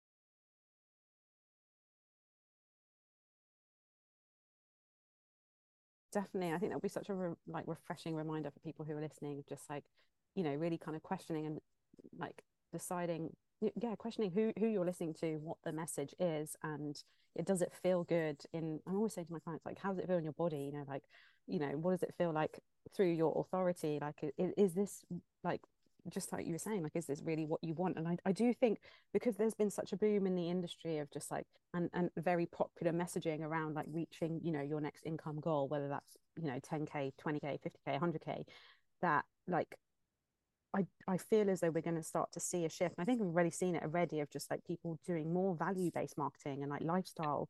definitely. 6.14 6.54
I 6.54 6.58
think 6.58 6.70
that'll 6.70 6.80
be 6.80 6.88
such 6.88 7.10
a 7.10 7.14
re- 7.14 7.34
like 7.46 7.64
refreshing 7.66 8.14
reminder 8.14 8.50
for 8.50 8.60
people 8.60 8.84
who 8.86 8.96
are 8.96 9.00
listening, 9.00 9.42
just 9.48 9.68
like, 9.68 9.84
you 10.34 10.44
know, 10.44 10.54
really 10.54 10.78
kind 10.78 10.96
of 10.96 11.02
questioning 11.02 11.44
and 11.44 11.58
like 12.18 12.42
deciding, 12.72 13.30
yeah, 13.80 13.94
questioning 13.96 14.30
who 14.30 14.52
who 14.58 14.66
you're 14.66 14.84
listening 14.84 15.14
to, 15.20 15.36
what 15.36 15.58
the 15.64 15.72
message 15.72 16.14
is, 16.18 16.56
and 16.62 17.02
it 17.34 17.46
does 17.46 17.62
it 17.62 17.72
feel 17.82 18.04
good 18.04 18.42
in. 18.52 18.80
I'm 18.86 18.96
always 18.96 19.14
saying 19.14 19.26
to 19.26 19.32
my 19.32 19.38
clients, 19.40 19.66
like, 19.66 19.78
how 19.78 19.90
does 19.90 19.98
it 19.98 20.06
feel 20.06 20.18
in 20.18 20.24
your 20.24 20.32
body? 20.32 20.58
You 20.58 20.72
know, 20.72 20.84
like, 20.88 21.04
you 21.46 21.58
know, 21.58 21.70
what 21.76 21.92
does 21.92 22.02
it 22.02 22.14
feel 22.16 22.32
like 22.32 22.60
through 22.94 23.12
your 23.12 23.38
authority? 23.38 23.98
Like, 24.00 24.16
is, 24.38 24.52
is 24.56 24.74
this 24.74 25.04
like 25.42 25.60
just 26.10 26.32
like 26.32 26.46
you 26.46 26.52
were 26.52 26.58
saying 26.58 26.82
like 26.82 26.94
is 26.94 27.06
this 27.06 27.22
really 27.24 27.46
what 27.46 27.62
you 27.62 27.74
want 27.74 27.96
and 27.96 28.06
I, 28.06 28.18
I 28.26 28.32
do 28.32 28.52
think 28.52 28.78
because 29.12 29.36
there's 29.36 29.54
been 29.54 29.70
such 29.70 29.92
a 29.92 29.96
boom 29.96 30.26
in 30.26 30.34
the 30.34 30.50
industry 30.50 30.98
of 30.98 31.10
just 31.10 31.30
like 31.30 31.46
and 31.72 31.88
and 31.94 32.10
very 32.16 32.46
popular 32.46 32.92
messaging 32.92 33.40
around 33.40 33.74
like 33.74 33.86
reaching 33.90 34.40
you 34.42 34.52
know 34.52 34.60
your 34.60 34.80
next 34.80 35.06
income 35.06 35.40
goal 35.40 35.68
whether 35.68 35.88
that's 35.88 36.16
you 36.36 36.46
know 36.46 36.60
10k 36.60 37.12
20k 37.24 37.58
50k 37.60 38.00
100k 38.00 38.44
that 39.00 39.24
like 39.48 39.76
I, 40.74 40.86
I 41.06 41.18
feel 41.18 41.48
as 41.48 41.60
though 41.60 41.70
we're 41.70 41.82
going 41.82 41.96
to 41.96 42.02
start 42.02 42.32
to 42.32 42.40
see 42.40 42.64
a 42.64 42.68
shift. 42.68 42.94
And 42.98 43.02
I 43.02 43.04
think 43.04 43.20
we've 43.20 43.28
already 43.28 43.50
seen 43.50 43.76
it 43.76 43.82
already 43.82 44.20
of 44.20 44.30
just 44.30 44.50
like 44.50 44.64
people 44.64 44.98
doing 45.06 45.32
more 45.32 45.54
value 45.54 45.90
based 45.94 46.18
marketing 46.18 46.62
and 46.62 46.70
like 46.70 46.82
lifestyle, 46.82 47.48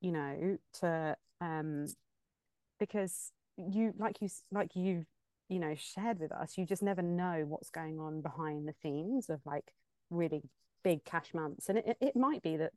you 0.00 0.12
know, 0.12 0.58
to 0.80 1.16
um 1.40 1.86
because 2.78 3.32
you 3.56 3.92
like 3.98 4.20
you 4.20 4.28
like 4.52 4.74
you 4.74 5.04
you 5.48 5.58
know 5.58 5.74
shared 5.76 6.18
with 6.18 6.32
us 6.32 6.58
you 6.58 6.66
just 6.66 6.82
never 6.82 7.02
know 7.02 7.44
what's 7.46 7.70
going 7.70 7.98
on 7.98 8.20
behind 8.20 8.66
the 8.66 8.74
scenes 8.82 9.30
of 9.30 9.40
like 9.44 9.72
really 10.10 10.42
big 10.82 11.04
cash 11.04 11.32
months 11.34 11.68
and 11.68 11.78
it, 11.78 11.96
it 12.00 12.16
might 12.16 12.42
be 12.42 12.56
that 12.56 12.72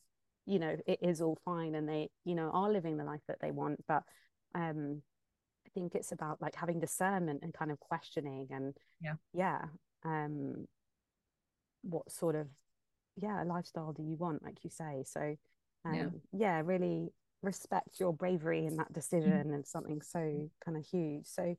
you 0.45 0.59
know 0.59 0.75
it 0.87 0.99
is 1.01 1.21
all 1.21 1.37
fine 1.43 1.75
and 1.75 1.87
they 1.87 2.09
you 2.25 2.35
know 2.35 2.49
are 2.53 2.71
living 2.71 2.97
the 2.97 3.03
life 3.03 3.21
that 3.27 3.39
they 3.41 3.51
want 3.51 3.83
but 3.87 4.03
um 4.55 5.01
i 5.65 5.69
think 5.73 5.95
it's 5.95 6.11
about 6.11 6.41
like 6.41 6.55
having 6.55 6.79
discernment 6.79 7.41
and 7.43 7.53
kind 7.53 7.71
of 7.71 7.79
questioning 7.79 8.47
and 8.51 8.75
yeah 9.01 9.13
yeah 9.33 9.61
um 10.05 10.67
what 11.83 12.09
sort 12.11 12.35
of 12.35 12.47
yeah 13.15 13.43
lifestyle 13.43 13.93
do 13.93 14.03
you 14.03 14.15
want 14.15 14.43
like 14.43 14.63
you 14.63 14.69
say 14.69 15.03
so 15.05 15.35
um 15.85 15.93
yeah, 15.93 16.07
yeah 16.31 16.61
really 16.63 17.09
respect 17.41 17.99
your 17.99 18.13
bravery 18.13 18.65
in 18.65 18.77
that 18.77 18.87
mm-hmm. 18.87 18.93
decision 18.93 19.31
mm-hmm. 19.31 19.53
and 19.53 19.65
something 19.65 20.01
so 20.01 20.49
kind 20.63 20.77
of 20.77 20.85
huge 20.85 21.25
so 21.25 21.55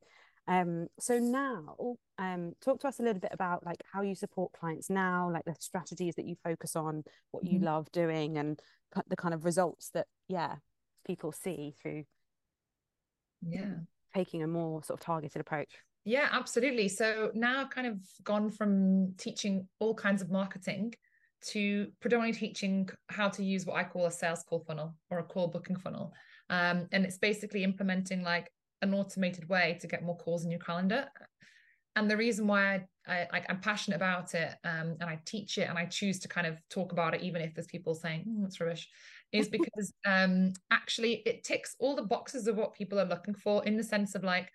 um, 0.50 0.88
so 0.98 1.18
now, 1.18 1.76
um, 2.18 2.54
talk 2.60 2.80
to 2.80 2.88
us 2.88 2.98
a 2.98 3.02
little 3.02 3.20
bit 3.20 3.30
about 3.32 3.64
like 3.64 3.82
how 3.92 4.02
you 4.02 4.16
support 4.16 4.52
clients 4.52 4.90
now, 4.90 5.30
like 5.32 5.44
the 5.44 5.54
strategies 5.60 6.16
that 6.16 6.26
you 6.26 6.34
focus 6.42 6.74
on, 6.74 7.04
what 7.30 7.44
you 7.44 7.58
mm-hmm. 7.58 7.66
love 7.66 7.92
doing, 7.92 8.36
and 8.36 8.60
the 9.08 9.16
kind 9.16 9.32
of 9.32 9.44
results 9.44 9.90
that 9.90 10.06
yeah 10.28 10.56
people 11.06 11.30
see 11.30 11.74
through 11.80 12.02
yeah 13.46 13.74
taking 14.14 14.42
a 14.42 14.46
more 14.46 14.82
sort 14.82 14.98
of 14.98 15.04
targeted 15.04 15.40
approach. 15.40 15.70
Yeah, 16.04 16.28
absolutely. 16.32 16.88
So 16.88 17.30
now 17.34 17.60
I've 17.60 17.70
kind 17.70 17.86
of 17.86 17.98
gone 18.24 18.50
from 18.50 19.14
teaching 19.18 19.68
all 19.78 19.94
kinds 19.94 20.22
of 20.22 20.30
marketing 20.30 20.94
to 21.42 21.88
predominantly 22.00 22.48
teaching 22.48 22.88
how 23.08 23.28
to 23.28 23.44
use 23.44 23.66
what 23.66 23.76
I 23.76 23.84
call 23.84 24.06
a 24.06 24.10
sales 24.10 24.42
call 24.42 24.60
funnel 24.60 24.94
or 25.10 25.18
a 25.18 25.24
call 25.24 25.48
booking 25.48 25.76
funnel. 25.76 26.12
Um, 26.48 26.88
and 26.92 27.04
it's 27.04 27.18
basically 27.18 27.64
implementing 27.64 28.22
like 28.22 28.50
an 28.82 28.94
automated 28.94 29.48
way 29.48 29.78
to 29.80 29.86
get 29.86 30.02
more 30.02 30.16
calls 30.16 30.44
in 30.44 30.50
your 30.50 30.60
calendar. 30.60 31.06
And 31.96 32.10
the 32.10 32.16
reason 32.16 32.46
why 32.46 32.86
I, 33.06 33.26
I 33.32 33.44
am 33.48 33.60
passionate 33.60 33.96
about 33.96 34.34
it 34.34 34.54
um, 34.64 34.96
and 35.00 35.04
I 35.04 35.18
teach 35.26 35.58
it 35.58 35.68
and 35.68 35.76
I 35.78 35.86
choose 35.86 36.18
to 36.20 36.28
kind 36.28 36.46
of 36.46 36.58
talk 36.70 36.92
about 36.92 37.14
it, 37.14 37.22
even 37.22 37.42
if 37.42 37.54
there's 37.54 37.66
people 37.66 37.94
saying 37.94 38.24
mm, 38.28 38.44
it's 38.46 38.60
rubbish, 38.60 38.88
is 39.32 39.48
because 39.50 39.92
um, 40.06 40.52
actually 40.70 41.22
it 41.26 41.44
ticks 41.44 41.76
all 41.78 41.96
the 41.96 42.02
boxes 42.02 42.46
of 42.46 42.56
what 42.56 42.74
people 42.74 42.98
are 42.98 43.06
looking 43.06 43.34
for 43.34 43.64
in 43.64 43.76
the 43.76 43.84
sense 43.84 44.14
of 44.14 44.24
like 44.24 44.50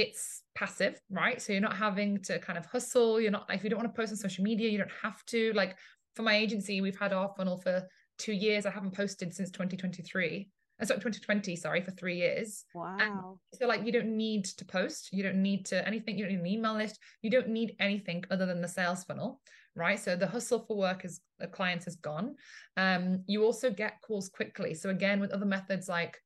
it's 0.00 0.42
passive, 0.54 1.00
right? 1.10 1.40
So 1.40 1.52
you're 1.52 1.60
not 1.60 1.76
having 1.76 2.22
to 2.22 2.38
kind 2.38 2.58
of 2.58 2.66
hustle. 2.66 3.20
You're 3.20 3.30
not 3.30 3.46
if 3.50 3.62
you 3.62 3.70
don't 3.70 3.80
want 3.80 3.94
to 3.94 4.00
post 4.00 4.12
on 4.12 4.16
social 4.16 4.44
media, 4.44 4.70
you 4.70 4.78
don't 4.78 4.90
have 5.02 5.24
to. 5.26 5.52
Like 5.52 5.76
for 6.16 6.22
my 6.22 6.34
agency, 6.34 6.80
we've 6.80 6.98
had 6.98 7.12
our 7.12 7.32
funnel 7.36 7.58
for 7.58 7.86
two 8.18 8.32
years. 8.32 8.66
I 8.66 8.70
haven't 8.70 8.94
posted 8.94 9.34
since 9.34 9.50
2023 9.50 10.48
uh, 10.80 10.84
sorry, 10.86 11.00
2020, 11.00 11.56
sorry, 11.56 11.82
for 11.82 11.90
three 11.90 12.16
years. 12.16 12.64
Wow. 12.74 12.96
And 13.00 13.58
so 13.58 13.66
like 13.66 13.84
you 13.84 13.92
don't 13.92 14.16
need 14.16 14.46
to 14.46 14.64
post, 14.64 15.10
you 15.12 15.22
don't 15.22 15.42
need 15.42 15.66
to 15.66 15.86
anything, 15.86 16.16
you 16.16 16.24
don't 16.24 16.34
need 16.34 16.40
an 16.40 16.46
email 16.46 16.74
list, 16.74 16.98
you 17.22 17.30
don't 17.30 17.48
need 17.48 17.76
anything 17.78 18.24
other 18.30 18.46
than 18.46 18.60
the 18.60 18.68
sales 18.68 19.04
funnel, 19.04 19.40
right? 19.74 20.00
So 20.00 20.16
the 20.16 20.26
hustle 20.26 20.64
for 20.66 20.76
work 20.76 21.04
is 21.04 21.20
the 21.38 21.46
clients 21.46 21.84
has 21.84 21.96
gone. 21.96 22.36
Um, 22.76 23.24
you 23.26 23.44
also 23.44 23.70
get 23.70 24.00
calls 24.00 24.28
quickly. 24.28 24.74
So 24.74 24.88
again, 24.90 25.20
with 25.20 25.32
other 25.32 25.46
methods 25.46 25.88
like 25.88 26.18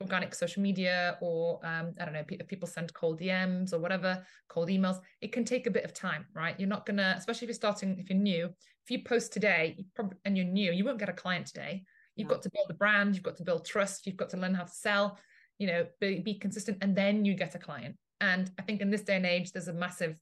organic 0.00 0.34
social 0.34 0.62
media 0.62 1.16
or 1.20 1.58
um, 1.64 1.94
I 2.00 2.04
don't 2.04 2.14
know, 2.14 2.22
if 2.28 2.48
people 2.48 2.68
send 2.68 2.92
cold 2.92 3.20
DMs 3.20 3.72
or 3.72 3.78
whatever, 3.78 4.24
cold 4.48 4.68
emails, 4.68 5.00
it 5.20 5.32
can 5.32 5.44
take 5.44 5.66
a 5.66 5.70
bit 5.70 5.84
of 5.84 5.94
time, 5.94 6.26
right? 6.34 6.58
You're 6.58 6.68
not 6.68 6.86
gonna, 6.86 7.14
especially 7.16 7.46
if 7.46 7.48
you're 7.48 7.54
starting, 7.54 7.98
if 7.98 8.10
you're 8.10 8.18
new, 8.18 8.46
if 8.46 8.90
you 8.90 9.02
post 9.04 9.32
today 9.32 9.74
you 9.78 9.84
probably, 9.94 10.18
and 10.24 10.36
you're 10.36 10.46
new, 10.46 10.72
you 10.72 10.84
won't 10.84 10.98
get 10.98 11.08
a 11.08 11.14
client 11.14 11.46
today 11.46 11.84
You've 12.16 12.28
got 12.28 12.42
to 12.42 12.50
build 12.50 12.70
a 12.70 12.74
brand, 12.74 13.14
you've 13.14 13.22
got 13.22 13.36
to 13.36 13.44
build 13.44 13.66
trust, 13.66 14.06
you've 14.06 14.16
got 14.16 14.30
to 14.30 14.38
learn 14.38 14.54
how 14.54 14.64
to 14.64 14.72
sell, 14.72 15.18
you 15.58 15.66
know, 15.66 15.86
be, 16.00 16.20
be 16.20 16.34
consistent, 16.38 16.78
and 16.80 16.96
then 16.96 17.26
you 17.26 17.34
get 17.34 17.54
a 17.54 17.58
client. 17.58 17.96
And 18.22 18.50
I 18.58 18.62
think 18.62 18.80
in 18.80 18.90
this 18.90 19.02
day 19.02 19.16
and 19.16 19.26
age, 19.26 19.52
there's 19.52 19.68
a 19.68 19.74
massive 19.74 20.16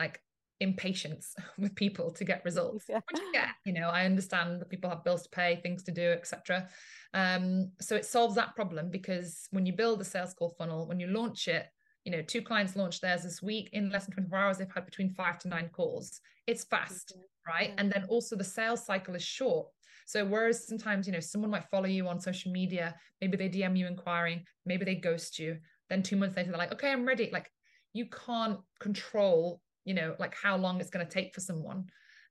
like 0.00 0.20
impatience 0.60 1.34
with 1.58 1.74
people 1.74 2.10
to 2.10 2.24
get 2.24 2.44
results 2.44 2.86
yeah. 2.88 3.00
which 3.10 3.20
I 3.20 3.32
get 3.32 3.48
you 3.64 3.72
know 3.72 3.88
I 3.88 4.04
understand 4.04 4.60
that 4.60 4.68
people 4.68 4.90
have 4.90 5.04
bills 5.04 5.22
to 5.22 5.28
pay 5.28 5.56
things 5.56 5.82
to 5.84 5.92
do 5.92 6.10
etc 6.12 6.68
um 7.14 7.70
so 7.80 7.94
it 7.96 8.04
solves 8.04 8.34
that 8.34 8.54
problem 8.56 8.90
because 8.90 9.46
when 9.50 9.66
you 9.66 9.72
build 9.72 10.00
a 10.00 10.04
sales 10.04 10.34
call 10.34 10.54
funnel 10.58 10.86
when 10.86 11.00
you 11.00 11.06
launch 11.06 11.48
it 11.48 11.66
you 12.04 12.12
know 12.12 12.22
two 12.22 12.42
clients 12.42 12.76
launched 12.76 13.02
theirs 13.02 13.22
this 13.22 13.42
week 13.42 13.70
in 13.72 13.90
less 13.90 14.06
than 14.06 14.14
24 14.14 14.38
hours 14.38 14.58
they've 14.58 14.74
had 14.74 14.84
between 14.84 15.10
5 15.10 15.38
to 15.40 15.48
9 15.48 15.70
calls 15.72 16.20
it's 16.46 16.64
fast 16.64 17.12
mm-hmm. 17.14 17.50
right 17.50 17.74
and 17.78 17.92
then 17.92 18.04
also 18.08 18.36
the 18.36 18.44
sales 18.44 18.84
cycle 18.84 19.14
is 19.14 19.22
short 19.22 19.68
so 20.08 20.24
whereas 20.24 20.66
sometimes, 20.66 21.06
you 21.06 21.12
know, 21.12 21.20
someone 21.20 21.50
might 21.50 21.68
follow 21.70 21.84
you 21.84 22.08
on 22.08 22.18
social 22.18 22.50
media, 22.50 22.94
maybe 23.20 23.36
they 23.36 23.50
DM 23.50 23.76
you 23.76 23.86
inquiring, 23.86 24.42
maybe 24.64 24.86
they 24.86 24.94
ghost 24.94 25.38
you. 25.38 25.58
Then 25.90 26.02
two 26.02 26.16
months 26.16 26.34
later, 26.34 26.48
they're 26.48 26.58
like, 26.58 26.72
okay, 26.72 26.90
I'm 26.90 27.04
ready. 27.04 27.28
Like 27.30 27.52
you 27.92 28.06
can't 28.06 28.58
control, 28.80 29.60
you 29.88 29.94
know, 29.94 30.14
like 30.18 30.34
how 30.40 30.56
long 30.56 30.80
it's 30.80 30.90
going 30.90 31.04
to 31.04 31.10
take 31.10 31.34
for 31.34 31.40
someone. 31.40 31.86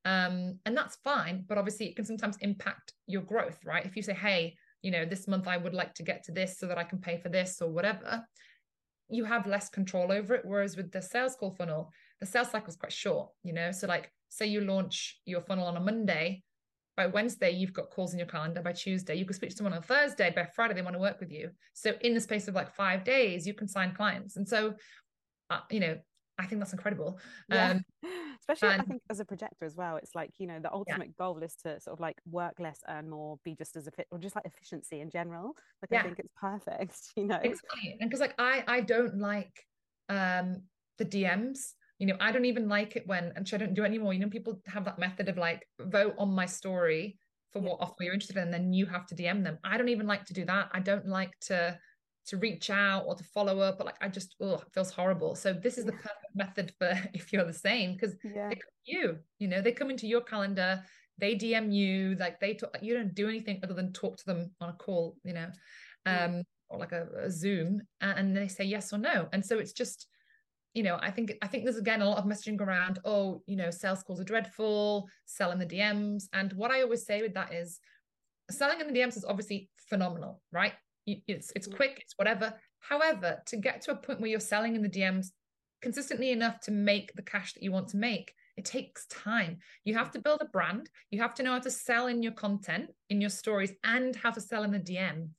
Um, 0.05 0.59
and 0.65 0.77
that's 0.77 0.97
fine, 1.03 1.43
but 1.49 1.57
obviously 1.57 1.87
it 1.87 1.95
can 1.95 2.05
sometimes 2.05 2.37
impact 2.37 2.93
your 3.07 3.23
growth, 3.23 3.57
right? 3.65 3.85
If 3.85 3.95
you 3.95 4.03
say, 4.03 4.13
hey, 4.13 4.55
you 4.83 4.91
know, 4.91 5.05
this 5.05 5.27
month 5.27 5.47
I 5.47 5.57
would 5.57 5.73
like 5.73 5.95
to 5.95 6.03
get 6.03 6.23
to 6.25 6.31
this 6.31 6.59
so 6.59 6.67
that 6.67 6.77
I 6.77 6.83
can 6.83 6.99
pay 6.99 7.17
for 7.17 7.29
this 7.29 7.61
or 7.61 7.69
whatever, 7.69 8.23
you 9.09 9.25
have 9.25 9.47
less 9.47 9.69
control 9.69 10.11
over 10.11 10.35
it. 10.35 10.45
Whereas 10.45 10.77
with 10.77 10.91
the 10.91 11.01
sales 11.01 11.35
call 11.35 11.51
funnel, 11.51 11.91
the 12.19 12.27
sales 12.27 12.51
cycle 12.51 12.69
is 12.69 12.75
quite 12.75 12.93
short, 12.93 13.29
you 13.43 13.53
know. 13.53 13.71
So 13.71 13.87
like 13.87 14.11
say 14.29 14.45
you 14.45 14.61
launch 14.61 15.19
your 15.25 15.41
funnel 15.41 15.65
on 15.65 15.77
a 15.77 15.81
Monday, 15.81 16.43
by 16.95 17.05
Wednesday, 17.05 17.51
you've 17.51 17.73
got 17.73 17.91
calls 17.91 18.13
in 18.13 18.19
your 18.19 18.27
calendar. 18.27 18.59
By 18.61 18.73
Tuesday, 18.73 19.15
you 19.15 19.23
can 19.23 19.35
speak 19.35 19.51
to 19.51 19.55
someone 19.55 19.73
on 19.73 19.83
Thursday. 19.83 20.33
By 20.35 20.47
Friday, 20.55 20.73
they 20.73 20.81
want 20.81 20.95
to 20.95 20.99
work 20.99 21.19
with 21.19 21.31
you. 21.31 21.51
So 21.73 21.93
in 22.01 22.15
the 22.15 22.19
space 22.19 22.47
of 22.47 22.55
like 22.55 22.73
five 22.73 23.03
days, 23.03 23.45
you 23.45 23.53
can 23.53 23.67
sign 23.67 23.93
clients. 23.93 24.35
And 24.35 24.49
so, 24.49 24.73
uh, 25.51 25.59
you 25.69 25.79
know, 25.79 25.97
I 26.39 26.45
think 26.45 26.61
that's 26.61 26.73
incredible. 26.73 27.19
Yeah. 27.49 27.71
Um, 27.71 27.85
Especially, 28.39 28.73
and, 28.73 28.81
I 28.81 28.85
think, 28.85 29.01
as 29.09 29.19
a 29.19 29.25
projector 29.25 29.65
as 29.65 29.75
well. 29.75 29.97
It's 29.97 30.13
like, 30.13 30.31
you 30.37 30.47
know, 30.47 30.59
the 30.59 30.71
ultimate 30.71 31.07
yeah. 31.07 31.23
goal 31.25 31.39
is 31.39 31.55
to 31.63 31.79
sort 31.79 31.93
of 31.93 31.99
like 31.99 32.17
work 32.29 32.53
less, 32.59 32.79
earn 32.87 33.09
more, 33.09 33.39
be 33.43 33.55
just 33.55 33.75
as 33.75 33.87
efficient, 33.87 34.07
or 34.11 34.19
just 34.19 34.35
like 34.35 34.45
efficiency 34.45 35.01
in 35.01 35.09
general. 35.09 35.55
Like, 35.81 35.91
yeah. 35.91 35.99
I 35.99 36.03
think 36.03 36.19
it's 36.19 36.33
perfect, 36.39 36.97
you 37.15 37.25
know. 37.25 37.39
Exactly. 37.41 37.97
And 37.99 38.09
because, 38.09 38.21
like, 38.21 38.35
I, 38.37 38.63
I 38.67 38.81
don't 38.81 39.17
like 39.17 39.51
um 40.09 40.61
the 40.97 41.05
DMs 41.05 41.73
you 41.99 42.05
know 42.05 42.15
i 42.19 42.31
don't 42.31 42.45
even 42.45 42.67
like 42.67 42.95
it 42.95 43.03
when 43.07 43.31
and 43.35 43.49
i 43.51 43.57
don't 43.57 43.73
do 43.73 43.83
it 43.83 43.87
anymore 43.87 44.13
you 44.13 44.19
know 44.19 44.29
people 44.29 44.59
have 44.67 44.85
that 44.85 44.99
method 44.99 45.29
of 45.29 45.37
like 45.37 45.67
vote 45.79 46.13
on 46.17 46.29
my 46.29 46.45
story 46.45 47.17
for 47.51 47.59
yeah. 47.59 47.69
what 47.69 47.81
offer 47.81 48.03
you're 48.03 48.13
interested 48.13 48.37
in 48.37 48.43
and 48.43 48.53
then 48.53 48.73
you 48.73 48.85
have 48.85 49.05
to 49.05 49.15
dm 49.15 49.43
them 49.43 49.57
i 49.63 49.77
don't 49.77 49.89
even 49.89 50.07
like 50.07 50.25
to 50.25 50.33
do 50.33 50.45
that 50.45 50.69
i 50.73 50.79
don't 50.79 51.07
like 51.07 51.33
to 51.41 51.77
to 52.27 52.37
reach 52.37 52.69
out 52.69 53.03
or 53.07 53.15
to 53.15 53.23
follow 53.23 53.59
up 53.59 53.77
but 53.77 53.85
like 53.85 53.97
i 54.01 54.07
just 54.07 54.35
oh 54.41 54.55
it 54.55 54.73
feels 54.73 54.91
horrible 54.91 55.35
so 55.35 55.53
this 55.53 55.77
is 55.77 55.85
the 55.85 55.91
perfect 55.93 56.35
method 56.35 56.71
for 56.77 56.91
if 57.13 57.31
you're 57.33 57.45
the 57.45 57.53
same 57.53 57.93
because 57.93 58.15
yeah. 58.23 58.51
you 58.85 59.17
you 59.39 59.47
know 59.47 59.61
they 59.61 59.71
come 59.71 59.89
into 59.89 60.07
your 60.07 60.21
calendar 60.21 60.81
they 61.17 61.35
dm 61.35 61.73
you 61.73 62.15
like 62.19 62.39
they 62.39 62.53
talk 62.53 62.75
you 62.81 62.93
don't 62.93 63.15
do 63.15 63.27
anything 63.27 63.59
other 63.63 63.73
than 63.73 63.91
talk 63.93 64.17
to 64.17 64.25
them 64.25 64.51
on 64.61 64.69
a 64.69 64.73
call 64.73 65.15
you 65.23 65.33
know 65.33 65.49
um 66.05 66.43
or 66.69 66.77
like 66.77 66.91
a, 66.91 67.07
a 67.23 67.31
zoom 67.31 67.81
and 68.01 68.35
they 68.35 68.47
say 68.47 68.63
yes 68.63 68.91
or 68.91 68.97
no 68.97 69.27
and 69.31 69.45
so 69.45 69.57
it's 69.57 69.73
just 69.73 70.07
you 70.77 70.83
know, 70.83 70.99
I 71.01 71.09
think 71.09 71.33
I 71.41 71.47
think 71.47 71.63
there's 71.63 71.77
again 71.77 72.03
a 72.03 72.07
lot 72.07 72.19
of 72.19 72.25
messaging 72.25 72.61
around, 72.61 72.99
oh, 73.03 73.41
you 73.47 73.55
know, 73.55 73.71
sales 73.71 74.03
calls 74.03 74.19
are 74.21 74.23
dreadful, 74.23 75.09
selling 75.25 75.57
the 75.57 75.65
DMs. 75.65 76.25
And 76.33 76.53
what 76.53 76.69
I 76.69 76.83
always 76.83 77.03
say 77.03 77.23
with 77.23 77.33
that 77.33 77.51
is 77.51 77.79
selling 78.51 78.79
in 78.79 78.85
the 78.85 78.93
DMs 78.93 79.17
is 79.17 79.25
obviously 79.27 79.71
phenomenal, 79.89 80.39
right? 80.51 80.73
It's 81.07 81.51
it's 81.55 81.67
mm. 81.67 81.75
quick, 81.75 81.99
it's 82.01 82.13
whatever. 82.17 82.53
However, 82.79 83.41
to 83.47 83.57
get 83.57 83.81
to 83.83 83.91
a 83.91 83.95
point 83.95 84.19
where 84.19 84.29
you're 84.29 84.39
selling 84.39 84.75
in 84.75 84.81
the 84.81 84.89
DMs 84.89 85.27
consistently 85.81 86.31
enough 86.31 86.59
to 86.61 86.71
make 86.71 87.13
the 87.13 87.21
cash 87.21 87.53
that 87.53 87.63
you 87.63 87.71
want 87.71 87.87
to 87.89 87.97
make, 87.97 88.33
it 88.57 88.65
takes 88.65 89.05
time. 89.07 89.57
You 89.83 89.95
have 89.95 90.09
mm. 90.09 90.13
to 90.13 90.19
build 90.19 90.41
a 90.41 90.45
brand, 90.45 90.89
you 91.11 91.21
have 91.21 91.33
to 91.35 91.43
know 91.43 91.53
how 91.53 91.59
to 91.59 91.71
sell 91.71 92.07
in 92.07 92.23
your 92.23 92.33
content, 92.33 92.89
in 93.09 93.21
your 93.21 93.29
stories, 93.29 93.71
and 93.83 94.15
how 94.15 94.31
to 94.31 94.41
sell 94.41 94.63
in 94.63 94.71
the 94.71 94.79
DM. 94.79 95.29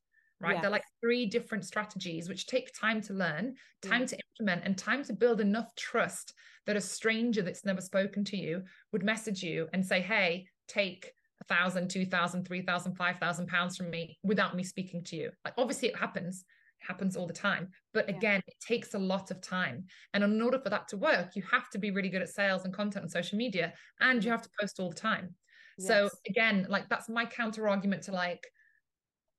right? 0.41 0.53
Yes. 0.55 0.63
They're 0.63 0.71
like 0.71 0.85
three 1.01 1.27
different 1.27 1.65
strategies 1.65 2.29
which 2.29 2.47
take 2.47 2.73
time 2.73 3.01
to 3.03 3.13
learn, 3.13 3.57
time 3.83 4.03
Yeah. 4.03 4.07
to 4.07 4.19
implement, 4.31 4.65
and 4.65 4.79
time 4.79 5.03
to 5.05 5.13
build 5.13 5.41
enough 5.41 5.75
trust 5.75 6.33
that 6.65 6.77
a 6.77 6.81
stranger 6.81 7.43
that's 7.43 7.65
never 7.65 7.81
spoken 7.81 8.25
to 8.27 8.37
you 8.37 8.63
would 8.93 9.03
message 9.03 9.43
you 9.43 9.69
and 9.73 9.85
say, 9.85 10.01
Hey, 10.01 10.47
take 10.69 11.13
a 11.41 11.45
thousand, 11.45 11.89
two 11.91 12.07
thousand, 12.07 12.47
three 12.47 12.63
thousand, 12.63 12.95
five 12.97 13.19
thousand 13.19 13.47
pounds 13.49 13.77
from 13.77 13.91
me 13.91 14.19
without 14.23 14.57
me 14.57 14.63
speaking 14.65 15.03
to 15.05 15.17
you. 15.17 15.31
Like 15.45 15.55
obviously 15.57 15.89
it 15.89 15.97
happens, 15.97 16.45
it 16.81 16.87
happens 16.87 17.17
all 17.17 17.27
the 17.27 17.33
time. 17.33 17.69
But 17.95 18.09
Yeah. 18.09 18.17
again, 18.17 18.43
it 18.47 18.55
takes 18.67 18.95
a 18.95 18.99
lot 18.99 19.31
of 19.31 19.41
time. 19.41 19.85
And 20.15 20.25
in 20.25 20.43
order 20.43 20.59
for 20.59 20.71
that 20.71 20.89
to 20.89 20.97
work, 20.97 21.37
you 21.37 21.43
have 21.51 21.71
to 21.71 21.79
be 21.79 21.91
really 21.91 22.09
good 22.09 22.23
at 22.23 22.29
sales 22.29 22.65
and 22.65 22.75
content 22.75 23.05
on 23.05 23.09
social 23.09 23.39
media, 23.39 23.73
and 24.01 24.23
you 24.23 24.29
mm. 24.29 24.33
have 24.33 24.43
to 24.43 24.51
post 24.61 24.81
all 24.81 24.91
the 24.91 24.97
time. 24.97 25.35
So 25.81 26.11
again, 26.29 26.67
like 26.69 26.89
that's 26.89 27.09
my 27.09 27.25
counter 27.25 27.69
argument 27.69 28.03
to 28.05 28.13
like 28.13 28.45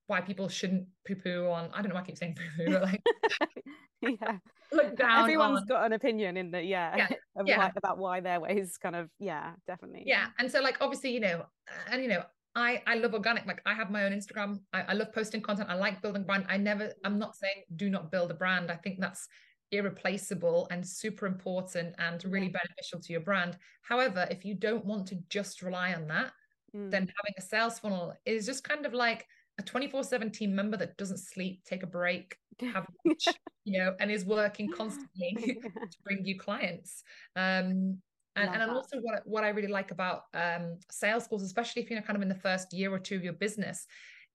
why 0.09 0.21
people 0.21 0.47
shouldn't 0.49 0.85
poo-poo 1.07 1.47
on. 1.49 1.69
I 1.73 1.81
don't 1.81 1.89
know 1.89 1.95
why 1.95 2.01
I 2.01 2.05
keep 2.05 2.17
saying 2.17 2.35
poo-poo, 2.35 2.71
but 2.73 2.81
like 2.83 3.01
yeah. 4.01 4.37
look 4.71 4.95
down. 4.97 5.21
Everyone's 5.23 5.59
on- 5.61 5.65
got 5.67 5.85
an 5.85 5.93
opinion 5.93 6.37
in 6.37 6.51
the 6.51 6.63
yeah, 6.63 6.95
Yeah, 6.95 7.07
yeah. 7.45 7.57
why- 7.57 7.71
about 7.75 7.97
why 7.97 8.19
their 8.19 8.39
way 8.39 8.57
is 8.57 8.77
kind 8.77 8.95
of 8.95 9.09
yeah, 9.19 9.53
definitely. 9.67 10.03
yeah 10.05 10.27
and 10.39 10.51
so 10.51 10.61
like 10.61 10.77
obviously 10.81 11.11
you 11.11 11.19
know 11.19 11.45
and 11.91 12.01
you 12.01 12.09
know 12.09 12.23
i 12.55 12.81
i 12.87 12.95
love 12.95 13.13
organic 13.13 13.45
like 13.45 13.61
i 13.67 13.73
have 13.75 13.91
my 13.91 14.05
own 14.05 14.11
instagram 14.11 14.59
I, 14.73 14.81
I 14.81 14.93
love 14.93 15.13
posting 15.13 15.39
content 15.39 15.69
i 15.69 15.75
like 15.75 16.01
building 16.01 16.23
brand 16.23 16.45
i 16.49 16.57
never 16.57 16.91
i'm 17.05 17.19
not 17.19 17.35
saying 17.35 17.59
do 17.75 17.91
not 17.91 18.11
build 18.11 18.31
a 18.31 18.33
brand 18.33 18.71
i 18.71 18.75
think 18.75 18.99
that's 18.99 19.27
irreplaceable 19.71 20.67
and 20.71 20.85
super 20.85 21.25
important 21.27 21.93
and 21.99 22.23
really 22.25 22.49
beneficial 22.49 22.99
to 23.01 23.11
your 23.13 23.21
brand 23.21 23.55
however 23.83 24.27
if 24.31 24.43
you 24.45 24.55
don't 24.55 24.83
want 24.83 25.07
to 25.07 25.15
just 25.29 25.61
rely 25.61 25.93
on 25.93 26.07
that 26.07 26.31
Mm. 26.75 26.91
then 26.91 27.01
having 27.01 27.33
a 27.35 27.41
sales 27.41 27.79
funnel 27.79 28.13
is 28.27 28.45
just 28.45 28.63
kind 28.63 28.85
of 28.85 28.93
like 28.93 29.25
a 29.59 29.63
24-7 29.63 30.33
team 30.33 30.55
member 30.55 30.77
that 30.77 30.97
doesn't 30.97 31.19
sleep 31.19 31.61
take 31.65 31.83
a 31.83 31.87
break 31.87 32.37
have 32.61 32.87
lunch, 33.05 33.27
you 33.65 33.77
know 33.77 33.93
and 33.99 34.09
is 34.09 34.25
working 34.25 34.69
constantly 34.71 35.31
to 35.91 35.97
bring 36.03 36.25
you 36.25 36.37
clients. 36.39 37.03
Um 37.35 38.01
and, 38.35 38.49
and 38.61 38.71
also 38.71 38.97
what, 39.01 39.15
I- 39.15 39.21
what 39.25 39.43
I 39.43 39.49
really 39.49 39.67
like 39.67 39.91
about 39.91 40.23
um, 40.33 40.77
sales 40.89 41.27
calls, 41.27 41.43
especially 41.43 41.81
if 41.81 41.89
you're 41.89 42.01
kind 42.01 42.15
of 42.15 42.21
in 42.21 42.29
the 42.29 42.35
first 42.35 42.71
year 42.71 42.93
or 42.93 42.99
two 42.99 43.15
of 43.17 43.23
your 43.23 43.33
business, 43.33 43.85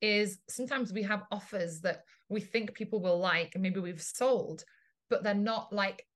is 0.02 0.40
sometimes 0.48 0.92
we 0.92 1.02
have 1.04 1.22
offers 1.30 1.80
that 1.80 2.02
we 2.28 2.40
think 2.40 2.74
people 2.74 3.00
will 3.00 3.18
like 3.18 3.52
and 3.54 3.62
maybe 3.62 3.80
we've 3.80 4.02
sold, 4.02 4.64
but 5.08 5.22
they're 5.22 5.32
not 5.32 5.72
like 5.72 6.06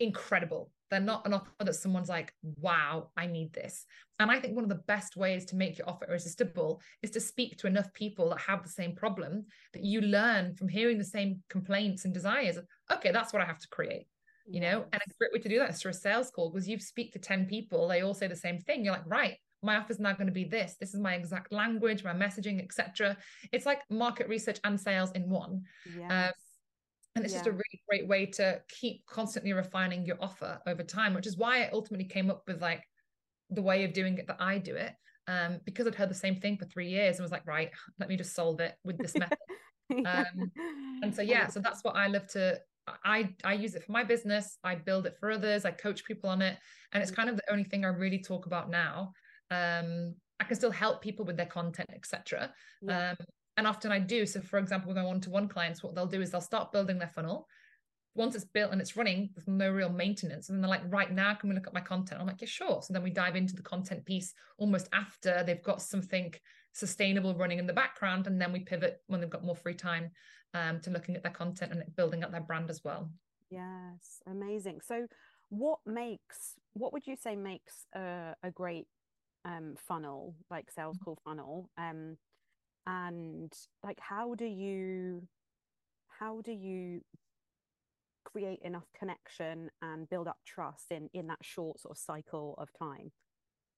incredible. 0.00 0.72
They're 0.90 1.00
not 1.00 1.26
an 1.26 1.34
offer 1.34 1.50
that 1.60 1.74
someone's 1.74 2.08
like, 2.08 2.32
wow, 2.42 3.10
I 3.16 3.26
need 3.26 3.52
this. 3.52 3.84
And 4.18 4.30
I 4.30 4.40
think 4.40 4.54
one 4.54 4.64
of 4.64 4.70
the 4.70 4.82
best 4.86 5.16
ways 5.16 5.44
to 5.46 5.56
make 5.56 5.78
your 5.78 5.88
offer 5.88 6.06
irresistible 6.08 6.80
is 7.02 7.10
to 7.12 7.20
speak 7.20 7.56
to 7.58 7.66
enough 7.66 7.92
people 7.92 8.30
that 8.30 8.40
have 8.40 8.62
the 8.62 8.68
same 8.68 8.94
problem 8.94 9.46
that 9.72 9.84
you 9.84 10.00
learn 10.00 10.54
from 10.54 10.68
hearing 10.68 10.98
the 10.98 11.04
same 11.04 11.42
complaints 11.48 12.04
and 12.04 12.14
desires. 12.14 12.58
Okay, 12.90 13.12
that's 13.12 13.32
what 13.32 13.42
I 13.42 13.46
have 13.46 13.58
to 13.60 13.68
create 13.68 14.06
you 14.50 14.60
know 14.60 14.84
and 14.92 15.02
a 15.02 15.14
great 15.18 15.32
way 15.32 15.38
to 15.38 15.48
do 15.48 15.58
that 15.58 15.70
is 15.70 15.80
through 15.80 15.90
a 15.90 15.94
sales 15.94 16.30
call 16.30 16.50
because 16.50 16.68
you 16.68 16.78
speak 16.78 17.12
to 17.12 17.18
10 17.18 17.46
people 17.46 17.86
they 17.86 18.02
all 18.02 18.14
say 18.14 18.26
the 18.26 18.36
same 18.36 18.58
thing 18.58 18.84
you're 18.84 18.94
like 18.94 19.02
right 19.06 19.36
my 19.62 19.76
offer 19.76 19.92
is 19.92 19.98
now 19.98 20.12
going 20.12 20.26
to 20.26 20.32
be 20.32 20.44
this 20.44 20.76
this 20.80 20.94
is 20.94 21.00
my 21.00 21.14
exact 21.14 21.52
language 21.52 22.04
my 22.04 22.14
messaging 22.14 22.62
etc 22.62 23.16
it's 23.52 23.66
like 23.66 23.80
market 23.90 24.28
research 24.28 24.58
and 24.64 24.80
sales 24.80 25.10
in 25.12 25.28
one 25.28 25.50
um, 25.50 25.62
Yes. 26.08 26.32
And 27.18 27.24
it's 27.24 27.34
just 27.34 27.46
a 27.46 27.52
really 27.52 27.82
great 27.88 28.08
way 28.08 28.26
to 28.26 28.60
keep 28.68 29.04
constantly 29.06 29.52
refining 29.52 30.04
your 30.06 30.16
offer 30.20 30.60
over 30.66 30.82
time 30.82 31.14
which 31.14 31.26
is 31.26 31.36
why 31.36 31.62
i 31.62 31.70
ultimately 31.72 32.06
came 32.06 32.30
up 32.30 32.42
with 32.46 32.60
like 32.62 32.82
the 33.50 33.62
way 33.62 33.84
of 33.84 33.92
doing 33.92 34.16
it 34.18 34.26
that 34.26 34.40
i 34.40 34.58
do 34.58 34.74
it 34.74 34.92
um, 35.26 35.60
because 35.64 35.86
i'd 35.86 35.94
heard 35.94 36.10
the 36.10 36.14
same 36.14 36.36
thing 36.36 36.56
for 36.56 36.64
three 36.66 36.88
years 36.88 37.16
and 37.16 37.24
was 37.24 37.32
like 37.32 37.46
right 37.46 37.70
let 37.98 38.08
me 38.08 38.16
just 38.16 38.34
solve 38.34 38.60
it 38.60 38.74
with 38.84 38.98
this 38.98 39.14
method. 39.16 39.38
Um, 39.90 40.52
and 41.02 41.14
so 41.14 41.22
yeah 41.22 41.46
so 41.46 41.60
that's 41.60 41.82
what 41.82 41.96
i 41.96 42.08
love 42.08 42.26
to 42.28 42.60
i 43.04 43.34
i 43.42 43.54
use 43.54 43.74
it 43.74 43.82
for 43.84 43.92
my 43.92 44.04
business. 44.04 44.58
I 44.62 44.74
build 44.74 45.06
it 45.06 45.16
for 45.18 45.30
others. 45.30 45.64
I 45.64 45.70
coach 45.70 46.04
people 46.04 46.28
on 46.28 46.42
it. 46.42 46.58
And 46.92 47.02
it's 47.02 47.10
kind 47.10 47.30
of 47.30 47.36
the 47.36 47.50
only 47.50 47.64
thing 47.64 47.84
i 47.86 47.88
really 47.88 48.18
talk 48.22 48.44
about 48.44 48.68
now. 48.70 49.12
Um 49.50 50.14
i 50.40 50.44
can 50.44 50.56
still 50.56 50.70
help 50.70 51.00
people 51.00 51.24
with 51.24 51.36
their 51.38 51.46
content 51.46 51.88
etc 51.94 52.52
Yeah. 52.82 53.10
um 53.10 53.16
and 53.58 53.66
often 53.66 53.92
i 53.92 53.98
do. 53.98 54.24
So 54.24 54.40
for 54.40 54.58
example 54.58 54.88
with 54.88 54.96
my 54.96 55.04
one-to-one 55.04 55.48
clients 55.48 55.82
what 55.82 55.94
they'll 55.94 56.06
do 56.06 56.22
is 56.22 56.30
they'll 56.30 56.40
start 56.40 56.72
building 56.72 56.98
their 56.98 57.08
funnel. 57.08 57.46
Once 58.14 58.34
it's 58.34 58.44
built 58.44 58.72
and 58.72 58.80
it's 58.80 58.96
running 58.96 59.30
there's 59.34 59.46
no 59.46 59.70
real 59.70 59.90
maintenance. 59.90 60.48
And 60.48 60.56
then 60.56 60.62
they're 60.62 60.70
like 60.70 60.92
right 60.92 61.12
now 61.12 61.34
can 61.34 61.50
we 61.50 61.54
look 61.54 61.66
at 61.66 61.74
my 61.74 61.80
content? 61.80 62.20
I'm 62.20 62.26
like 62.26 62.40
yeah 62.40 62.48
sure. 62.48 62.80
So 62.80 62.94
then 62.94 63.02
we 63.02 63.10
dive 63.10 63.36
into 63.36 63.54
the 63.54 63.62
content 63.62 64.06
piece 64.06 64.32
almost 64.56 64.88
after 64.92 65.42
they've 65.44 65.62
got 65.62 65.82
something 65.82 66.32
sustainable 66.72 67.34
running 67.34 67.58
in 67.58 67.66
the 67.66 67.72
background. 67.72 68.26
And 68.26 68.40
then 68.40 68.52
we 68.52 68.60
pivot 68.60 69.02
when 69.08 69.20
they've 69.20 69.28
got 69.28 69.44
more 69.44 69.56
free 69.56 69.74
time 69.74 70.10
um, 70.54 70.80
to 70.80 70.90
looking 70.90 71.16
at 71.16 71.22
their 71.22 71.32
content 71.32 71.72
and 71.72 71.84
building 71.96 72.24
up 72.24 72.30
their 72.30 72.40
brand 72.40 72.70
as 72.70 72.82
well. 72.84 73.10
Yes, 73.50 74.22
amazing. 74.26 74.80
So, 74.86 75.06
what 75.50 75.78
makes 75.86 76.54
what 76.74 76.92
would 76.92 77.06
you 77.06 77.16
say 77.16 77.34
makes 77.34 77.86
a, 77.94 78.34
a 78.42 78.50
great 78.50 78.86
um, 79.44 79.74
funnel, 79.76 80.34
like 80.50 80.70
sales 80.70 80.96
Mm-hmm. 80.96 81.04
call 81.04 81.18
funnel? 81.24 81.70
Um, 81.76 82.16
and 82.86 83.52
like, 83.84 83.98
how 84.00 84.34
do 84.34 84.44
you 84.44 85.26
how 86.08 86.40
do 86.40 86.52
you 86.52 87.00
create 88.24 88.60
enough 88.62 88.86
connection 88.98 89.70
and 89.80 90.08
build 90.08 90.28
up 90.28 90.38
trust 90.46 90.86
in 90.90 91.08
in 91.14 91.26
that 91.28 91.38
short 91.42 91.80
sort 91.80 91.96
of 91.96 91.98
cycle 91.98 92.54
of 92.58 92.68
time? 92.78 93.10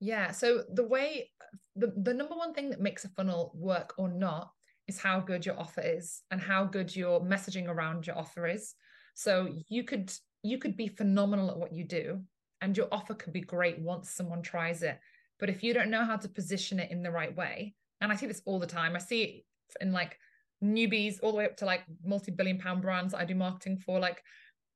Yeah. 0.00 0.30
So 0.30 0.64
the 0.72 0.86
way 0.86 1.30
the, 1.76 1.92
the 1.96 2.14
number 2.14 2.34
one 2.34 2.54
thing 2.54 2.70
that 2.70 2.80
makes 2.80 3.04
a 3.04 3.08
funnel 3.10 3.52
work 3.54 3.94
or 3.98 4.08
not 4.08 4.50
is 4.88 4.98
how 4.98 5.20
good 5.20 5.44
your 5.44 5.58
offer 5.58 5.82
is 5.82 6.22
and 6.30 6.40
how 6.40 6.64
good 6.64 6.94
your 6.94 7.20
messaging 7.20 7.68
around 7.68 8.06
your 8.06 8.18
offer 8.18 8.46
is. 8.46 8.74
So 9.14 9.48
you 9.68 9.84
could 9.84 10.12
you 10.42 10.58
could 10.58 10.76
be 10.76 10.88
phenomenal 10.88 11.50
at 11.50 11.58
what 11.58 11.72
you 11.72 11.84
do 11.84 12.22
and 12.62 12.76
your 12.76 12.88
offer 12.90 13.14
could 13.14 13.32
be 13.32 13.40
great 13.40 13.78
once 13.78 14.10
someone 14.10 14.42
tries 14.42 14.82
it. 14.82 14.98
But 15.38 15.50
if 15.50 15.62
you 15.62 15.74
don't 15.74 15.90
know 15.90 16.04
how 16.04 16.16
to 16.16 16.28
position 16.28 16.78
it 16.78 16.90
in 16.90 17.02
the 17.02 17.10
right 17.10 17.34
way, 17.34 17.74
and 18.00 18.12
I 18.12 18.16
see 18.16 18.26
this 18.26 18.42
all 18.44 18.58
the 18.58 18.66
time, 18.66 18.96
I 18.96 18.98
see 18.98 19.22
it 19.22 19.44
in 19.80 19.92
like 19.92 20.18
newbies 20.62 21.18
all 21.22 21.32
the 21.32 21.38
way 21.38 21.46
up 21.46 21.56
to 21.58 21.64
like 21.64 21.82
multi-billion 22.04 22.58
pound 22.58 22.82
brands 22.82 23.12
that 23.12 23.20
I 23.20 23.24
do 23.24 23.34
marketing 23.34 23.78
for. 23.78 23.98
Like 23.98 24.22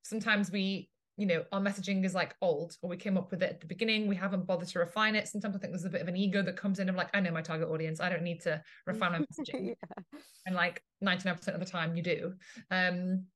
sometimes 0.03 0.51
we 0.51 0.91
you 1.17 1.27
know, 1.27 1.45
our 1.53 1.61
messaging 1.61 2.05
is 2.05 2.15
like 2.15 2.35
old, 2.41 2.77
or 2.83 2.91
we 2.91 2.97
came 2.97 3.17
up 3.17 3.31
with 3.31 3.43
it 3.43 3.51
at 3.51 3.61
the 3.61 3.67
beginning. 3.67 4.09
We 4.09 4.17
haven't 4.17 4.47
bothered 4.47 4.69
to 4.69 4.81
refine 4.81 5.15
it. 5.15 5.29
Sometimes 5.29 5.55
I 5.55 5.59
think 5.61 5.73
there's 5.73 5.85
a 5.85 5.91
bit 5.91 6.01
of 6.01 6.09
an 6.09 6.17
ego 6.17 6.43
that 6.43 6.57
comes 6.57 6.81
in 6.81 6.89
of 6.89 6.97
like, 6.97 7.09
I 7.15 7.21
know 7.21 7.31
my 7.31 7.43
target 7.43 7.69
audience. 7.69 8.01
I 8.01 8.09
don't 8.09 8.23
need 8.23 8.41
to 8.43 8.61
refine 8.87 9.13
my 9.13 9.19
messaging. 9.39 9.69
yeah. 9.69 10.19
And 10.47 10.57
like 10.57 10.83
99% 11.05 11.47
of 11.49 11.61
the 11.61 11.67
time 11.67 11.95
you 11.95 12.03
do. 12.03 12.35
Um, 12.71 13.27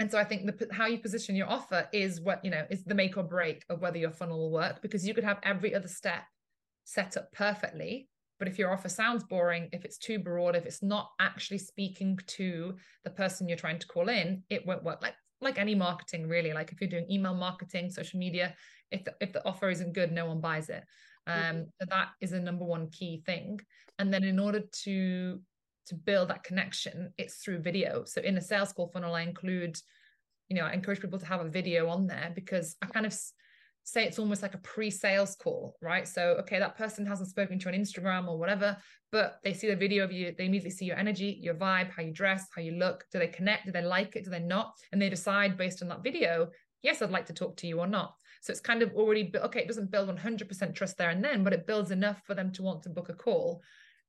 and 0.00 0.10
so 0.10 0.18
I 0.18 0.24
think 0.24 0.46
the 0.46 0.68
how 0.72 0.86
you 0.86 0.98
position 0.98 1.36
your 1.36 1.48
offer 1.48 1.88
is 1.92 2.20
what, 2.20 2.44
you 2.44 2.50
know, 2.50 2.64
is 2.70 2.84
the 2.84 2.94
make 2.94 3.16
or 3.16 3.22
break 3.22 3.64
of 3.68 3.80
whether 3.80 3.98
your 3.98 4.10
funnel 4.10 4.38
will 4.38 4.50
work 4.50 4.82
because 4.82 5.06
you 5.06 5.14
could 5.14 5.24
have 5.24 5.38
every 5.42 5.74
other 5.74 5.88
step 5.88 6.24
set 6.84 7.16
up 7.16 7.32
perfectly. 7.32 8.08
But 8.38 8.48
if 8.48 8.58
your 8.58 8.72
offer 8.72 8.88
sounds 8.88 9.24
boring, 9.24 9.68
if 9.72 9.84
it's 9.84 9.98
too 9.98 10.18
broad, 10.18 10.56
if 10.56 10.64
it's 10.66 10.82
not 10.82 11.10
actually 11.18 11.58
speaking 11.58 12.18
to 12.38 12.76
the 13.04 13.10
person 13.10 13.48
you're 13.48 13.58
trying 13.58 13.78
to 13.80 13.86
call 13.86 14.08
in, 14.08 14.44
it 14.48 14.66
won't 14.66 14.84
work. 14.84 15.02
Like 15.02 15.14
like 15.40 15.58
any 15.58 15.74
marketing 15.74 16.28
really 16.28 16.52
like 16.52 16.72
if 16.72 16.80
you're 16.80 16.90
doing 16.90 17.10
email 17.10 17.34
marketing 17.34 17.90
social 17.90 18.18
media 18.18 18.54
if 18.90 19.04
the, 19.04 19.14
if 19.20 19.32
the 19.32 19.44
offer 19.46 19.70
isn't 19.70 19.92
good 19.92 20.10
no 20.10 20.26
one 20.26 20.40
buys 20.40 20.68
it 20.68 20.84
um 21.26 21.34
Mhm. 21.36 21.66
so 21.80 21.86
that 21.90 22.08
is 22.20 22.32
a 22.32 22.40
number 22.40 22.64
one 22.64 22.90
key 22.90 23.22
thing 23.24 23.60
and 23.98 24.12
then 24.12 24.24
in 24.24 24.38
order 24.38 24.62
to 24.82 25.40
to 25.86 25.94
build 25.94 26.28
that 26.28 26.42
connection 26.42 27.12
it's 27.18 27.36
through 27.36 27.60
video 27.60 28.04
so 28.04 28.20
in 28.20 28.36
a 28.36 28.40
sales 28.40 28.72
call 28.72 28.88
funnel 28.88 29.14
i 29.14 29.22
include 29.22 29.78
you 30.48 30.56
know 30.56 30.64
i 30.64 30.72
encourage 30.72 31.00
people 31.00 31.18
to 31.18 31.26
have 31.26 31.40
a 31.40 31.48
video 31.48 31.88
on 31.88 32.06
there 32.06 32.32
because 32.34 32.76
i 32.82 32.86
kind 32.86 33.06
of 33.06 33.16
say 33.88 34.04
it's 34.04 34.18
almost 34.18 34.42
like 34.42 34.54
a 34.54 34.58
pre-sales 34.58 35.34
call 35.36 35.74
right? 35.80 36.06
So 36.06 36.36
okay 36.40 36.58
that 36.58 36.76
person 36.76 37.06
hasn't 37.06 37.30
spoken 37.30 37.58
to 37.58 37.64
you 37.64 37.74
on 37.74 37.80
instagram 37.80 38.28
or 38.28 38.38
whatever 38.38 38.76
but 39.10 39.40
they 39.42 39.54
see 39.54 39.68
the 39.68 39.76
video 39.76 40.04
of 40.04 40.12
you 40.12 40.34
they 40.36 40.44
immediately 40.44 40.70
see 40.70 40.84
your 40.84 40.98
energy 40.98 41.38
your 41.40 41.54
vibe 41.54 41.90
how 41.90 42.02
you 42.02 42.12
dress 42.12 42.46
how 42.54 42.60
you 42.60 42.72
look. 42.72 43.04
Do 43.12 43.18
they 43.18 43.28
connect? 43.28 43.66
Do 43.66 43.72
they 43.72 43.82
like 43.82 44.14
it? 44.14 44.24
Do 44.24 44.30
they 44.30 44.40
not? 44.40 44.74
And 44.92 45.00
they 45.00 45.08
decide 45.08 45.56
based 45.56 45.82
on 45.82 45.88
that 45.88 46.02
video 46.02 46.48
yes 46.82 47.02
i'd 47.02 47.10
like 47.10 47.26
to 47.26 47.32
talk 47.32 47.56
to 47.56 47.66
you 47.66 47.80
or 47.80 47.86
not. 47.86 48.14
So 48.42 48.50
it's 48.50 48.60
kind 48.60 48.82
of 48.82 48.92
already 48.94 49.32
okay 49.34 49.60
it 49.60 49.68
doesn't 49.68 49.90
build 49.90 50.08
100% 50.08 50.74
trust 50.74 50.98
there 50.98 51.10
and 51.10 51.24
then 51.24 51.42
but 51.42 51.54
it 51.54 51.66
builds 51.66 51.90
enough 51.90 52.20
for 52.26 52.34
them 52.34 52.52
to 52.52 52.62
want 52.62 52.82
to 52.82 52.90
book 52.90 53.08
a 53.08 53.14
call. 53.14 53.62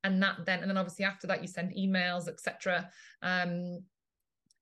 And 0.04 0.22
that 0.24 0.46
then 0.46 0.60
and 0.60 0.70
then 0.70 0.78
obviously 0.78 1.06
after 1.06 1.28
that 1.28 1.42
you 1.42 1.48
send 1.48 1.74
emails 1.74 2.28
etc 2.28 2.90
um 3.22 3.80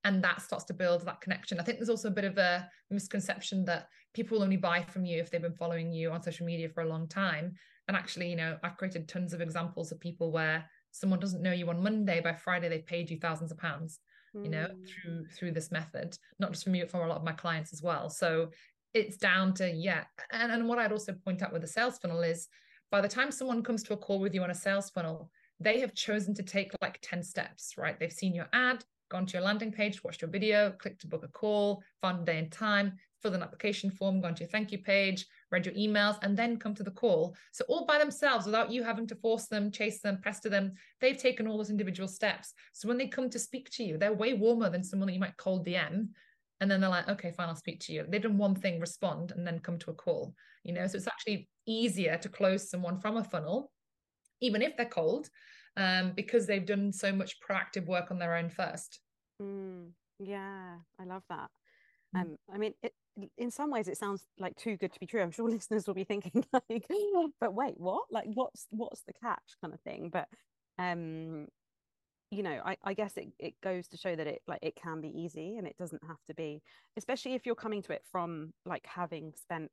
and 0.04 0.24
that 0.24 0.42
starts 0.42 0.66
to 0.66 0.74
build 0.74 1.06
that 1.06 1.22
connection 1.22 1.60
i 1.60 1.64
think 1.64 1.78
there's 1.78 1.90
also 1.90 2.08
a 2.08 2.12
bit 2.12 2.26
of 2.26 2.38
a 2.38 2.68
misconception 2.90 3.66
that 3.66 3.88
people 4.14 4.38
will 4.38 4.44
only 4.44 4.58
buy 4.58 4.82
from 4.82 5.06
you 5.06 5.20
if 5.20 5.30
they've 5.30 5.42
been 5.42 5.54
following 5.54 5.92
you 5.92 6.12
on 6.12 6.22
social 6.22 6.46
media 6.46 6.70
for 6.70 6.82
a 6.82 6.88
long 6.88 7.08
time 7.08 7.54
and 7.88 7.98
actually 7.98 8.30
you 8.30 8.36
know 8.36 8.58
i've 8.64 8.78
created 8.78 9.08
tons 9.08 9.34
of 9.34 9.42
examples 9.42 9.92
of 9.92 10.00
people 10.00 10.32
where 10.32 10.66
someone 10.92 11.20
doesn't 11.20 11.42
know 11.42 11.52
you 11.52 11.70
on 11.70 11.82
monday 11.82 12.20
by 12.22 12.34
friday 12.34 12.70
they've 12.70 12.86
paid 12.86 13.10
you 13.10 13.18
thousands 13.18 13.52
of 13.52 13.58
pounds 13.58 14.00
you 14.44 14.50
know 14.50 14.68
Mm. 14.68 14.88
through 14.88 15.26
through 15.36 15.52
this 15.52 15.72
method 15.72 16.18
not 16.38 16.52
just 16.52 16.64
from 16.64 16.76
you 16.76 16.86
from 16.86 17.02
a 17.02 17.08
lot 17.08 17.18
of 17.18 17.24
my 17.24 17.32
clients 17.32 17.74
as 17.74 17.82
well 17.82 18.10
so 18.10 18.52
it's 18.94 19.18
down 19.18 19.54
to 19.56 19.70
yeah 19.72 20.04
and, 20.32 20.52
and 20.52 20.68
what 20.68 20.78
i'd 20.78 20.92
also 20.92 21.14
point 21.26 21.42
out 21.42 21.52
with 21.52 21.62
the 21.62 21.68
sales 21.68 21.98
funnel 21.98 22.22
is 22.22 22.48
by 22.92 23.02
the 23.02 23.08
time 23.08 23.32
someone 23.32 23.64
comes 23.64 23.84
to 23.84 23.94
a 23.94 23.98
call 23.98 24.20
with 24.20 24.36
you 24.36 24.44
on 24.44 24.52
a 24.52 24.56
sales 24.56 24.90
funnel 24.92 25.32
they 25.60 25.80
have 25.80 25.94
chosen 25.94 26.34
to 26.36 26.44
take 26.44 26.72
like 26.82 27.00
10 27.02 27.24
steps, 27.24 27.74
right? 27.78 28.00
They've 28.00 28.12
seen 28.12 28.36
your 28.36 28.48
ad, 28.54 28.84
gone 29.10 29.26
to 29.26 29.34
your 29.34 29.44
landing 29.44 29.72
page, 29.72 30.04
watched 30.04 30.22
your 30.22 30.30
video, 30.30 30.72
clicked 30.72 31.02
to 31.02 31.08
book 31.08 31.24
a 31.24 31.28
call, 31.28 31.84
found 32.02 32.22
a 32.22 32.26
day 32.26 32.40
and 32.40 32.52
time, 32.52 32.94
filled 33.22 33.36
an 33.36 33.44
application 33.44 33.90
form, 33.90 34.22
gone 34.22 34.36
to 34.36 34.44
your 34.44 34.50
thank 34.50 34.72
you 34.72 34.78
page, 34.80 35.26
read 35.52 35.66
your 35.66 35.76
emails, 35.76 36.18
and 36.22 36.38
then 36.38 36.58
come 36.58 36.76
to 36.76 36.84
the 36.84 36.92
call. 36.92 37.36
So 37.52 37.66
all 37.68 37.86
by 37.86 37.98
themselves, 37.98 38.46
without 38.46 38.72
you 38.72 38.84
having 38.84 39.08
to 39.08 39.16
force 39.16 39.48
them, 39.48 39.72
chase 39.72 40.02
them, 40.02 40.20
pester 40.24 40.50
them, 40.50 40.74
they've 41.02 41.18
taken 41.18 41.48
all 41.48 41.58
those 41.58 41.70
individual 41.70 42.08
steps. 42.08 42.54
So 42.74 42.88
when 42.88 42.98
they 42.98 43.08
come 43.08 43.30
to 43.30 43.40
speak 43.40 43.70
to 43.72 43.84
you, 43.84 43.98
they're 43.98 44.14
way 44.14 44.34
warmer 44.34 44.70
than 44.70 44.84
someone 44.84 45.08
that 45.08 45.14
you 45.14 45.20
might 45.20 45.38
cold 45.38 45.66
DM. 45.66 46.10
And 46.60 46.72
then 46.72 46.82
they're 46.82 46.90
like, 46.90 47.08
okay, 47.08 47.32
fine, 47.32 47.50
I'll 47.50 47.56
speak 47.56 47.80
to 47.82 47.94
you. 47.94 48.06
They've 48.08 48.22
done 48.22 48.38
one 48.38 48.56
thing, 48.56 48.80
respond, 48.80 49.32
and 49.32 49.46
then 49.46 49.60
come 49.60 49.78
to 49.80 49.92
a 49.92 49.96
call. 49.96 50.34
You 50.64 50.74
know, 50.74 50.88
so 50.88 50.98
it's 50.98 51.08
actually 51.08 51.50
easier 51.66 52.18
to 52.18 52.30
close 52.30 52.70
someone 52.70 53.00
from 53.00 53.18
a 53.18 53.24
funnel, 53.24 53.72
even 54.42 54.62
if 54.62 54.76
they're 54.76 54.86
cold, 54.86 55.30
um, 55.78 56.12
because 56.16 56.46
they've 56.46 56.66
done 56.66 56.92
so 56.92 57.14
much 57.14 57.38
proactive 57.40 57.86
work 57.86 58.12
on 58.12 58.18
their 58.20 58.36
own 58.36 58.50
first. 58.50 59.00
Mm, 59.42 59.92
yeah, 60.20 60.76
I 61.00 61.04
love 61.06 61.24
that. 61.30 61.50
Mm. 62.16 62.22
Um, 62.22 62.38
I 62.54 62.58
mean, 62.58 62.74
it, 62.82 62.94
in 63.38 63.52
some 63.52 63.72
ways, 63.72 63.88
it 63.88 63.98
sounds 63.98 64.26
like 64.40 64.56
too 64.56 64.76
good 64.76 64.92
to 64.94 65.00
be 65.00 65.06
true. 65.06 65.22
I'm 65.22 65.32
sure 65.32 65.50
listeners 65.50 65.88
will 65.88 65.94
be 65.94 66.04
thinking 66.04 66.44
like, 66.54 66.88
"But 67.40 67.54
wait, 67.54 67.76
what? 67.78 68.06
Like, 68.12 68.26
what's 68.34 68.68
what's 68.72 69.04
the 69.04 69.14
catch?" 69.14 69.56
kind 69.62 69.74
of 69.74 69.80
thing. 69.82 70.10
But 70.12 70.28
um, 70.80 71.48
you 72.32 72.44
know, 72.44 72.60
I, 72.66 72.78
I 72.84 72.94
guess 72.94 73.16
it, 73.16 73.28
it 73.40 73.54
goes 73.64 73.88
to 73.90 73.98
show 73.98 74.16
that 74.16 74.28
it 74.28 74.42
like 74.48 74.60
it 74.62 74.76
can 74.76 75.00
be 75.00 75.10
easy 75.10 75.58
and 75.58 75.68
it 75.68 75.78
doesn't 75.78 76.04
have 76.08 76.24
to 76.28 76.34
be, 76.34 76.62
especially 76.98 77.36
if 77.36 77.46
you're 77.46 77.56
coming 77.56 77.82
to 77.84 77.94
it 77.94 78.02
from 78.12 78.54
like 78.66 78.86
having 78.86 79.34
spent 79.36 79.72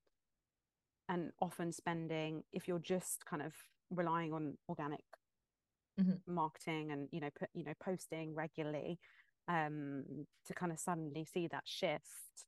and 1.08 1.32
often 1.40 1.72
spending, 1.72 2.44
if 2.52 2.68
you're 2.68 2.78
just 2.78 3.26
kind 3.26 3.42
of 3.42 3.52
relying 3.90 4.32
on 4.32 4.56
organic 4.68 5.04
mm-hmm. 6.00 6.34
marketing 6.34 6.90
and 6.90 7.08
you 7.12 7.20
know 7.20 7.30
put 7.38 7.48
you 7.54 7.64
know 7.64 7.74
posting 7.82 8.34
regularly 8.34 8.98
um 9.48 10.04
to 10.46 10.54
kind 10.54 10.72
of 10.72 10.78
suddenly 10.78 11.26
see 11.32 11.46
that 11.48 11.62
shift 11.64 12.46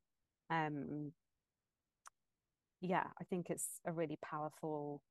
um 0.51 1.13
yeah 2.81 3.05
i 3.21 3.25
think 3.25 3.51
it's 3.51 3.81
a 3.87 3.93
really 3.93 4.19
powerful 4.23 5.03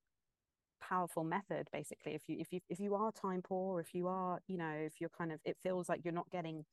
powerful 0.81 1.23
method 1.23 1.67
basically 1.71 2.13
if 2.13 2.23
you 2.27 2.37
if 2.39 2.51
you 2.51 2.59
if 2.69 2.79
you 2.79 2.93
are 2.95 3.11
time 3.11 3.41
poor 3.41 3.79
if 3.79 3.93
you 3.93 4.07
are 4.07 4.39
you 4.47 4.57
know 4.57 4.73
if 4.77 4.93
you're 4.99 5.09
kind 5.17 5.31
of 5.31 5.39
it 5.45 5.57
feels 5.63 5.89
like 5.89 6.01
you're 6.03 6.13
not 6.13 6.29
getting 6.31 6.63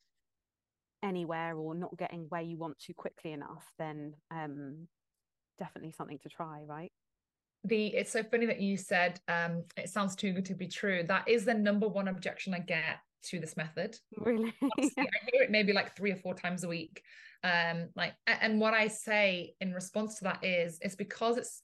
anywhere 1.03 1.57
or 1.57 1.75
not 1.75 1.97
getting 1.99 2.27
where 2.29 2.43
you 2.43 2.57
want 2.59 2.79
to 2.79 2.93
quickly 2.95 3.33
enough 3.33 3.65
then 3.79 4.15
um 4.31 4.87
definitely 5.59 5.93
something 5.93 6.19
to 6.19 6.29
try 6.29 6.61
right 6.67 6.93
the 7.65 7.87
it's 7.89 8.11
so 8.11 8.23
funny 8.23 8.47
that 8.47 8.61
you 8.61 8.77
said 8.77 9.21
um 9.29 9.65
it 9.77 9.89
sounds 9.89 10.17
too 10.17 10.33
good 10.33 10.45
to 10.47 10.55
be 10.55 10.67
true. 10.67 11.05
That 11.07 11.29
is 11.29 11.45
the 11.45 11.55
number 11.55 11.89
one 11.89 12.09
objection 12.09 12.55
i 12.55 12.59
get 12.59 12.99
to 13.25 13.39
this 13.39 13.57
method. 13.57 13.97
Really? 14.17 14.53
I 14.63 14.91
hear 15.33 15.43
it 15.43 15.51
maybe 15.51 15.73
like 15.73 15.97
three 15.97 16.11
or 16.11 16.17
four 16.17 16.35
times 16.35 16.65
a 16.65 16.69
week. 16.69 17.03
Um 17.45 17.89
like 17.97 18.15
and 18.27 18.61
what 18.61 18.75
i 18.75 18.89
say 18.89 19.55
in 19.61 19.73
response 19.73 20.19
to 20.19 20.25
that 20.25 20.45
is 20.45 20.79
it's 20.81 20.97
because 20.97 21.37
it's 21.39 21.63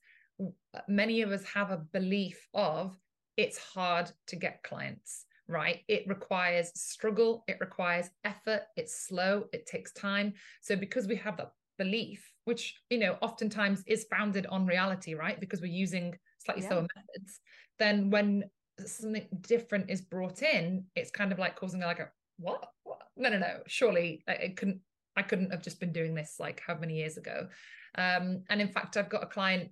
many 0.86 1.22
of 1.22 1.32
us 1.32 1.44
have 1.44 1.70
a 1.70 1.78
belief 1.92 2.46
of 2.55 2.96
it's 3.36 3.59
hard 3.59 4.11
to 4.28 4.36
get 4.36 4.62
clients 4.62 5.24
right? 5.51 5.80
It 5.88 6.05
requires 6.07 6.70
struggle 6.74 7.44
it 7.49 7.57
requires 7.59 8.11
effort 8.22 8.62
it's 8.76 9.07
slow 9.07 9.44
it 9.53 9.66
takes 9.66 9.92
time. 9.92 10.34
So 10.61 10.76
because 10.76 11.09
we 11.09 11.16
have 11.16 11.38
that 11.38 11.53
belief 11.79 12.22
which 12.49 12.81
you 12.89 12.99
know 12.99 13.16
oftentimes 13.20 13.85
is 13.87 14.07
founded 14.11 14.47
on 14.47 14.66
reality 14.66 15.14
right? 15.14 15.39
Because 15.39 15.61
we're 15.61 15.66
using 15.66 16.16
slightly 16.39 16.62
yeah. 16.62 16.70
slower 16.70 16.87
methods. 16.97 17.41
Then 17.79 18.09
when 18.09 18.45
something 18.87 19.29
different 19.43 19.91
is 19.91 20.01
brought 20.01 20.43
in 20.43 20.85
it's 20.95 21.11
kind 21.11 21.31
of 21.31 21.39
like 21.39 21.57
causing 21.57 21.81
like 21.81 21.99
a 21.99 22.09
what, 22.39 22.70
what? 22.85 23.01
no 23.16 23.29
no 23.29 23.39
no. 23.39 23.59
Surely 23.66 24.24
it 24.26 24.57
couldn't 24.57 24.81
i 25.14 25.22
couldn't 25.22 25.51
have 25.51 25.62
just 25.62 25.79
been 25.79 25.93
doing 25.93 26.14
this 26.14 26.37
like 26.39 26.62
how 26.66 26.74
many 26.74 26.95
years 26.95 27.18
ago. 27.18 27.49
Um, 27.97 28.45
and 28.49 28.61
in 28.62 28.68
fact 28.68 28.97
i've 28.97 29.11
got 29.11 29.22
a 29.22 29.26
client 29.26 29.70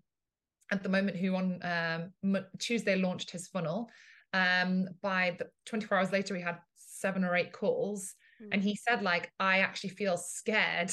at 0.71 0.83
the 0.83 0.89
moment 0.91 1.17
who 1.17 1.35
on 1.35 1.61
um, 1.63 2.37
tuesday 2.59 2.97
launched 2.97 3.31
his 3.31 3.49
funnel. 3.49 3.89
Um, 4.35 4.89
by 5.01 5.37
the 5.39 5.47
24 5.65 5.97
hours 5.97 6.13
later 6.13 6.37
he 6.37 6.43
had 6.43 6.59
seven 6.75 7.25
or 7.25 7.35
eight 7.35 7.53
calls. 7.53 8.15
Mm. 8.43 8.49
and 8.53 8.63
he 8.63 8.77
said 8.77 9.01
like 9.01 9.33
i 9.41 9.61
actually 9.61 9.89
feel 9.91 10.19
scared 10.19 10.93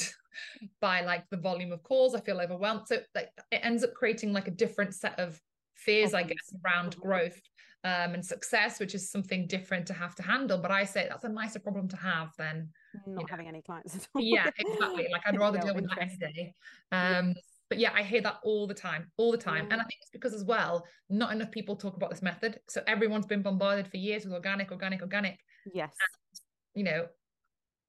by 0.81 1.01
like 1.01 1.29
the 1.29 1.37
volume 1.37 1.71
of 1.71 1.83
calls 1.83 2.15
i 2.15 2.19
feel 2.19 2.39
overwhelmed. 2.39 2.81
So 2.85 2.97
like 3.15 3.29
it 3.51 3.61
ends 3.63 3.83
up 3.83 3.93
creating 3.93 4.33
like 4.33 4.47
a 4.47 4.51
different 4.51 4.93
set 4.93 5.19
of 5.19 5.39
fears 5.75 6.13
i 6.13 6.23
guess 6.23 6.53
around 6.63 6.91
mm-hmm. 6.91 7.01
growth 7.01 7.41
um, 7.85 8.13
and 8.13 8.25
success 8.25 8.79
which 8.79 8.95
is 8.95 9.09
something 9.11 9.45
different 9.47 9.85
to 9.87 9.93
have 9.93 10.15
to 10.15 10.23
handle. 10.23 10.57
But 10.57 10.71
i 10.71 10.83
say 10.85 11.07
that's 11.09 11.23
a 11.23 11.29
nicer 11.29 11.59
problem 11.59 11.87
to 11.89 11.97
have 11.97 12.29
than 12.37 12.69
not 12.93 13.07
you 13.07 13.13
know. 13.15 13.25
having 13.29 13.47
any 13.47 13.61
clients 13.61 13.95
at 13.95 14.07
all. 14.15 14.21
Yeah 14.21 14.49
exactly. 14.57 15.07
Like 15.11 15.21
i'd 15.25 15.39
rather 15.45 15.59
no 15.59 15.65
deal 15.65 15.75
with 15.75 15.89
that 15.89 16.01
any 16.01 16.17
day. 16.17 16.53
Um 16.91 17.27
yes. 17.29 17.37
but 17.69 17.79
yeah 17.79 17.91
i 17.93 18.03
hear 18.03 18.21
that 18.21 18.37
all 18.43 18.67
the 18.67 18.73
time 18.73 19.11
all 19.17 19.31
the 19.31 19.37
time. 19.37 19.65
And 19.69 19.81
i 19.81 19.83
think 19.83 19.99
it's 20.01 20.11
because 20.11 20.33
as 20.33 20.45
well 20.45 20.85
not 21.09 21.33
enough 21.33 21.51
people 21.51 21.75
talk 21.75 21.97
about 21.97 22.09
this 22.09 22.21
method. 22.21 22.59
So 22.69 22.81
everyone's 22.87 23.25
been 23.25 23.41
bombarded 23.41 23.87
for 23.87 23.97
years 23.97 24.23
with 24.23 24.33
organic 24.33 24.71
organic 24.71 25.01
organic. 25.01 25.39
Yes. 25.73 25.93
And, 25.99 26.39
you 26.75 26.83
know 26.91 27.07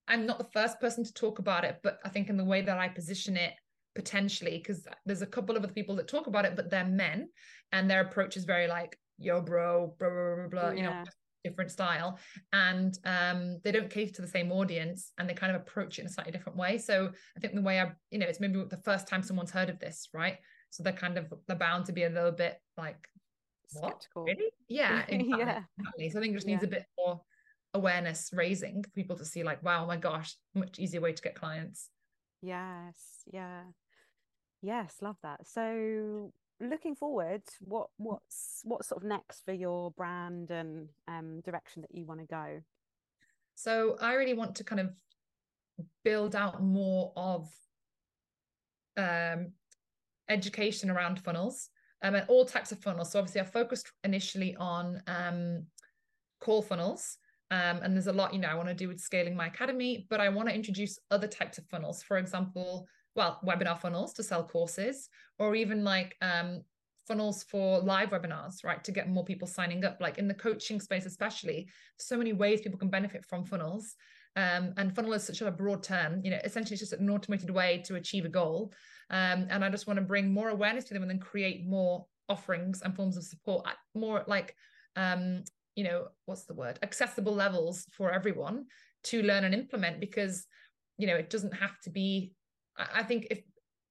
I'm 0.08 0.26
not 0.26 0.38
the 0.38 0.50
first 0.52 0.80
person 0.80 1.04
to 1.04 1.12
talk 1.12 1.38
about 1.38 1.64
it, 1.64 1.80
but 1.82 1.98
I 2.04 2.08
think 2.08 2.28
in 2.28 2.36
the 2.36 2.44
way 2.44 2.62
that 2.62 2.78
I 2.78 2.88
position 2.88 3.36
it 3.36 3.54
potentially, 3.94 4.58
because 4.58 4.86
there's 5.06 5.22
a 5.22 5.26
couple 5.26 5.56
of 5.56 5.62
other 5.62 5.72
people 5.72 5.96
that 5.96 6.08
talk 6.08 6.26
about 6.26 6.44
it, 6.44 6.56
but 6.56 6.70
they're 6.70 6.84
men 6.84 7.28
and 7.72 7.88
their 7.88 8.00
approach 8.00 8.36
is 8.36 8.44
very 8.44 8.66
like, 8.66 8.98
yo, 9.18 9.40
bro, 9.40 9.94
blah, 9.98 10.08
blah, 10.08 10.34
blah, 10.36 10.48
blah, 10.48 10.70
yeah. 10.70 10.76
you 10.76 10.82
know, 10.82 11.04
different 11.44 11.70
style. 11.70 12.18
And 12.52 12.98
um, 13.04 13.60
they 13.62 13.70
don't 13.70 13.90
cater 13.90 14.12
to 14.14 14.22
the 14.22 14.28
same 14.28 14.50
audience 14.50 15.12
and 15.18 15.28
they 15.28 15.34
kind 15.34 15.54
of 15.54 15.60
approach 15.60 15.98
it 15.98 16.02
in 16.02 16.06
a 16.06 16.10
slightly 16.10 16.32
different 16.32 16.58
way. 16.58 16.78
So 16.78 17.10
I 17.36 17.40
think 17.40 17.54
the 17.54 17.62
way 17.62 17.80
I, 17.80 17.92
you 18.10 18.18
know, 18.18 18.26
it's 18.26 18.40
maybe 18.40 18.62
the 18.68 18.80
first 18.84 19.06
time 19.06 19.22
someone's 19.22 19.50
heard 19.52 19.70
of 19.70 19.78
this, 19.78 20.08
right? 20.12 20.38
So 20.70 20.82
they're 20.82 20.92
kind 20.92 21.16
of, 21.16 21.32
they're 21.46 21.56
bound 21.56 21.86
to 21.86 21.92
be 21.92 22.04
a 22.04 22.10
little 22.10 22.32
bit 22.32 22.60
like, 22.76 23.08
what? 23.74 24.02
Skeptical. 24.02 24.24
Really? 24.24 24.50
Yeah, 24.68 25.02
exactly. 25.08 25.34
yeah. 25.38 25.60
Exactly. 25.78 26.10
So 26.10 26.18
I 26.18 26.22
think 26.22 26.32
it 26.32 26.36
just 26.36 26.46
needs 26.46 26.62
yeah. 26.62 26.68
a 26.68 26.70
bit 26.70 26.86
more 26.98 27.20
awareness 27.74 28.30
raising 28.32 28.82
for 28.82 28.90
people 28.90 29.16
to 29.16 29.24
see 29.24 29.42
like 29.42 29.62
wow 29.62 29.84
my 29.84 29.96
gosh 29.96 30.36
much 30.54 30.78
easier 30.78 31.00
way 31.00 31.12
to 31.12 31.22
get 31.22 31.34
clients. 31.34 31.90
Yes 32.40 32.96
yeah. 33.32 33.62
Yes 34.62 34.96
love 35.02 35.16
that. 35.22 35.46
So 35.46 36.32
looking 36.60 36.94
forward 36.94 37.42
what 37.60 37.88
what's 37.96 38.60
what's 38.62 38.88
sort 38.88 39.02
of 39.02 39.08
next 39.08 39.44
for 39.44 39.52
your 39.52 39.90
brand 39.90 40.50
and 40.50 40.88
um 41.08 41.40
direction 41.40 41.82
that 41.82 41.94
you 41.94 42.06
want 42.06 42.20
to 42.20 42.26
go? 42.26 42.60
So 43.56 43.96
i 44.00 44.14
really 44.14 44.34
want 44.34 44.54
to 44.56 44.64
kind 44.64 44.80
of 44.80 44.90
build 46.04 46.36
out 46.36 46.62
more 46.62 47.12
of 47.16 47.50
um 48.96 49.52
education 50.28 50.90
around 50.90 51.20
funnels 51.20 51.68
um, 52.02 52.14
and 52.14 52.24
all 52.28 52.44
types 52.44 52.70
of 52.70 52.78
funnels. 52.78 53.10
So 53.10 53.18
obviously 53.18 53.40
i 53.40 53.44
focused 53.44 53.90
initially 54.04 54.54
on 54.56 55.02
um 55.08 55.64
call 56.40 56.62
funnels 56.62 57.18
um, 57.54 57.78
and 57.82 57.94
there's 57.94 58.08
a 58.08 58.12
lot, 58.12 58.34
you 58.34 58.40
know, 58.40 58.48
I 58.48 58.56
want 58.56 58.68
to 58.68 58.74
do 58.74 58.88
with 58.88 58.98
scaling 58.98 59.36
my 59.36 59.46
academy, 59.46 60.08
but 60.10 60.20
I 60.20 60.28
want 60.28 60.48
to 60.48 60.54
introduce 60.54 60.98
other 61.12 61.28
types 61.28 61.56
of 61.56 61.64
funnels. 61.66 62.02
For 62.02 62.18
example, 62.18 62.88
well, 63.14 63.38
webinar 63.46 63.78
funnels 63.78 64.12
to 64.14 64.24
sell 64.24 64.42
courses, 64.42 65.08
or 65.38 65.54
even 65.54 65.84
like 65.84 66.16
um, 66.20 66.62
funnels 67.06 67.44
for 67.44 67.78
live 67.78 68.10
webinars, 68.10 68.64
right? 68.64 68.82
To 68.82 68.90
get 68.90 69.08
more 69.08 69.24
people 69.24 69.46
signing 69.46 69.84
up. 69.84 69.98
Like 70.00 70.18
in 70.18 70.26
the 70.26 70.34
coaching 70.34 70.80
space, 70.80 71.06
especially, 71.06 71.68
so 71.96 72.16
many 72.16 72.32
ways 72.32 72.60
people 72.60 72.78
can 72.78 72.90
benefit 72.90 73.24
from 73.24 73.44
funnels. 73.44 73.94
Um, 74.34 74.74
and 74.76 74.92
funnel 74.92 75.12
is 75.12 75.22
such 75.22 75.40
a 75.40 75.50
broad 75.52 75.84
term, 75.84 76.22
you 76.24 76.32
know, 76.32 76.40
essentially 76.42 76.74
it's 76.74 76.90
just 76.90 76.92
an 77.00 77.08
automated 77.08 77.50
way 77.50 77.84
to 77.86 77.94
achieve 77.94 78.24
a 78.24 78.28
goal. 78.28 78.72
Um, 79.10 79.46
and 79.48 79.64
I 79.64 79.70
just 79.70 79.86
want 79.86 79.98
to 79.98 80.04
bring 80.04 80.34
more 80.34 80.48
awareness 80.48 80.86
to 80.86 80.94
them 80.94 81.04
and 81.04 81.10
then 81.10 81.20
create 81.20 81.64
more 81.64 82.04
offerings 82.28 82.82
and 82.82 82.96
forms 82.96 83.16
of 83.16 83.22
support 83.22 83.64
more 83.94 84.24
like 84.26 84.56
um, 84.96 85.44
you 85.74 85.84
know 85.84 86.08
what's 86.26 86.44
the 86.44 86.54
word? 86.54 86.78
Accessible 86.82 87.34
levels 87.34 87.86
for 87.96 88.12
everyone 88.12 88.66
to 89.04 89.22
learn 89.22 89.44
and 89.44 89.54
implement 89.54 90.00
because 90.00 90.46
you 90.98 91.06
know 91.06 91.16
it 91.16 91.30
doesn't 91.30 91.54
have 91.54 91.78
to 91.80 91.90
be 91.90 92.32
i 92.76 93.02
think 93.02 93.26
if 93.30 93.40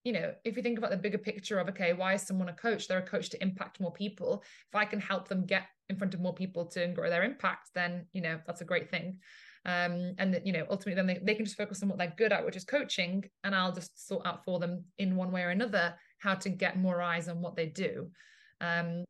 you 0.04 0.12
know 0.12 0.34
if 0.44 0.58
you 0.58 0.64
think 0.64 0.78
about 0.78 0.90
the 0.90 0.98
bigger 0.98 1.18
picture 1.18 1.60
of 1.60 1.70
okay 1.70 1.94
why 1.94 2.14
is 2.14 2.22
someone 2.22 2.50
a 2.50 2.54
coach? 2.54 2.88
They're 2.88 3.00
a 3.00 3.02
coach 3.02 3.30
to 3.30 3.42
impact 3.42 3.80
more 3.80 3.94
people. 3.94 4.44
If 4.70 4.76
i 4.76 4.86
can 4.86 5.00
help 5.00 5.28
them 5.28 5.46
get 5.46 5.64
in 5.90 5.96
front 5.98 6.14
of 6.14 6.20
more 6.20 6.34
people 6.34 6.66
to 6.68 6.88
grow 6.88 7.10
their 7.10 7.24
impact 7.24 7.70
then 7.74 8.08
you 8.14 8.22
know 8.22 8.40
that's 8.46 8.62
a 8.62 8.66
great 8.66 8.90
thing. 8.90 9.20
Um 9.66 10.16
and 10.18 10.42
you 10.44 10.52
know 10.52 10.66
ultimately 10.70 10.96
then 10.96 11.08
they, 11.08 11.20
they 11.24 11.36
can 11.36 11.46
just 11.46 11.58
focus 11.58 11.82
on 11.82 11.90
what 11.90 11.98
they're 11.98 12.14
good 12.18 12.34
at 12.34 12.46
which 12.46 12.58
is 12.58 12.66
coaching 12.66 13.24
and 13.46 13.56
i'll 13.56 13.72
just 13.72 14.08
sort 14.08 14.26
out 14.26 14.44
for 14.44 14.60
them 14.60 14.84
in 14.98 15.16
one 15.16 15.32
way 15.32 15.44
or 15.44 15.50
another 15.50 15.96
how 16.20 16.36
to 16.36 16.50
get 16.50 16.78
more 16.78 17.02
eyes 17.02 17.30
on 17.30 17.42
what 17.42 17.56
they 17.56 17.68
do. 17.68 18.10
Um 18.60 19.06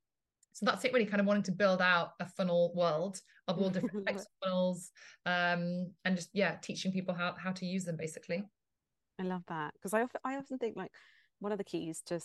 so 0.54 0.66
that's 0.66 0.86
it 0.86 0.94
really 0.94 1.06
kind 1.06 1.20
of 1.20 1.26
wanting 1.26 1.44
to 1.44 1.52
build 1.52 1.82
out 1.82 2.12
a 2.20 2.26
funnel 2.26 2.72
world 2.76 3.20
of 3.48 3.60
all 3.60 3.70
different 3.70 4.06
types 4.08 4.22
of 4.22 4.28
funnels 4.44 4.92
um, 5.26 5.92
and 6.06 6.16
just 6.16 6.30
yeah 6.34 6.56
teaching 6.62 6.92
people 6.92 7.14
how, 7.14 7.36
how 7.38 7.52
to 7.52 7.66
use 7.66 7.84
them 7.84 7.98
basically 7.98 8.44
i 9.20 9.24
love 9.24 9.44
that 9.48 9.74
because 9.74 9.94
I 9.94 10.02
often, 10.02 10.22
I 10.24 10.38
often 10.38 10.58
think 10.58 10.76
like 10.76 10.92
one 11.40 11.52
of 11.52 11.58
the 11.58 11.64
keys 11.64 12.02
to 12.06 12.20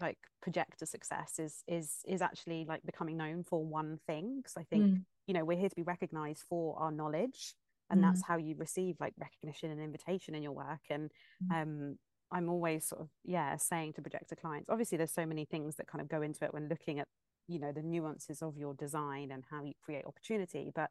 like 0.00 0.18
projector 0.42 0.86
success 0.86 1.34
is 1.38 1.62
is 1.66 1.96
is 2.06 2.22
actually 2.22 2.64
like 2.68 2.82
becoming 2.84 3.16
known 3.16 3.42
for 3.42 3.64
one 3.64 3.98
thing 4.06 4.36
because 4.36 4.56
i 4.56 4.62
think 4.64 4.84
mm. 4.84 5.02
you 5.26 5.34
know 5.34 5.44
we're 5.44 5.58
here 5.58 5.68
to 5.68 5.76
be 5.76 5.82
recognized 5.82 6.44
for 6.48 6.78
our 6.78 6.92
knowledge 6.92 7.54
and 7.90 8.00
mm. 8.00 8.02
that's 8.02 8.22
how 8.22 8.36
you 8.36 8.54
receive 8.58 8.96
like 9.00 9.14
recognition 9.18 9.70
and 9.70 9.80
invitation 9.80 10.34
in 10.34 10.42
your 10.42 10.52
work 10.52 10.80
and 10.90 11.10
mm. 11.42 11.62
um 11.62 11.96
i'm 12.30 12.48
always 12.48 12.86
sort 12.86 13.00
of 13.00 13.08
yeah 13.24 13.56
saying 13.56 13.92
to 13.92 14.02
projector 14.02 14.36
clients 14.36 14.68
obviously 14.68 14.98
there's 14.98 15.14
so 15.14 15.26
many 15.26 15.44
things 15.44 15.76
that 15.76 15.86
kind 15.86 16.02
of 16.02 16.08
go 16.08 16.22
into 16.22 16.44
it 16.44 16.52
when 16.52 16.68
looking 16.68 16.98
at 16.98 17.08
you 17.48 17.58
know 17.58 17.72
the 17.72 17.82
nuances 17.82 18.42
of 18.42 18.56
your 18.56 18.74
design 18.74 19.30
and 19.30 19.44
how 19.50 19.64
you 19.64 19.72
create 19.84 20.04
opportunity 20.06 20.70
but 20.74 20.90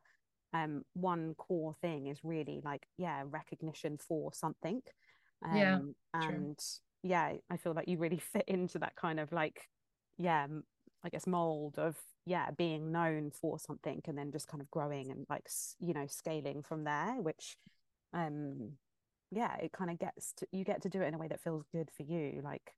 um 0.53 0.83
one 0.93 1.33
core 1.37 1.75
thing 1.81 2.07
is 2.07 2.19
really 2.23 2.61
like 2.63 2.87
yeah 2.97 3.23
recognition 3.29 3.97
for 3.97 4.31
something. 4.33 4.81
Um, 5.43 5.57
yeah 5.57 5.79
and 6.13 6.59
yeah 7.03 7.33
i 7.51 7.57
feel 7.57 7.73
like 7.73 7.87
you 7.87 7.97
really 7.97 8.17
fit 8.33 8.45
into 8.47 8.79
that 8.79 8.95
kind 8.95 9.19
of 9.19 9.31
like 9.31 9.69
yeah 10.17 10.47
i 11.03 11.09
guess 11.09 11.27
mold 11.27 11.77
of 11.77 11.97
yeah 12.25 12.49
being 12.57 12.91
known 12.91 13.31
for 13.31 13.59
something 13.59 14.01
and 14.07 14.17
then 14.17 14.31
just 14.31 14.47
kind 14.47 14.61
of 14.61 14.71
growing 14.71 15.11
and 15.11 15.27
like 15.29 15.47
you 15.79 15.93
know 15.93 16.07
scaling 16.07 16.63
from 16.63 16.83
there 16.83 17.15
which 17.21 17.57
um 18.13 18.71
yeah 19.31 19.55
it 19.57 19.71
kind 19.71 19.91
of 19.91 19.99
gets 19.99 20.33
to 20.33 20.47
you 20.51 20.63
get 20.63 20.81
to 20.81 20.89
do 20.89 21.01
it 21.01 21.07
in 21.07 21.13
a 21.13 21.17
way 21.17 21.27
that 21.27 21.41
feels 21.41 21.65
good 21.71 21.89
for 21.95 22.03
you 22.03 22.41
like 22.43 22.73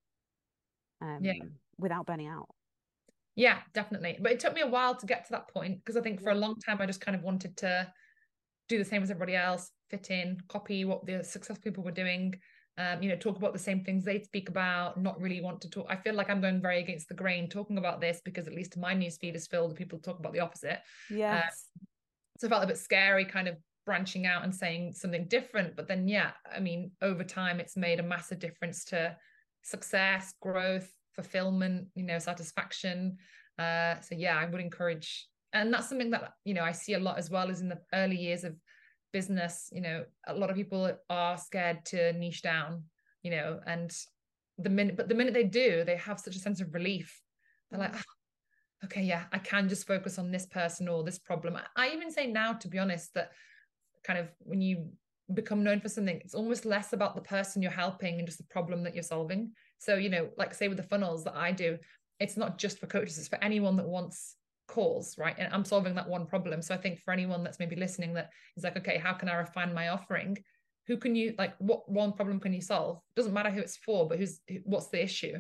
um 1.02 1.20
yeah. 1.22 1.34
without 1.78 2.06
burning 2.06 2.28
out 2.28 2.50
yeah 3.38 3.60
definitely 3.74 4.18
but 4.20 4.34
it 4.34 4.40
took 4.40 4.54
me 4.54 4.62
a 4.62 4.68
while 4.68 4.94
to 4.94 5.06
get 5.06 5.26
to 5.26 5.32
that 5.32 5.48
point 5.48 5.80
because 5.80 5.96
i 5.96 6.02
think 6.02 6.22
for 6.22 6.32
a 6.32 6.36
long 6.36 6.56
time 6.60 6.78
i 6.82 6.86
just 6.86 7.00
kind 7.00 7.16
of 7.16 7.24
wanted 7.24 7.56
to 7.56 7.90
do 8.68 8.78
the 8.78 8.84
same 8.84 9.02
as 9.02 9.10
everybody 9.10 9.36
else 9.36 9.72
fit 9.90 10.12
in 10.12 10.38
copy 10.50 10.84
what 10.84 11.06
the 11.06 11.24
successful 11.24 11.64
people 11.64 11.84
were 11.84 11.92
doing 11.92 12.34
um, 12.80 13.02
you 13.02 13.10
know, 13.10 13.16
talk 13.16 13.38
about 13.38 13.54
the 13.54 13.60
same 13.60 13.84
things 13.84 14.06
they 14.06 14.20
speak 14.20 14.50
about, 14.50 15.02
not 15.02 15.20
really 15.20 15.42
want 15.42 15.62
to 15.62 15.70
talk. 15.70 15.88
I 15.90 15.96
feel 15.96 16.14
like 16.14 16.30
I'm 16.30 16.42
going 16.42 16.62
very 16.62 16.80
against 16.80 17.08
the 17.08 17.16
grain 17.16 17.50
talking 17.50 17.80
about 17.80 18.02
this 18.02 18.22
because 18.24 18.48
at 18.48 18.54
least 18.54 18.78
my 18.78 18.94
newsfeed 18.94 19.36
is 19.36 19.48
filled 19.48 19.70
with 19.70 19.78
people 19.78 19.98
talk 19.98 20.20
about 20.20 20.32
the 20.34 20.42
opposite. 20.42 20.80
Yes. 21.10 21.66
Um, 21.82 21.88
so 22.38 22.48
I 22.48 22.50
felt 22.52 22.64
a 22.64 22.68
bit 22.68 22.78
scary 22.78 23.26
kind 23.26 23.48
of 23.48 23.56
branching 23.88 24.28
out 24.28 24.44
and 24.44 24.54
saying 24.54 24.94
something 24.94 25.28
different. 25.28 25.76
But 25.76 25.88
then, 25.88 26.08
yeah, 26.08 26.32
I 26.56 26.60
mean, 26.60 26.92
over 27.02 27.24
time, 27.24 27.60
it's 27.60 27.76
made 27.76 28.00
a 28.00 28.04
massive 28.04 28.38
difference 28.38 28.86
to 28.86 29.16
success, 29.64 30.36
growth, 30.40 30.92
fulfillment, 31.18 31.88
you 31.96 32.04
know, 32.04 32.20
satisfaction. 32.20 33.18
Uh, 33.60 34.00
so 34.00 34.16
yeah, 34.16 34.38
I 34.38 34.46
would 34.46 34.62
encourage, 34.62 35.28
and 35.52 35.74
that's 35.74 35.90
something 35.90 36.12
that, 36.12 36.32
you 36.46 36.54
know, 36.54 36.64
I 36.64 36.72
see 36.72 36.94
a 36.94 37.00
lot 37.00 37.18
as 37.18 37.30
well 37.30 37.50
as 37.50 37.60
in 37.60 37.68
the 37.68 37.80
early 37.94 38.16
years 38.16 38.46
of 38.46 38.56
business 39.14 39.70
you 39.72 39.82
know 39.82 40.04
a 40.28 40.34
lot 40.34 40.50
of 40.50 40.56
people 40.56 40.92
are 41.10 41.38
scared 41.38 41.84
to 41.86 42.14
niche 42.14 42.42
down 42.42 42.84
you 43.24 43.32
know 43.32 43.60
and 43.66 43.92
the 44.58 44.70
minute 44.70 44.98
but 44.98 45.08
the 45.08 45.16
minute 45.16 45.34
they 45.34 45.44
do 45.44 45.84
they 45.84 45.96
have 45.96 46.20
such 46.20 46.36
a 46.36 46.40
sense 46.40 46.62
of 46.62 46.74
relief. 46.74 47.22
They're 47.70 47.80
like 47.80 47.96
oh, 47.96 48.86
okay 48.86 49.04
yeah 49.04 49.24
i 49.32 49.40
can 49.40 49.68
just 49.70 49.88
focus 49.88 50.18
on 50.20 50.32
this 50.32 50.46
person 50.46 50.88
or 50.88 51.04
this 51.04 51.20
problem. 51.20 51.58
I 51.76 51.90
even 51.90 52.12
say 52.12 52.28
now 52.28 52.54
to 52.54 52.68
be 52.68 52.80
honest 52.80 53.14
that 53.16 53.32
kind 54.06 54.20
of 54.20 54.28
when 54.40 54.62
you 54.62 54.90
become 55.34 55.64
known 55.64 55.82
for 55.82 55.90
something 55.90 56.22
it's 56.24 56.36
almost 56.36 56.66
less 56.66 56.94
about 56.94 57.16
the 57.16 57.22
person 57.22 57.62
you're 57.62 57.72
helping 57.72 58.18
and 58.18 58.28
just 58.28 58.38
the 58.38 58.46
problem 58.46 58.84
that 58.84 58.94
you're 58.94 59.04
solving 59.04 59.52
so 59.78 59.96
you 59.96 60.10
know 60.10 60.30
like 60.38 60.54
say 60.54 60.68
with 60.68 60.78
the 60.78 60.84
funnels 60.84 61.24
that 61.24 61.36
i 61.36 61.52
do 61.52 61.78
it's 62.20 62.38
not 62.38 62.58
just 62.58 62.80
for 62.80 62.88
coaches 62.88 63.18
it's 63.18 63.28
for 63.28 63.44
anyone 63.44 63.76
that 63.78 63.88
wants 63.88 64.38
calls 64.68 65.18
right? 65.18 65.36
And 65.38 65.52
i'm 65.54 65.66
solving 65.66 65.96
that 65.96 66.08
one 66.08 66.26
problem. 66.26 66.62
So 66.62 66.76
i 66.76 66.78
think 66.78 67.00
for 67.00 67.12
anyone 67.12 67.44
that's 67.44 67.60
maybe 67.60 67.76
listening 67.76 68.14
that 68.14 68.30
is 68.56 68.64
like 68.64 68.78
okay 68.78 68.98
how 68.98 69.14
can 69.14 69.30
i 69.30 69.36
refine 69.36 69.74
my 69.74 69.90
offering? 69.90 70.38
Who 70.88 70.98
can 70.98 71.16
you 71.16 71.34
like 71.38 71.54
what 71.60 71.90
one 71.90 72.14
problem 72.14 72.40
can 72.40 72.54
you 72.54 72.62
solve? 72.62 73.00
Doesn't 73.16 73.34
matter 73.34 73.50
who 73.50 73.62
it's 73.62 73.78
for 73.78 74.08
but 74.08 74.20
who's 74.20 74.40
what's 74.64 74.90
the 74.90 75.02
issue? 75.02 75.36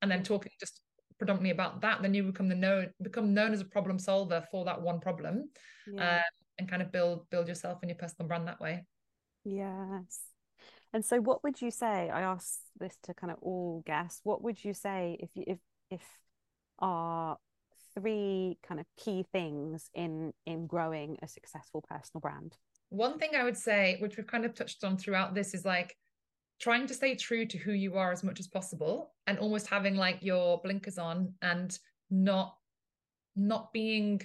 And 0.00 0.10
then 0.10 0.22
talking 0.22 0.52
just 0.60 0.80
predominantly 1.18 1.50
about 1.50 1.80
that 1.80 2.00
then 2.00 2.14
you 2.14 2.22
become 2.22 2.48
the 2.48 2.54
known 2.54 2.90
become 3.02 3.34
known 3.34 3.52
as 3.52 3.60
a 3.60 3.64
problem 3.64 3.98
solver 3.98 4.44
for 4.52 4.64
that 4.64 4.80
one 4.80 5.00
problem 5.00 5.50
yeah. 5.92 6.18
uh, 6.18 6.22
and 6.58 6.68
kind 6.68 6.80
of 6.80 6.92
build 6.92 7.28
build 7.30 7.48
yourself 7.48 7.78
and 7.82 7.90
your 7.90 7.98
personal 7.98 8.28
brand 8.28 8.46
that 8.46 8.60
way. 8.60 8.84
Yes 9.44 10.20
and 10.92 11.04
so 11.04 11.20
what 11.20 11.42
would 11.44 11.60
you 11.60 11.70
say 11.70 12.10
i 12.10 12.22
asked 12.22 12.60
this 12.78 12.96
to 13.02 13.14
kind 13.14 13.30
of 13.30 13.38
all 13.42 13.82
guests 13.86 14.20
what 14.24 14.42
would 14.42 14.62
you 14.64 14.72
say 14.72 15.16
if 15.20 15.30
you 15.34 15.44
if 15.46 15.58
if 15.90 16.02
our 16.78 17.36
three 17.94 18.58
kind 18.66 18.80
of 18.80 18.86
key 18.96 19.24
things 19.32 19.90
in 19.94 20.32
in 20.46 20.66
growing 20.66 21.16
a 21.22 21.28
successful 21.28 21.84
personal 21.88 22.20
brand? 22.20 22.56
One 22.90 23.18
thing 23.18 23.30
i 23.36 23.44
would 23.44 23.56
say 23.56 23.96
which 24.00 24.16
we've 24.16 24.26
kind 24.26 24.44
of 24.44 24.54
touched 24.54 24.84
on 24.84 24.96
throughout 24.96 25.34
this 25.34 25.54
is 25.54 25.64
like 25.64 25.96
trying 26.60 26.86
to 26.86 26.94
stay 26.94 27.14
true 27.14 27.46
to 27.46 27.58
who 27.58 27.72
you 27.72 27.94
are 27.96 28.10
as 28.10 28.24
much 28.24 28.40
as 28.40 28.48
possible 28.48 29.12
and 29.26 29.38
almost 29.38 29.68
having 29.68 29.94
like 29.94 30.18
your 30.22 30.60
blinkers 30.62 30.98
on 30.98 31.34
and 31.42 31.78
not 32.10 32.54
not 33.36 33.72
being 33.72 34.20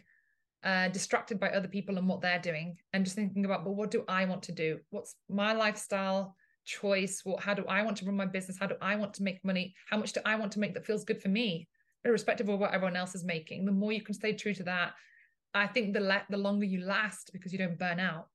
uh, 0.64 0.88
distracted 0.88 1.40
by 1.40 1.50
other 1.50 1.68
people 1.68 1.98
and 1.98 2.08
what 2.08 2.22
they're 2.22 2.40
doing 2.40 2.78
and 2.94 3.04
just 3.04 3.18
thinking 3.18 3.44
about 3.44 3.66
but 3.66 3.72
what 3.72 3.92
do 3.92 4.04
i 4.08 4.24
want 4.26 4.44
to 4.44 4.54
do? 4.54 4.80
What's 4.92 5.16
my 5.30 5.54
lifestyle 5.54 6.36
choice 6.66 7.22
what 7.24 7.44
how 7.44 7.54
do 7.54 7.66
i 7.68 7.82
want 7.82 7.98
to 7.98 8.06
run 8.06 8.16
my 8.16 8.26
business 8.26 8.58
how 8.58 8.66
do 8.66 8.76
i 8.82 8.96
want 8.96 9.14
to 9.14 9.24
make 9.24 9.44
money 9.44 9.74
how 9.90 9.98
much 9.98 10.14
do 10.14 10.22
i 10.26 10.36
want 10.36 10.52
to 10.52 10.60
make 10.60 10.74
that 10.74 10.86
feels 10.86 11.04
good 11.04 11.22
for 11.22 11.30
me 11.30 11.68
irrespective 12.06 12.50
of 12.50 12.60
what 12.60 12.74
everyone 12.74 12.96
else 12.96 13.16
is 13.16 13.24
making, 13.24 13.66
the 13.66 13.72
more 13.72 13.92
you 13.92 14.02
can 14.02 14.14
stay 14.14 14.34
true 14.34 14.54
to 14.54 14.64
that, 14.64 14.94
I 15.54 15.68
think 15.68 15.94
the 15.94 16.00
le- 16.00 16.26
the 16.30 16.38
longer 16.38 16.66
you 16.66 16.82
last 16.82 17.32
because 17.32 17.52
you 17.54 17.60
don't 17.60 17.78
burn 17.78 18.00
out. 18.00 18.28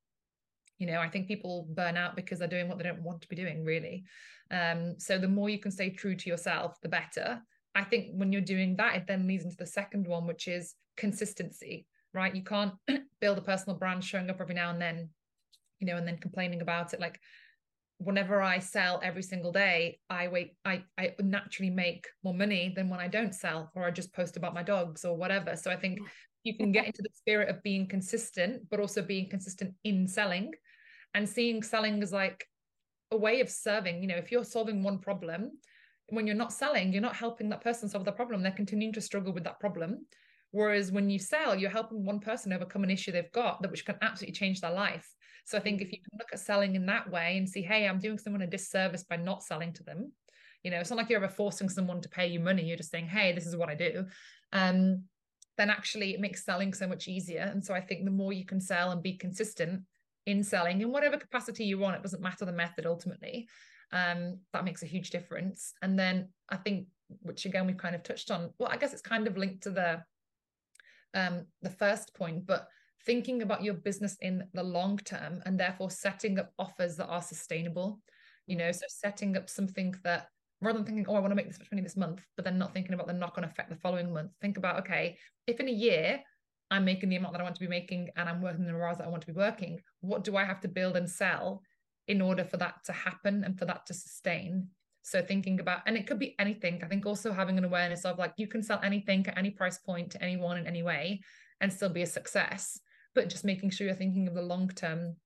You 0.79 0.87
know, 0.87 1.01
I 1.01 1.09
think 1.09 1.27
people 1.27 1.67
burn 1.71 1.97
out 1.97 2.15
because 2.15 2.39
they're 2.39 2.49
doing 2.49 2.69
what 2.69 2.79
they 2.79 2.85
don't 2.85 3.03
want 3.03 3.23
to 3.23 3.29
be 3.29 3.37
doing, 3.37 3.65
really. 3.65 4.05
Um, 4.51 4.95
so 4.99 5.19
the 5.19 5.29
more 5.29 5.51
you 5.51 5.59
can 5.59 5.73
stay 5.73 5.91
true 5.91 6.15
to 6.15 6.31
yourself, 6.31 6.81
the 6.81 6.89
better. 6.89 7.41
I 7.75 7.85
think 7.85 8.13
when 8.15 8.33
you're 8.33 8.41
doing 8.41 8.77
that, 8.77 8.95
it 8.95 9.05
then 9.07 9.27
leads 9.27 9.45
into 9.45 9.57
the 9.57 9.67
second 9.67 10.07
one, 10.07 10.27
which 10.27 10.47
is 10.47 10.75
consistency, 10.97 11.87
right? 12.15 12.35
You 12.35 12.45
can't 12.45 12.75
build 13.21 13.39
a 13.39 13.43
personal 13.43 13.77
brand 13.77 14.05
showing 14.05 14.31
up 14.31 14.41
every 14.41 14.55
now 14.55 14.71
and 14.71 14.81
then, 14.81 15.11
you 15.81 15.87
know, 15.87 15.97
and 15.97 16.07
then 16.07 16.19
complaining 16.19 16.63
about 16.63 16.95
it. 16.95 17.01
Like 17.01 17.21
whenever 17.99 18.41
I 18.41 18.61
sell 18.61 19.01
every 19.03 19.23
single 19.23 19.53
day, 19.53 19.99
I 20.09 20.29
wait, 20.29 20.55
I, 20.65 20.85
I 20.97 21.15
naturally 21.21 21.71
make 21.71 22.07
more 22.23 22.35
money 22.35 22.73
than 22.75 22.89
when 22.89 23.01
I 23.01 23.09
don't 23.09 23.35
sell 23.35 23.71
or 23.75 23.85
I 23.85 23.91
just 23.91 24.15
post 24.15 24.37
about 24.37 24.55
my 24.55 24.63
dogs 24.63 25.05
or 25.05 25.17
whatever. 25.17 25.57
So 25.57 25.71
I 25.71 25.77
think 25.77 26.01
you 26.45 26.57
can 26.57 26.71
get 26.73 26.87
into 26.87 27.03
the 27.03 27.11
spirit 27.13 27.49
of 27.49 27.63
being 27.63 27.89
consistent, 27.89 28.63
but 28.71 28.81
also 28.81 29.03
being 29.03 29.29
consistent 29.29 29.75
in 29.85 30.07
selling 30.07 30.53
and 31.15 31.29
seeing 31.29 31.63
selling 31.63 32.03
as 32.03 32.13
like 32.13 32.47
a 33.11 33.17
way 33.17 33.41
of 33.41 33.51
serving. 33.51 34.01
You 34.01 34.09
know, 34.09 34.17
if 34.17 34.31
you're 34.31 34.45
solving 34.45 34.83
one 34.83 34.99
problem, 34.99 35.51
when 36.11 36.27
you're 36.27 36.37
not 36.37 36.53
selling, 36.53 36.93
you're 36.93 37.03
not 37.03 37.17
helping 37.17 37.49
that 37.51 37.63
person 37.63 37.89
solve 37.89 38.05
the 38.05 38.13
problem. 38.13 38.43
They're 38.43 38.53
continuing 38.53 38.95
to 38.95 39.01
struggle 39.01 39.33
with 39.33 39.45
that 39.45 39.61
problem. 39.61 40.07
Whereas 40.53 40.93
when 40.93 41.11
you 41.11 41.19
sell, 41.19 41.55
you're 41.55 41.69
helping 41.69 42.05
one 42.05 42.21
person 42.21 42.53
overcome 42.53 42.85
an 42.85 42.91
issue 42.91 43.13
they've 43.13 43.33
got 43.33 43.61
that 43.61 43.71
which 43.71 43.85
can 43.85 43.97
absolutely 44.01 44.35
change 44.35 44.61
their 44.61 44.73
life. 44.73 45.07
So 45.49 45.57
I 45.57 45.63
think 45.63 45.81
if 45.81 45.91
you 45.91 45.99
can 45.99 46.19
look 46.19 46.29
at 46.31 46.41
selling 46.41 46.77
in 46.77 46.85
that 46.87 47.11
way 47.11 47.39
and 47.39 47.49
see, 47.49 47.63
hey, 47.63 47.89
I'm 47.89 47.99
doing 47.99 48.19
someone 48.19 48.43
a 48.43 48.47
disservice 48.47 49.03
by 49.03 49.17
not 49.17 49.43
selling 49.43 49.73
to 49.73 49.83
them. 49.83 50.13
You 50.63 50.71
know, 50.71 50.79
it's 50.79 50.91
not 50.91 50.97
like 50.97 51.09
you're 51.09 51.25
ever 51.25 51.33
forcing 51.33 51.71
someone 51.71 52.03
to 52.03 52.09
pay 52.11 52.27
you 52.27 52.39
money. 52.39 52.65
You're 52.65 52.77
just 52.77 52.91
saying, 52.91 53.07
hey, 53.07 53.33
this 53.33 53.47
is 53.47 53.57
what 53.57 53.71
I 53.71 53.75
do. 53.75 54.05
Um, 54.53 55.05
then 55.57 55.71
actually 55.71 56.13
it 56.13 56.21
makes 56.21 56.45
selling 56.45 56.75
so 56.75 56.87
much 56.87 57.09
easier. 57.09 57.51
And 57.51 57.65
so 57.65 57.73
I 57.73 57.81
think 57.81 58.05
the 58.05 58.11
more 58.11 58.35
you 58.35 58.45
can 58.45 58.61
sell 58.61 58.91
and 58.91 59.03
be 59.03 59.15
consistent 59.15 59.85
in 60.27 60.45
selling 60.45 60.83
in 60.83 60.93
whatever 60.93 61.17
capacity 61.17 61.65
you 61.65 61.79
want, 61.79 61.97
it 61.97 62.03
doesn't 62.03 62.21
matter 62.21 62.45
the 62.45 62.53
method 62.53 62.85
ultimately. 62.85 63.49
Um, 63.91 64.41
that 64.53 64.67
makes 64.67 64.83
a 64.83 64.87
huge 64.87 65.09
difference. 65.09 65.73
And 65.81 65.99
then 65.99 66.29
I 66.51 66.57
think, 66.57 66.89
which 67.23 67.47
again 67.47 67.67
we've 67.67 67.79
kind 67.79 67.95
of 67.95 68.03
touched 68.03 68.31
on, 68.31 68.51
well, 68.59 68.69
I 68.71 68.77
guess 68.77 68.93
it's 68.93 69.01
kind 69.01 69.27
of 69.27 69.39
linked 69.39 69.63
to 69.63 69.71
the 69.71 70.03
um 71.15 71.47
the 71.63 71.71
first 71.71 72.15
point, 72.15 72.45
but 72.45 72.69
thinking 73.07 73.43
about 73.43 73.63
your 73.63 73.75
business 73.75 74.17
in 74.21 74.45
the 74.55 74.63
long 74.63 74.99
term 74.99 75.41
and 75.47 75.59
therefore 75.59 75.91
setting 75.91 76.39
up 76.39 76.53
offers 76.59 76.97
that 76.97 77.07
are 77.07 77.23
sustainable 77.23 78.01
you 78.47 78.57
know 78.57 78.73
so 78.73 78.85
setting 78.89 79.37
up 79.37 79.49
something 79.49 79.95
that 80.05 80.27
rather 80.61 80.79
than 80.79 80.87
thinking 80.87 81.07
oh 81.09 81.15
i 81.15 81.21
want 81.21 81.31
to 81.31 81.37
make 81.37 81.49
this 81.49 81.59
much 81.59 81.71
money 81.71 81.83
this 81.83 81.97
month 81.97 82.21
but 82.37 82.45
then 82.45 82.59
not 82.59 82.73
thinking 82.73 82.95
about 82.95 83.07
the 83.07 83.13
knock-on 83.13 83.45
effect 83.45 83.71
the 83.71 83.77
following 83.77 84.13
month 84.13 84.31
think 84.41 84.57
about 84.57 84.79
okay 84.79 85.17
if 85.47 85.61
in 85.61 85.69
a 85.69 85.73
year 85.73 86.21
i'm 86.71 86.85
making 86.85 87.09
the 87.09 87.17
amount 87.17 87.33
that 87.33 87.41
i 87.41 87.45
want 87.45 87.55
to 87.55 87.61
be 87.61 87.69
making 87.69 88.09
and 88.17 88.29
i'm 88.29 88.43
working 88.43 88.65
the 88.65 88.75
hours 88.75 88.99
that 88.99 89.07
i 89.07 89.11
want 89.11 89.21
to 89.21 89.33
be 89.33 89.39
working 89.39 89.81
what 90.01 90.25
do 90.25 90.37
i 90.37 90.45
have 90.45 90.61
to 90.61 90.69
build 90.69 90.97
and 90.97 91.09
sell 91.09 91.63
in 92.09 92.23
order 92.23 92.43
for 92.43 92.57
that 92.57 92.83
to 92.85 92.93
happen 92.93 93.45
and 93.45 93.59
for 93.59 93.67
that 93.67 93.87
to 93.87 93.95
sustain? 93.95 94.67
So 95.03 95.23
thinking 95.23 95.61
about 95.61 95.83
and 95.87 95.97
it 95.97 96.07
could 96.07 96.19
be 96.19 96.35
anything. 96.39 96.83
I 96.83 96.89
think 96.89 97.07
also 97.07 97.33
having 97.33 97.57
an 97.57 97.65
awareness 97.65 98.05
of 98.05 98.19
like 98.19 98.33
you 98.37 98.49
can 98.49 98.63
sell 98.63 98.81
anything 98.83 99.27
at 99.27 99.39
any 99.39 99.51
price 99.51 99.79
point 99.79 100.11
to 100.13 100.23
anyone 100.23 100.59
in 100.59 100.67
any 100.67 100.83
way 100.83 101.21
and 101.61 101.73
still 101.73 101.89
be 101.89 102.03
a 102.03 102.07
success 102.07 102.79
but 103.19 103.29
just 103.29 103.45
making 103.45 103.71
sure 103.71 103.87
you're 103.87 103.97
thinking 103.97 104.29
of 104.29 104.35
the 104.35 104.43
long 104.43 104.69
term 104.69 105.17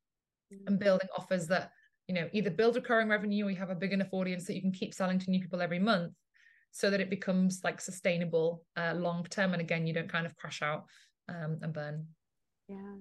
and 0.66 0.78
mm. 0.78 0.80
building 0.80 1.09
offers 1.16 1.47
that 1.47 1.70
you 2.09 2.14
know 2.14 2.26
either 2.32 2.51
build 2.51 2.74
recurring 2.74 3.09
revenue 3.09 3.47
or 3.47 3.51
you 3.51 3.57
have 3.57 3.68
a 3.68 3.74
big 3.74 3.93
enough 3.93 4.09
audience 4.12 4.47
that 4.47 4.55
you 4.55 4.62
can 4.62 4.72
keep 4.72 4.95
selling 4.95 5.18
to 5.18 5.30
new 5.30 5.40
people 5.40 5.61
every 5.61 5.78
month 5.78 6.14
so 6.70 6.88
that 6.88 7.01
it 7.01 7.11
becomes 7.11 7.61
like 7.62 7.80
sustainable 7.80 8.64
uh, 8.78 8.95
long 8.95 9.24
term 9.24 9.53
and 9.53 9.61
again 9.61 9.86
you 9.86 9.93
don't 9.93 10.11
kind 10.11 10.24
of 10.24 10.34
crash 10.36 10.62
out 10.62 10.84
um, 11.28 11.59
and 11.61 11.74
burn 11.74 12.07
yeah 12.66 12.95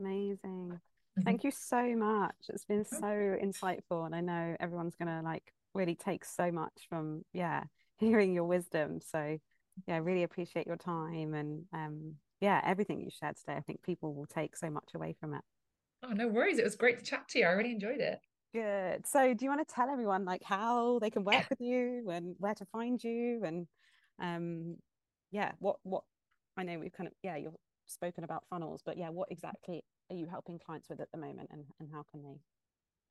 amazing 0.00 0.38
mm-hmm. 0.72 1.22
thank 1.24 1.44
you 1.44 1.50
so 1.50 1.94
much 1.94 2.34
it's 2.48 2.64
been 2.64 2.86
so 2.86 3.36
insightful 3.42 4.06
and 4.06 4.14
i 4.14 4.20
know 4.20 4.56
everyone's 4.60 4.96
gonna 4.96 5.20
like 5.22 5.52
really 5.74 5.94
take 5.94 6.24
so 6.24 6.50
much 6.50 6.86
from 6.88 7.22
yeah 7.34 7.64
hearing 7.98 8.32
your 8.32 8.44
wisdom. 8.44 9.00
So 9.00 9.38
yeah, 9.86 9.98
really 9.98 10.22
appreciate 10.22 10.66
your 10.66 10.76
time 10.76 11.34
and 11.34 11.64
um 11.72 12.14
yeah, 12.40 12.60
everything 12.64 13.00
you 13.00 13.10
shared 13.10 13.36
today. 13.36 13.54
I 13.56 13.60
think 13.60 13.82
people 13.82 14.14
will 14.14 14.26
take 14.26 14.56
so 14.56 14.70
much 14.70 14.90
away 14.94 15.16
from 15.20 15.34
it. 15.34 15.42
Oh, 16.02 16.12
no 16.12 16.28
worries. 16.28 16.58
It 16.58 16.64
was 16.64 16.76
great 16.76 16.98
to 16.98 17.04
chat 17.04 17.28
to 17.30 17.40
you. 17.40 17.46
I 17.46 17.50
really 17.50 17.72
enjoyed 17.72 18.00
it. 18.00 18.18
Good. 18.54 19.06
So 19.06 19.34
do 19.34 19.44
you 19.44 19.50
want 19.50 19.66
to 19.66 19.74
tell 19.74 19.90
everyone 19.90 20.24
like 20.24 20.42
how 20.42 20.98
they 21.00 21.10
can 21.10 21.24
work 21.24 21.46
with 21.50 21.60
you 21.60 22.08
and 22.10 22.34
where 22.38 22.54
to 22.54 22.64
find 22.66 23.02
you 23.02 23.42
and 23.44 23.66
um 24.20 24.76
yeah, 25.30 25.52
what 25.58 25.76
what 25.82 26.04
I 26.56 26.62
know 26.62 26.78
we've 26.78 26.92
kind 26.92 27.08
of 27.08 27.12
yeah, 27.22 27.36
you've 27.36 27.56
spoken 27.86 28.24
about 28.24 28.44
funnels, 28.48 28.82
but 28.84 28.96
yeah, 28.96 29.10
what 29.10 29.28
exactly 29.30 29.82
are 30.10 30.16
you 30.16 30.26
helping 30.26 30.58
clients 30.58 30.88
with 30.88 31.00
at 31.00 31.10
the 31.12 31.18
moment 31.18 31.48
and, 31.52 31.64
and 31.80 31.88
how 31.92 32.04
can 32.10 32.22
they 32.22 32.38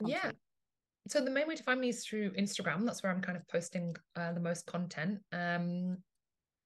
yeah 0.05 0.32
so 1.07 1.21
the 1.21 1.32
main 1.32 1.47
way 1.47 1.55
to 1.55 1.63
find 1.63 1.80
me 1.80 1.89
is 1.89 2.05
through 2.05 2.32
instagram 2.32 2.86
that's 2.86 3.01
where 3.01 3.11
i'm 3.11 3.21
kind 3.21 3.38
of 3.38 3.47
posting 3.47 3.95
uh, 4.15 4.32
the 4.34 4.39
most 4.39 4.65
content 4.65 5.19
um, 5.32 5.97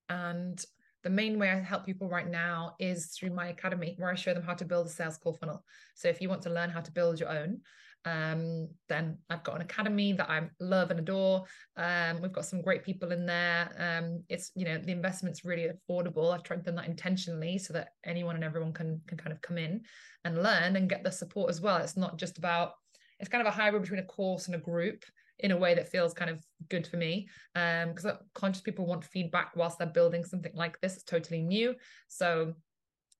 and 0.09 0.65
the 1.03 1.09
main 1.09 1.39
way 1.39 1.49
I 1.49 1.59
help 1.59 1.85
people 1.85 2.07
right 2.07 2.29
now 2.29 2.75
is 2.79 3.07
through 3.07 3.31
my 3.31 3.47
academy, 3.47 3.95
where 3.97 4.11
I 4.11 4.15
show 4.15 4.33
them 4.33 4.43
how 4.43 4.53
to 4.53 4.65
build 4.65 4.87
a 4.87 4.89
sales 4.89 5.17
call 5.17 5.33
funnel. 5.33 5.63
So 5.95 6.07
if 6.07 6.21
you 6.21 6.29
want 6.29 6.41
to 6.43 6.49
learn 6.49 6.69
how 6.69 6.81
to 6.81 6.91
build 6.91 7.19
your 7.19 7.29
own, 7.29 7.61
um, 8.05 8.67
then 8.89 9.17
I've 9.29 9.43
got 9.43 9.55
an 9.55 9.61
academy 9.61 10.13
that 10.13 10.29
I 10.29 10.49
love 10.59 10.89
and 10.89 10.99
adore. 10.99 11.43
Um, 11.77 12.21
we've 12.21 12.31
got 12.31 12.45
some 12.45 12.61
great 12.61 12.83
people 12.83 13.11
in 13.11 13.25
there. 13.25 13.71
Um, 13.77 14.23
it's 14.27 14.51
you 14.55 14.65
know 14.65 14.77
the 14.77 14.91
investment's 14.91 15.45
really 15.45 15.69
affordable. 15.69 16.33
I've 16.33 16.43
tried 16.43 16.57
to 16.57 16.63
done 16.63 16.75
that 16.75 16.87
intentionally 16.87 17.57
so 17.57 17.73
that 17.73 17.89
anyone 18.03 18.35
and 18.35 18.43
everyone 18.43 18.73
can 18.73 19.01
can 19.07 19.17
kind 19.17 19.31
of 19.31 19.41
come 19.41 19.57
in 19.57 19.81
and 20.25 20.41
learn 20.41 20.75
and 20.75 20.89
get 20.89 21.03
the 21.03 21.11
support 21.11 21.49
as 21.49 21.61
well. 21.61 21.77
It's 21.77 21.97
not 21.97 22.17
just 22.17 22.37
about 22.37 22.73
it's 23.19 23.29
kind 23.29 23.45
of 23.45 23.53
a 23.53 23.55
hybrid 23.55 23.83
between 23.83 23.99
a 23.99 24.05
course 24.05 24.47
and 24.47 24.55
a 24.55 24.59
group 24.59 25.03
in 25.41 25.51
a 25.51 25.57
way 25.57 25.75
that 25.75 25.87
feels 25.87 26.13
kind 26.13 26.29
of 26.29 26.43
good 26.69 26.87
for 26.87 26.97
me. 26.97 27.27
Um 27.55 27.93
because 27.93 28.17
conscious 28.33 28.61
people 28.61 28.85
want 28.85 29.03
feedback 29.03 29.51
whilst 29.55 29.77
they're 29.77 29.87
building 29.87 30.23
something 30.23 30.53
like 30.55 30.79
this. 30.81 30.95
It's 30.95 31.03
totally 31.03 31.41
new. 31.41 31.75
So 32.07 32.53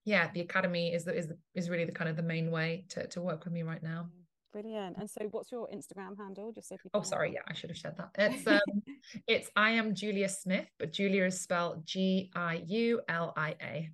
yeah 0.06 0.30
the 0.34 0.42
academy 0.42 0.94
is 0.94 1.06
the, 1.06 1.16
is 1.16 1.32
is 1.54 1.70
really 1.70 1.86
the 1.86 1.92
kind 1.92 2.10
of 2.10 2.16
the 2.16 2.24
main 2.24 2.52
way 2.52 2.86
to 2.90 3.08
to 3.08 3.22
work 3.22 3.46
with 3.46 3.54
me 3.54 3.64
right 3.64 3.84
now. 3.84 4.10
Brilliant. 4.54 4.98
And 4.98 5.10
so 5.10 5.28
what's 5.32 5.52
your 5.52 5.68
instagram 5.70 6.18
handle 6.18 6.52
just 6.52 6.70
so 6.70 6.76
people 6.76 7.00
oh 7.00 7.04
sorry. 7.04 7.34
yeah 7.34 7.42
i 7.48 7.54
should 7.54 7.70
have 7.70 7.78
said 7.78 7.96
that. 7.98 8.10
It's 8.18 8.48
um 8.48 8.60
it's 9.28 9.50
i 9.56 9.72
am 9.72 9.96
Giulia 9.96 10.30
smith 10.30 10.68
but 10.80 10.92
Giulia 10.92 11.26
is 11.26 11.40
spelled 11.40 11.86
g-i-u-l-i-a 11.86 13.90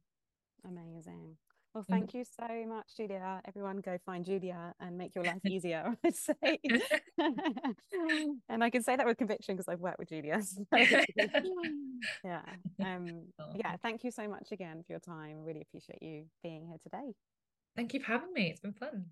amazing 0.66 1.36
well, 1.78 1.86
mm. 1.86 1.90
thank 1.90 2.14
you 2.16 2.24
so 2.24 2.48
much, 2.68 2.98
Giulia. 2.98 3.40
Everyone 3.48 3.78
go 3.78 4.00
find 4.04 4.26
Giulia 4.26 4.74
and 4.80 4.98
make 4.98 5.14
your 5.14 5.24
life 5.24 5.42
easier, 5.48 5.96
I 6.04 6.10
say. 6.10 6.60
and 8.50 8.64
I 8.64 8.72
can 8.72 8.82
say 8.82 8.96
that 8.96 9.06
with 9.06 9.18
conviction 9.18 9.56
because 9.56 9.68
I've 9.68 9.80
worked 9.80 10.00
with 10.00 10.10
Giulia. 10.10 10.42
So. 10.68 10.78
yeah. 12.24 12.42
Um, 12.84 13.26
yeah. 13.56 13.76
Thank 13.84 14.04
you 14.04 14.12
so 14.12 14.28
much 14.28 14.52
again 14.52 14.84
for 14.86 14.94
your 14.94 15.00
time. 15.00 15.44
Really 15.44 15.62
appreciate 15.62 16.02
you 16.02 16.26
being 16.42 16.66
here 16.66 16.78
today. 16.82 17.14
Thank 17.76 17.94
you 17.94 18.00
for 18.00 18.08
having 18.08 18.34
me. 18.34 18.50
It's 18.50 18.60
been 18.60 18.74
fun. 18.74 19.06